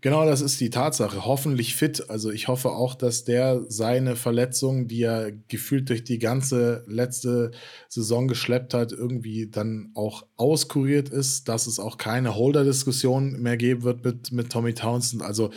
Genau, 0.01 0.25
das 0.25 0.41
ist 0.41 0.61
die 0.61 0.69
Tatsache. 0.69 1.25
Hoffentlich 1.25 1.75
fit. 1.75 2.09
Also 2.09 2.29
ich 2.29 2.47
hoffe 2.47 2.69
auch, 2.69 2.93
dass 2.93 3.23
der 3.23 3.63
seine 3.67 4.15
Verletzung, 4.15 4.87
die 4.87 5.01
er 5.01 5.31
gefühlt 5.31 5.89
durch 5.89 6.03
die 6.03 6.19
ganze 6.19 6.83
letzte 6.87 7.49
Saison 7.89 8.27
geschleppt 8.27 8.75
hat, 8.75 8.91
irgendwie 8.91 9.49
dann 9.49 9.89
auch 9.95 10.27
auskuriert 10.35 11.09
ist, 11.09 11.49
dass 11.49 11.65
es 11.65 11.79
auch 11.79 11.97
keine 11.97 12.35
Holder-Diskussion 12.35 13.41
mehr 13.41 13.57
geben 13.57 13.81
wird 13.81 14.05
mit, 14.05 14.31
mit 14.31 14.51
Tommy 14.51 14.75
Townsend. 14.75 15.23
Also 15.23 15.49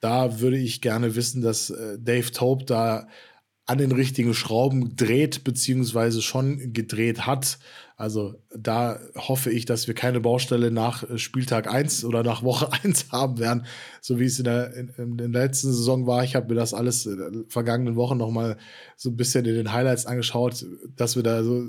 da 0.00 0.40
würde 0.40 0.58
ich 0.58 0.82
gerne 0.82 1.16
wissen, 1.16 1.40
dass 1.40 1.70
äh, 1.70 1.98
Dave 1.98 2.30
Tope 2.32 2.66
da 2.66 3.08
an 3.64 3.78
den 3.78 3.92
richtigen 3.92 4.34
Schrauben 4.34 4.96
dreht, 4.96 5.44
beziehungsweise 5.44 6.20
schon 6.22 6.72
gedreht 6.74 7.26
hat. 7.26 7.58
Also 8.00 8.34
da 8.56 8.98
hoffe 9.14 9.50
ich, 9.50 9.66
dass 9.66 9.86
wir 9.86 9.92
keine 9.92 10.20
Baustelle 10.20 10.70
nach 10.70 11.02
äh, 11.02 11.18
Spieltag 11.18 11.70
1 11.70 12.06
oder 12.06 12.22
nach 12.22 12.42
Woche 12.42 12.72
1 12.82 13.12
haben 13.12 13.38
werden, 13.38 13.66
so 14.00 14.18
wie 14.18 14.24
es 14.24 14.38
in 14.38 14.44
der, 14.44 14.74
in, 14.74 14.88
in 14.96 15.18
der 15.18 15.28
letzten 15.28 15.70
Saison 15.70 16.06
war. 16.06 16.24
Ich 16.24 16.34
habe 16.34 16.48
mir 16.48 16.54
das 16.54 16.72
alles 16.72 17.04
in 17.04 17.18
den 17.18 17.44
vergangenen 17.50 17.96
Wochen 17.96 18.16
noch 18.16 18.30
mal 18.30 18.56
so 18.96 19.10
ein 19.10 19.16
bisschen 19.18 19.44
in 19.44 19.54
den 19.54 19.74
Highlights 19.74 20.06
angeschaut, 20.06 20.64
dass 20.96 21.14
wir 21.14 21.22
da 21.22 21.44
so 21.44 21.68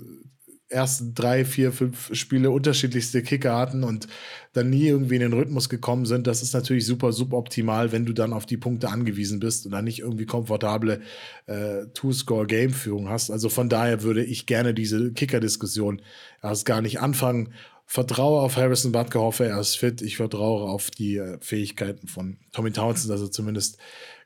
ersten 0.72 1.14
drei, 1.14 1.46
vier, 1.46 1.72
fünf 1.72 2.14
Spiele 2.16 2.50
unterschiedlichste 2.52 3.22
Kicker 3.22 3.58
hatten 3.58 3.84
und 3.84 4.08
dann 4.54 4.70
nie 4.70 4.88
irgendwie 4.88 5.16
in 5.16 5.22
den 5.22 5.34
Rhythmus 5.34 5.70
gekommen 5.70 6.06
sind. 6.06 6.28
Das 6.28 6.42
ist 6.42 6.54
natürlich 6.54 6.86
super 6.86 7.12
suboptimal, 7.12 7.92
wenn 7.92 8.06
du 8.06 8.14
dann 8.14 8.32
auf 8.34 8.46
die 8.46 8.58
Punkte 8.58 8.90
angewiesen 8.90 9.40
bist 9.40 9.66
und 9.66 9.72
dann 9.72 9.86
nicht 9.86 10.00
irgendwie 10.00 10.26
komfortable 10.26 11.02
äh, 11.46 11.86
Two-Score-Game-Führung 11.94 13.10
hast. 13.10 13.32
Also 13.32 13.50
von 13.50 13.70
daher 13.70 14.04
würde 14.04 14.24
ich 14.24 14.46
gerne 14.46 14.74
diese 14.74 15.12
Kicker-Diskussion 15.12 16.02
erst 16.42 16.66
gar 16.66 16.82
nicht 16.82 17.00
anfangen. 17.00 17.54
Vertraue 17.86 18.42
auf 18.42 18.56
Harrison 18.56 18.94
Butker, 18.94 19.20
hoffe 19.20 19.46
er 19.46 19.60
ist 19.60 19.78
fit. 19.78 20.02
Ich 20.02 20.18
vertraue 20.18 20.70
auf 20.70 20.90
die 20.92 21.18
äh, 21.18 21.38
Fähigkeiten 21.42 22.08
von 22.08 22.38
Tommy 22.54 22.72
Townsend, 22.72 23.12
er 23.12 23.32
zumindest 23.32 23.78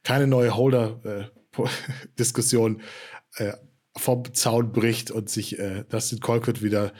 keine 0.04 0.28
neue 0.28 0.56
Holder-Diskussion 0.56 2.82
äh, 3.38 3.54
vom 3.98 4.34
Zaun 4.34 4.72
bricht 4.72 5.12
und 5.12 5.30
sich 5.30 5.60
äh, 5.60 5.84
Dustin 5.89 6.20
Colquitt 6.20 6.62
wieder 6.62 6.93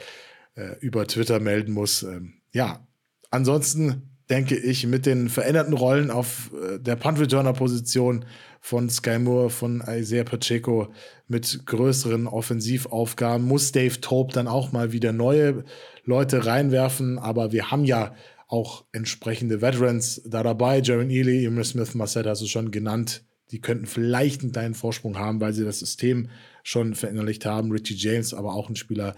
äh, 0.56 0.78
über 0.80 1.08
Twitter 1.08 1.40
melden 1.40 1.74
muss. 1.74 2.04
Ähm, 2.04 2.36
ja, 2.52 2.88
ansonsten 3.32 4.16
denke 4.30 4.56
ich, 4.56 4.88
mit 4.88 5.06
den 5.06 5.30
veränderten 5.30 5.74
Rollen 5.74 6.10
auf 6.10 6.52
äh, 6.54 6.80
der 6.80 6.96
Punt-Returner-Position 6.96 8.26
von 8.60 8.90
Sky 8.90 9.20
Moore, 9.20 9.52
von 9.52 9.84
Isaiah 9.88 10.24
Pacheco 10.24 10.92
mit 11.28 11.66
größeren 11.66 12.26
Offensivaufgaben 12.26 13.46
muss 13.46 13.72
Dave 13.72 14.02
Tope 14.02 14.34
dann 14.34 14.48
auch 14.48 14.72
mal 14.72 14.92
wieder 14.92 15.12
neue 15.12 15.64
Leute 16.04 16.46
reinwerfen. 16.46 17.20
Aber 17.20 17.52
wir 17.52 17.70
haben 17.70 17.86
ja 17.86 18.16
auch 18.48 18.86
entsprechende 18.92 19.62
Veterans 19.62 20.22
da 20.26 20.42
dabei. 20.42 20.80
Jaron 20.80 21.10
Ely, 21.12 21.46
Emil 21.46 21.64
Smith, 21.64 21.94
Marcel 21.94 22.26
hast 22.26 22.42
du 22.42 22.48
schon 22.48 22.72
genannt. 22.72 23.24
Die 23.52 23.62
könnten 23.62 23.86
vielleicht 23.86 24.42
einen 24.42 24.52
kleinen 24.52 24.74
Vorsprung 24.74 25.20
haben, 25.20 25.40
weil 25.40 25.54
sie 25.54 25.64
das 25.64 25.80
System 25.80 26.30
schon 26.66 26.96
verinnerlicht 26.96 27.46
haben. 27.46 27.72
Richie 27.72 27.94
James, 27.94 28.34
aber 28.34 28.56
auch 28.56 28.70
ein 28.70 28.76
Spieler, 28.76 29.16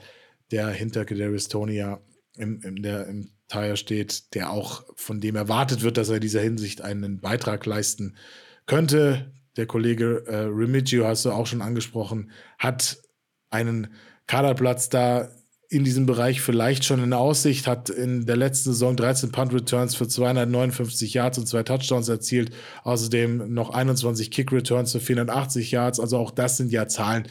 der 0.51 0.67
hinter 0.69 1.05
Kadarius 1.05 1.47
Tony 1.47 1.75
ja 1.75 2.01
im, 2.35 2.61
im, 2.61 2.81
der, 2.81 3.07
im 3.07 3.31
Tire 3.47 3.77
steht, 3.77 4.35
der 4.35 4.51
auch 4.51 4.83
von 4.95 5.21
dem 5.21 5.37
erwartet 5.37 5.81
wird, 5.81 5.97
dass 5.97 6.09
er 6.09 6.15
in 6.15 6.21
dieser 6.21 6.41
Hinsicht 6.41 6.81
einen 6.81 7.21
Beitrag 7.21 7.65
leisten 7.65 8.17
könnte. 8.65 9.33
Der 9.55 9.65
Kollege 9.65 10.25
äh, 10.27 10.41
Remigio, 10.43 11.07
hast 11.07 11.23
du 11.25 11.31
auch 11.31 11.47
schon 11.47 11.61
angesprochen, 11.61 12.31
hat 12.59 13.01
einen 13.49 13.93
Kaderplatz 14.27 14.89
da 14.89 15.31
in 15.69 15.83
diesem 15.83 16.05
Bereich 16.05 16.41
vielleicht 16.41 16.85
schon 16.85 17.03
in 17.03 17.11
Aussicht, 17.11 17.67
hat 17.67 17.89
in 17.89 18.25
der 18.25 18.37
letzten 18.37 18.71
Saison 18.71 18.95
13 18.95 19.31
Punt 19.31 19.53
Returns 19.53 19.95
für 19.95 20.07
259 20.07 21.13
Yards 21.13 21.37
und 21.37 21.47
zwei 21.47 21.63
Touchdowns 21.63 22.07
erzielt, 22.07 22.51
außerdem 22.83 23.53
noch 23.53 23.71
21 23.71 24.31
Kick 24.31 24.51
Returns 24.53 24.93
für 24.93 25.01
480 25.01 25.71
Yards, 25.71 25.99
also 25.99 26.17
auch 26.17 26.31
das 26.31 26.55
sind 26.55 26.71
ja 26.71 26.87
Zahlen, 26.87 27.27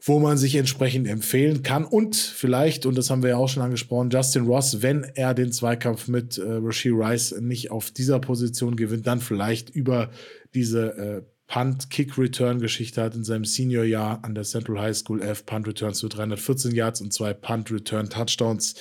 wo 0.00 0.20
man 0.20 0.38
sich 0.38 0.54
entsprechend 0.56 1.06
empfehlen 1.06 1.62
kann. 1.62 1.84
Und 1.84 2.16
vielleicht, 2.16 2.86
und 2.86 2.96
das 2.96 3.10
haben 3.10 3.22
wir 3.22 3.30
ja 3.30 3.36
auch 3.36 3.48
schon 3.48 3.62
angesprochen, 3.62 4.10
Justin 4.10 4.46
Ross, 4.46 4.80
wenn 4.80 5.04
er 5.14 5.34
den 5.34 5.52
Zweikampf 5.52 6.08
mit 6.08 6.38
äh, 6.38 6.44
Rasheed 6.46 6.94
Rice 6.94 7.36
nicht 7.40 7.70
auf 7.70 7.90
dieser 7.90 8.20
Position 8.20 8.76
gewinnt, 8.76 9.06
dann 9.06 9.20
vielleicht 9.20 9.68
über 9.68 10.10
diese 10.54 10.96
äh, 10.96 11.33
Punt-Kick-Return-Geschichte 11.46 13.02
hat 13.02 13.14
in 13.14 13.24
seinem 13.24 13.44
Senior-Jahr 13.44 14.24
an 14.24 14.34
der 14.34 14.44
Central 14.44 14.80
High 14.80 14.96
School 14.96 15.22
elf 15.22 15.46
Punt-Returns 15.46 16.00
für 16.00 16.08
314 16.08 16.72
Yards 16.72 17.00
und 17.00 17.12
zwei 17.12 17.32
Punt-Return-Touchdowns 17.34 18.74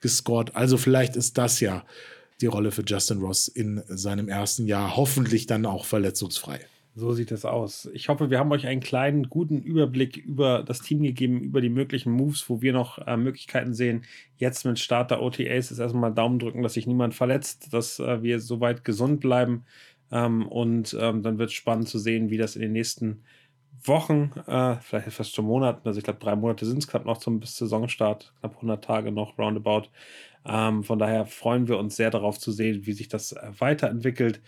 gescored. 0.00 0.54
Also 0.54 0.76
vielleicht 0.76 1.16
ist 1.16 1.38
das 1.38 1.60
ja 1.60 1.84
die 2.40 2.46
Rolle 2.46 2.70
für 2.70 2.84
Justin 2.86 3.18
Ross 3.18 3.48
in 3.48 3.82
seinem 3.86 4.28
ersten 4.28 4.66
Jahr, 4.66 4.96
hoffentlich 4.96 5.46
dann 5.46 5.66
auch 5.66 5.84
verletzungsfrei. 5.84 6.60
So 6.96 7.12
sieht 7.12 7.30
es 7.30 7.44
aus. 7.44 7.88
Ich 7.94 8.08
hoffe, 8.08 8.30
wir 8.30 8.38
haben 8.40 8.50
euch 8.50 8.66
einen 8.66 8.80
kleinen, 8.80 9.30
guten 9.30 9.62
Überblick 9.62 10.16
über 10.16 10.64
das 10.64 10.80
Team 10.80 11.02
gegeben, 11.02 11.40
über 11.40 11.60
die 11.60 11.68
möglichen 11.68 12.10
Moves, 12.10 12.48
wo 12.48 12.62
wir 12.62 12.72
noch 12.72 12.98
äh, 13.06 13.16
Möglichkeiten 13.16 13.74
sehen. 13.74 14.02
Jetzt 14.38 14.64
mit 14.64 14.78
Start 14.80 15.12
der 15.12 15.22
OTAs 15.22 15.70
ist 15.70 15.78
erstmal 15.78 16.12
Daumen 16.12 16.40
drücken, 16.40 16.62
dass 16.62 16.74
sich 16.74 16.88
niemand 16.88 17.14
verletzt, 17.14 17.72
dass 17.72 18.00
äh, 18.00 18.22
wir 18.22 18.40
soweit 18.40 18.84
gesund 18.84 19.20
bleiben. 19.20 19.64
Ähm, 20.12 20.46
und 20.48 20.96
ähm, 20.98 21.22
dann 21.22 21.38
wird 21.38 21.50
es 21.50 21.54
spannend 21.54 21.88
zu 21.88 21.98
sehen, 21.98 22.30
wie 22.30 22.38
das 22.38 22.56
in 22.56 22.62
den 22.62 22.72
nächsten 22.72 23.22
Wochen, 23.84 24.32
äh, 24.46 24.76
vielleicht 24.82 25.10
fast 25.12 25.34
schon 25.34 25.46
Monaten, 25.46 25.86
also 25.86 25.98
ich 25.98 26.04
glaube 26.04 26.18
drei 26.20 26.36
Monate 26.36 26.66
sind 26.66 26.78
es 26.78 26.88
knapp 26.88 27.06
noch 27.06 27.18
zum 27.18 27.40
bis 27.40 27.56
Saisonstart, 27.56 28.34
knapp 28.40 28.56
100 28.56 28.84
Tage 28.84 29.12
noch 29.12 29.38
roundabout. 29.38 29.88
Ähm, 30.46 30.84
von 30.84 30.98
daher 30.98 31.26
freuen 31.26 31.68
wir 31.68 31.78
uns 31.78 31.96
sehr 31.96 32.10
darauf 32.10 32.38
zu 32.38 32.52
sehen, 32.52 32.86
wie 32.86 32.92
sich 32.92 33.08
das 33.08 33.32
äh, 33.32 33.52
weiterentwickelt. 33.58 34.40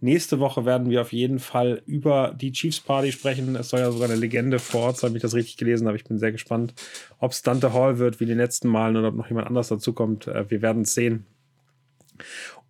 Nächste 0.00 0.38
Woche 0.38 0.66
werden 0.66 0.90
wir 0.90 1.00
auf 1.00 1.12
jeden 1.12 1.38
Fall 1.38 1.82
über 1.86 2.34
die 2.34 2.52
Chiefs 2.52 2.80
Party 2.80 3.10
sprechen. 3.12 3.56
Es 3.56 3.70
soll 3.70 3.80
ja 3.80 3.90
sogar 3.90 4.10
eine 4.10 4.18
Legende 4.18 4.58
vor 4.58 4.82
Ort 4.82 4.98
sein, 4.98 5.10
wenn 5.10 5.16
ich 5.16 5.22
das 5.22 5.34
richtig 5.34 5.56
gelesen 5.56 5.86
habe. 5.86 5.96
Ich 5.96 6.04
bin 6.04 6.18
sehr 6.18 6.32
gespannt, 6.32 6.74
ob 7.18 7.32
es 7.32 7.42
Dante 7.42 7.72
Hall 7.72 7.98
wird 7.98 8.20
wie 8.20 8.26
die 8.26 8.34
letzten 8.34 8.68
Malen 8.68 8.96
oder 8.96 9.08
ob 9.08 9.14
noch 9.14 9.28
jemand 9.28 9.46
anders 9.46 9.68
dazukommt. 9.68 10.26
Äh, 10.26 10.50
wir 10.50 10.60
werden 10.60 10.82
es 10.82 10.94
sehen. 10.94 11.26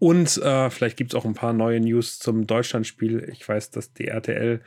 Und 0.05 0.37
äh, 0.37 0.69
vielleicht 0.69 0.99
gibt 0.99 1.15
es 1.15 1.19
auch 1.19 1.25
ein 1.25 1.33
paar 1.33 1.55
neue 1.55 1.81
News 1.81 2.19
zum 2.19 2.47
Deutschlandspiel. 2.47 3.27
Ich 3.33 3.49
weiß, 3.49 3.71
dass 3.71 3.95
die 3.95 4.09
RTL 4.09 4.61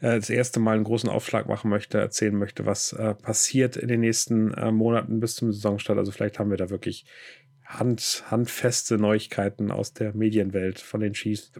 äh, 0.00 0.14
das 0.14 0.30
erste 0.30 0.60
Mal 0.60 0.76
einen 0.76 0.84
großen 0.84 1.10
Aufschlag 1.10 1.48
machen 1.48 1.68
möchte, 1.70 1.98
erzählen 1.98 2.36
möchte, 2.36 2.66
was 2.66 2.92
äh, 2.92 3.16
passiert 3.16 3.76
in 3.76 3.88
den 3.88 3.98
nächsten 3.98 4.54
äh, 4.54 4.70
Monaten 4.70 5.18
bis 5.18 5.34
zum 5.34 5.50
Saisonstart. 5.50 5.98
Also 5.98 6.12
vielleicht 6.12 6.38
haben 6.38 6.50
wir 6.50 6.56
da 6.56 6.70
wirklich 6.70 7.04
hand, 7.64 8.22
handfeste 8.30 8.96
Neuigkeiten 8.96 9.72
aus 9.72 9.92
der 9.92 10.14
Medienwelt 10.14 10.78
von 10.78 11.00
den 11.00 11.14
Chiefs. 11.14 11.50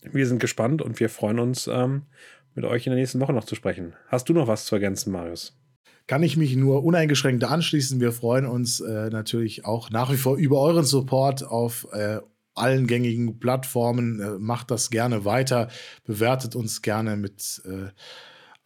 Wir 0.00 0.26
sind 0.26 0.40
gespannt 0.40 0.80
und 0.80 1.00
wir 1.00 1.10
freuen 1.10 1.40
uns, 1.40 1.66
ähm, 1.66 2.04
mit 2.54 2.64
euch 2.64 2.86
in 2.86 2.92
der 2.92 2.98
nächsten 2.98 3.20
Woche 3.20 3.34
noch 3.34 3.44
zu 3.44 3.56
sprechen. 3.56 3.92
Hast 4.06 4.30
du 4.30 4.32
noch 4.32 4.48
was 4.48 4.64
zu 4.64 4.74
ergänzen, 4.74 5.12
Marius? 5.12 5.54
kann 6.06 6.22
ich 6.22 6.38
mich 6.38 6.56
nur 6.56 6.84
uneingeschränkt 6.84 7.44
anschließen. 7.44 8.00
Wir 8.00 8.12
freuen 8.12 8.46
uns 8.46 8.80
äh, 8.80 9.10
natürlich 9.10 9.66
auch 9.66 9.90
nach 9.90 10.10
wie 10.10 10.16
vor 10.16 10.38
über 10.38 10.58
euren 10.58 10.86
Support 10.86 11.44
auf 11.44 11.86
äh, 11.92 12.20
allen 12.58 12.86
gängigen 12.86 13.38
Plattformen. 13.38 14.20
Äh, 14.20 14.38
macht 14.38 14.70
das 14.70 14.90
gerne 14.90 15.24
weiter, 15.24 15.68
bewertet 16.04 16.56
uns 16.56 16.82
gerne 16.82 17.16
mit 17.16 17.62
äh, 17.64 17.90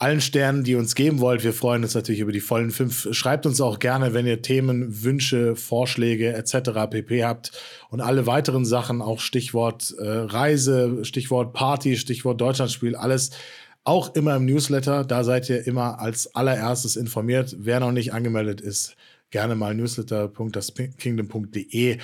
allen 0.03 0.20
Sternen, 0.20 0.64
die 0.64 0.72
ihr 0.72 0.80
uns 0.80 0.97
geben 0.97 1.20
wollt. 1.20 1.45
Wir 1.45 1.53
freuen 1.53 1.84
uns 1.84 1.95
natürlich 1.95 2.18
über 2.20 2.32
die 2.32 2.40
vollen 2.40 2.72
fünf. 2.72 3.14
Schreibt 3.14 3.47
uns 3.47 3.61
auch 3.61 3.78
gerne, 3.78 4.14
wenn 4.14 4.26
ihr 4.26 4.43
Themen, 4.43 5.05
Wünsche, 5.05 5.55
Vorschläge 5.55 6.32
etc. 6.32 6.90
pp 6.90 7.24
habt 7.24 7.53
und 7.88 8.01
alle 8.01 8.26
weiteren 8.26 8.64
Sachen, 8.64 9.01
auch 9.01 9.20
Stichwort 9.20 9.95
äh, 9.99 10.05
Reise, 10.05 11.05
Stichwort 11.05 11.53
Party, 11.53 11.97
Stichwort 11.97 12.40
Deutschlandspiel, 12.40 12.97
alles 12.97 13.30
auch 13.84 14.16
immer 14.16 14.34
im 14.34 14.45
Newsletter. 14.45 15.05
Da 15.05 15.22
seid 15.22 15.49
ihr 15.49 15.64
immer 15.68 16.01
als 16.01 16.34
allererstes 16.34 16.97
informiert. 16.97 17.55
Wer 17.61 17.78
noch 17.78 17.93
nicht 17.93 18.12
angemeldet 18.12 18.61
ist, 18.61 18.97
gerne 19.30 19.55
mal 19.55 19.72
newsletter.daskingdom.de. 19.74 21.99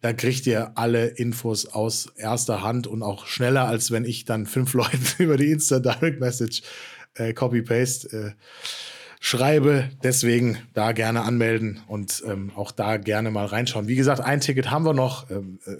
Da 0.00 0.12
kriegt 0.12 0.46
ihr 0.46 0.78
alle 0.78 1.06
Infos 1.06 1.66
aus 1.66 2.12
erster 2.16 2.62
Hand 2.62 2.86
und 2.86 3.02
auch 3.02 3.26
schneller, 3.26 3.66
als 3.66 3.90
wenn 3.90 4.04
ich 4.04 4.24
dann 4.24 4.46
fünf 4.46 4.72
Leuten 4.74 5.06
über 5.18 5.36
die 5.36 5.50
Insta 5.50 5.78
Direct 5.80 6.20
Message 6.20 6.62
äh, 7.14 7.32
Copy-Paste 7.32 8.16
äh, 8.16 8.30
schreibe. 9.20 9.90
Deswegen 10.02 10.58
da 10.74 10.92
gerne 10.92 11.22
anmelden 11.22 11.82
und 11.88 12.22
ähm, 12.26 12.52
auch 12.54 12.70
da 12.70 12.96
gerne 12.96 13.30
mal 13.30 13.46
reinschauen. 13.46 13.88
Wie 13.88 13.96
gesagt, 13.96 14.20
ein 14.20 14.40
Ticket 14.40 14.70
haben 14.70 14.84
wir 14.84 14.94
noch. 14.94 15.30
Ähm, 15.30 15.58
äh, 15.66 15.76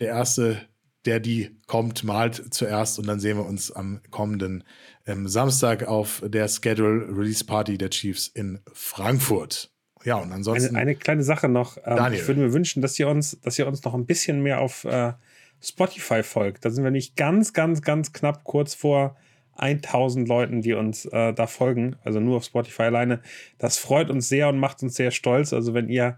der 0.00 0.08
erste 0.08 0.60
der 1.06 1.20
die 1.20 1.56
kommt, 1.66 2.04
malt 2.04 2.52
zuerst 2.52 2.98
und 2.98 3.06
dann 3.06 3.20
sehen 3.20 3.38
wir 3.38 3.46
uns 3.46 3.70
am 3.70 4.00
kommenden 4.10 4.64
ähm, 5.06 5.28
Samstag 5.28 5.84
auf 5.84 6.22
der 6.26 6.48
Schedule 6.48 7.06
Release 7.16 7.44
Party 7.44 7.78
der 7.78 7.90
Chiefs 7.90 8.26
in 8.28 8.60
Frankfurt. 8.72 9.70
Ja, 10.06 10.18
und 10.18 10.30
ansonsten. 10.30 10.76
Eine, 10.76 10.78
eine 10.78 10.94
kleine 10.94 11.24
Sache 11.24 11.48
noch. 11.48 11.78
Ähm, 11.84 12.12
ich 12.12 12.26
würde 12.28 12.40
mir 12.40 12.52
wünschen, 12.52 12.80
dass 12.80 12.96
ihr 12.96 13.08
uns, 13.08 13.40
dass 13.40 13.58
ihr 13.58 13.66
uns 13.66 13.82
noch 13.82 13.92
ein 13.92 14.06
bisschen 14.06 14.40
mehr 14.40 14.60
auf 14.60 14.84
äh, 14.84 15.14
Spotify 15.60 16.22
folgt. 16.22 16.64
Da 16.64 16.70
sind 16.70 16.84
wir 16.84 16.92
nicht 16.92 17.16
ganz, 17.16 17.52
ganz, 17.52 17.82
ganz 17.82 18.12
knapp 18.12 18.44
kurz 18.44 18.72
vor 18.74 19.16
1000 19.56 20.28
Leuten, 20.28 20.62
die 20.62 20.74
uns 20.74 21.06
äh, 21.06 21.32
da 21.32 21.48
folgen. 21.48 21.96
Also 22.04 22.20
nur 22.20 22.36
auf 22.36 22.44
Spotify 22.44 22.82
alleine. 22.82 23.20
Das 23.58 23.78
freut 23.78 24.08
uns 24.08 24.28
sehr 24.28 24.48
und 24.48 24.60
macht 24.60 24.80
uns 24.84 24.94
sehr 24.94 25.10
stolz. 25.10 25.52
Also 25.52 25.74
wenn 25.74 25.88
ihr 25.88 26.16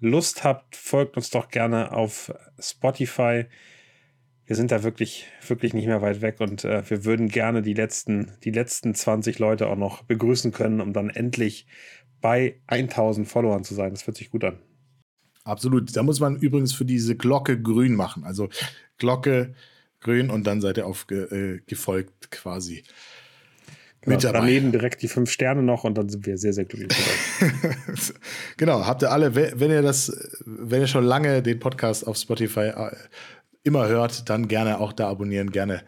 Lust 0.00 0.42
habt, 0.42 0.74
folgt 0.74 1.16
uns 1.16 1.30
doch 1.30 1.48
gerne 1.48 1.92
auf 1.92 2.34
Spotify. 2.58 3.44
Wir 4.46 4.56
sind 4.56 4.72
da 4.72 4.82
wirklich, 4.82 5.26
wirklich 5.46 5.74
nicht 5.74 5.86
mehr 5.86 6.02
weit 6.02 6.22
weg 6.22 6.40
und 6.40 6.64
äh, 6.64 6.82
wir 6.90 7.04
würden 7.04 7.28
gerne 7.28 7.62
die 7.62 7.74
letzten, 7.74 8.32
die 8.42 8.50
letzten 8.50 8.96
20 8.96 9.38
Leute 9.38 9.68
auch 9.68 9.76
noch 9.76 10.02
begrüßen 10.02 10.50
können, 10.50 10.80
um 10.80 10.92
dann 10.92 11.10
endlich 11.10 11.66
bei 12.20 12.60
1000 12.66 13.28
Followern 13.28 13.64
zu 13.64 13.74
sein. 13.74 13.90
Das 13.90 14.02
fühlt 14.02 14.16
sich 14.16 14.30
gut 14.30 14.44
an. 14.44 14.58
Absolut. 15.44 15.96
Da 15.96 16.02
muss 16.02 16.20
man 16.20 16.36
übrigens 16.36 16.74
für 16.74 16.84
diese 16.84 17.16
Glocke 17.16 17.60
grün 17.60 17.94
machen. 17.94 18.24
Also 18.24 18.48
Glocke 18.98 19.54
grün 20.00 20.30
und 20.30 20.46
dann 20.46 20.60
seid 20.60 20.76
ihr 20.76 20.86
aufgefolgt 20.86 22.24
äh, 22.24 22.28
quasi. 22.30 22.84
Genau, 24.02 24.18
daneben 24.20 24.70
direkt 24.70 25.02
die 25.02 25.08
fünf 25.08 25.30
Sterne 25.30 25.62
noch 25.62 25.84
und 25.84 25.98
dann 25.98 26.08
sind 26.08 26.24
wir 26.24 26.38
sehr, 26.38 26.52
sehr 26.52 26.64
glücklich 26.64 26.96
genau, 28.56 28.86
habt 28.86 29.02
ihr 29.02 29.10
alle, 29.10 29.34
wenn 29.34 29.70
ihr 29.70 29.82
das, 29.82 30.12
wenn 30.46 30.80
ihr 30.80 30.86
schon 30.86 31.04
lange 31.04 31.42
den 31.42 31.58
Podcast 31.58 32.06
auf 32.06 32.16
Spotify 32.16 32.68
äh, 32.68 32.96
immer 33.64 33.88
hört, 33.88 34.30
dann 34.30 34.46
gerne 34.46 34.78
auch 34.78 34.92
da 34.92 35.08
abonnieren, 35.08 35.50
gerne 35.50 35.82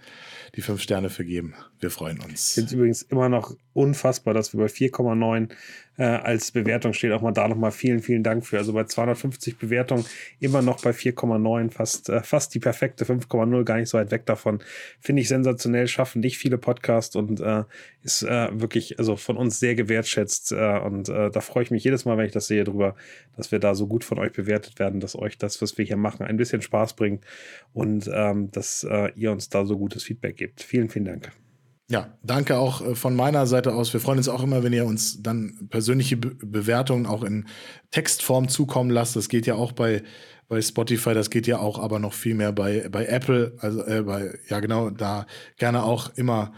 die 0.56 0.62
fünf 0.62 0.82
Sterne 0.82 1.08
vergeben. 1.08 1.54
Wir 1.78 1.90
freuen 1.90 2.18
uns. 2.20 2.48
Ich 2.48 2.54
finde 2.54 2.74
übrigens 2.74 3.02
immer 3.02 3.28
noch 3.28 3.56
unfassbar, 3.72 4.34
dass 4.34 4.52
wir 4.52 4.60
bei 4.60 4.66
4,9 4.66 5.50
äh, 6.00 6.04
als 6.04 6.50
Bewertung 6.50 6.94
steht. 6.94 7.12
Auch 7.12 7.20
mal 7.20 7.32
da 7.32 7.46
nochmal 7.46 7.72
vielen, 7.72 8.00
vielen 8.00 8.22
Dank 8.22 8.46
für. 8.46 8.56
Also 8.56 8.72
bei 8.72 8.84
250 8.84 9.58
Bewertungen 9.58 10.06
immer 10.40 10.62
noch 10.62 10.80
bei 10.82 10.90
4,9, 10.92 11.70
fast, 11.70 12.08
äh, 12.08 12.22
fast 12.22 12.54
die 12.54 12.58
perfekte 12.58 13.04
5,0, 13.04 13.64
gar 13.64 13.76
nicht 13.76 13.90
so 13.90 13.98
weit 13.98 14.10
weg 14.10 14.24
davon. 14.24 14.62
Finde 14.98 15.20
ich 15.20 15.28
sensationell, 15.28 15.86
schaffen 15.88 16.20
nicht 16.20 16.38
viele 16.38 16.56
Podcasts 16.56 17.16
und 17.16 17.40
äh, 17.40 17.64
ist 18.02 18.22
äh, 18.22 18.48
wirklich 18.58 18.98
also 18.98 19.16
von 19.16 19.36
uns 19.36 19.60
sehr 19.60 19.74
gewertschätzt. 19.74 20.52
Äh, 20.52 20.78
und 20.78 21.10
äh, 21.10 21.30
da 21.30 21.40
freue 21.42 21.64
ich 21.64 21.70
mich 21.70 21.84
jedes 21.84 22.06
Mal, 22.06 22.16
wenn 22.16 22.26
ich 22.26 22.32
das 22.32 22.46
sehe, 22.46 22.64
drüber, 22.64 22.94
dass 23.36 23.52
wir 23.52 23.58
da 23.58 23.74
so 23.74 23.86
gut 23.86 24.02
von 24.02 24.18
euch 24.18 24.32
bewertet 24.32 24.78
werden, 24.78 25.00
dass 25.00 25.14
euch 25.14 25.36
das, 25.36 25.60
was 25.60 25.76
wir 25.76 25.84
hier 25.84 25.98
machen, 25.98 26.24
ein 26.24 26.38
bisschen 26.38 26.62
Spaß 26.62 26.94
bringt 26.94 27.24
und 27.74 28.10
ähm, 28.12 28.50
dass 28.50 28.86
ihr 29.14 29.32
uns 29.32 29.50
da 29.50 29.66
so 29.66 29.76
gutes 29.76 30.02
Feedback 30.02 30.36
gebt. 30.36 30.62
Vielen, 30.62 30.88
vielen 30.88 31.04
Dank. 31.04 31.30
Ja, 31.90 32.16
danke 32.22 32.56
auch 32.56 32.82
äh, 32.82 32.94
von 32.94 33.16
meiner 33.16 33.48
Seite 33.48 33.74
aus. 33.74 33.92
Wir 33.92 33.98
freuen 33.98 34.18
uns 34.18 34.28
auch 34.28 34.44
immer, 34.44 34.62
wenn 34.62 34.72
ihr 34.72 34.86
uns 34.86 35.22
dann 35.22 35.66
persönliche 35.70 36.16
Be 36.16 36.30
Bewertungen 36.40 37.04
auch 37.04 37.24
in 37.24 37.46
Textform 37.90 38.48
zukommen 38.48 38.90
lasst. 38.90 39.16
Das 39.16 39.28
geht 39.28 39.44
ja 39.44 39.56
auch 39.56 39.72
bei, 39.72 40.04
bei 40.46 40.62
Spotify, 40.62 41.14
das 41.14 41.30
geht 41.30 41.48
ja 41.48 41.58
auch 41.58 41.80
aber 41.80 41.98
noch 41.98 42.12
viel 42.12 42.36
mehr 42.36 42.52
bei, 42.52 42.88
bei 42.88 43.06
Apple. 43.06 43.54
Also 43.58 43.84
äh, 43.84 44.02
bei, 44.02 44.38
ja 44.48 44.60
genau, 44.60 44.90
da 44.90 45.26
gerne 45.58 45.82
auch 45.82 46.12
immer 46.14 46.52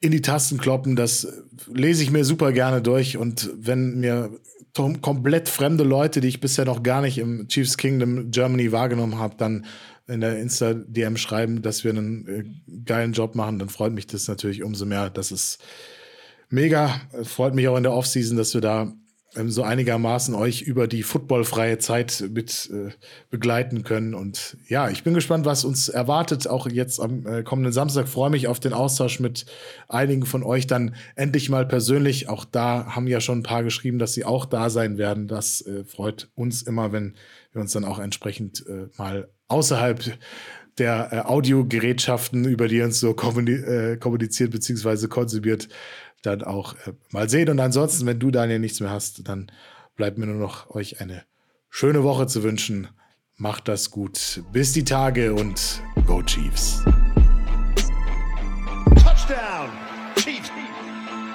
in 0.00 0.12
die 0.12 0.22
Tasten 0.22 0.56
kloppen. 0.56 0.96
Das 0.96 1.28
lese 1.70 2.02
ich 2.02 2.10
mir 2.10 2.24
super 2.24 2.52
gerne 2.52 2.80
durch. 2.80 3.18
Und 3.18 3.50
wenn 3.58 4.00
mir 4.00 4.30
komplett 5.02 5.50
fremde 5.50 5.84
Leute, 5.84 6.22
die 6.22 6.28
ich 6.28 6.40
bisher 6.40 6.64
noch 6.64 6.82
gar 6.82 7.02
nicht 7.02 7.18
im 7.18 7.48
Chiefs 7.48 7.76
Kingdom 7.76 8.30
Germany 8.30 8.72
wahrgenommen 8.72 9.18
habe, 9.18 9.34
dann 9.36 9.66
in 10.06 10.20
der 10.20 10.38
Insta-DM 10.38 11.16
schreiben, 11.16 11.62
dass 11.62 11.84
wir 11.84 11.90
einen 11.90 12.26
äh, 12.26 12.44
geilen 12.84 13.12
Job 13.12 13.34
machen, 13.34 13.58
dann 13.58 13.68
freut 13.68 13.92
mich 13.92 14.06
das 14.06 14.28
natürlich 14.28 14.62
umso 14.62 14.84
mehr. 14.84 15.10
Das 15.10 15.32
ist 15.32 15.58
mega. 16.50 17.00
Freut 17.22 17.54
mich 17.54 17.68
auch 17.68 17.76
in 17.76 17.82
der 17.82 17.92
Offseason, 17.92 18.36
dass 18.36 18.54
wir 18.54 18.60
da 18.60 18.92
ähm, 19.36 19.50
so 19.50 19.62
einigermaßen 19.62 20.34
euch 20.34 20.62
über 20.62 20.86
die 20.86 21.02
footballfreie 21.02 21.78
Zeit 21.78 22.24
mit 22.30 22.70
äh, 22.72 22.90
begleiten 23.30 23.82
können. 23.82 24.14
Und 24.14 24.56
ja, 24.68 24.90
ich 24.90 25.02
bin 25.02 25.14
gespannt, 25.14 25.44
was 25.44 25.64
uns 25.64 25.88
erwartet. 25.88 26.46
Auch 26.46 26.68
jetzt 26.68 27.00
am 27.00 27.26
äh, 27.26 27.42
kommenden 27.42 27.72
Samstag 27.72 28.08
freue 28.08 28.30
mich 28.30 28.46
auf 28.46 28.60
den 28.60 28.72
Austausch 28.72 29.20
mit 29.20 29.46
einigen 29.88 30.26
von 30.26 30.42
euch 30.42 30.66
dann 30.66 30.94
endlich 31.16 31.50
mal 31.50 31.66
persönlich. 31.66 32.28
Auch 32.28 32.44
da 32.44 32.86
haben 32.94 33.06
ja 33.06 33.20
schon 33.20 33.40
ein 33.40 33.44
paar 33.44 33.64
geschrieben, 33.64 33.98
dass 33.98 34.12
sie 34.12 34.24
auch 34.24 34.44
da 34.44 34.70
sein 34.70 34.98
werden. 34.98 35.28
Das 35.28 35.60
äh, 35.62 35.84
freut 35.84 36.28
uns 36.34 36.62
immer, 36.62 36.92
wenn 36.92 37.14
wir 37.52 37.60
uns 37.60 37.72
dann 37.72 37.84
auch 37.84 37.98
entsprechend 37.98 38.64
äh, 38.66 38.88
mal 38.96 39.28
außerhalb 39.48 40.18
der 40.78 41.12
äh, 41.12 41.18
Audiogerätschaften, 41.20 42.44
über 42.44 42.68
die 42.68 42.82
uns 42.82 43.00
so 43.00 43.10
äh, 43.10 43.96
kommuniziert 43.96 44.50
bzw. 44.50 45.08
konsumiert, 45.08 45.68
dann 46.22 46.42
auch 46.42 46.74
äh, 46.86 46.92
mal 47.10 47.28
sehen. 47.28 47.48
Und 47.48 47.60
ansonsten, 47.60 48.06
wenn 48.06 48.18
du 48.18 48.30
Daniel 48.30 48.58
nichts 48.58 48.80
mehr 48.80 48.90
hast, 48.90 49.28
dann 49.28 49.50
bleibt 49.96 50.18
mir 50.18 50.26
nur 50.26 50.36
noch 50.36 50.70
euch 50.70 51.00
eine 51.00 51.22
schöne 51.70 52.02
Woche 52.02 52.26
zu 52.26 52.42
wünschen. 52.42 52.88
Macht 53.36 53.68
das 53.68 53.90
gut. 53.90 54.42
Bis 54.52 54.72
die 54.72 54.84
Tage 54.84 55.34
und 55.34 55.82
Go 56.06 56.22
Chiefs. 56.22 56.84
Touchdown! 58.96 59.70
Chiefs! 60.16 60.50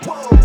Whoa. 0.03 0.38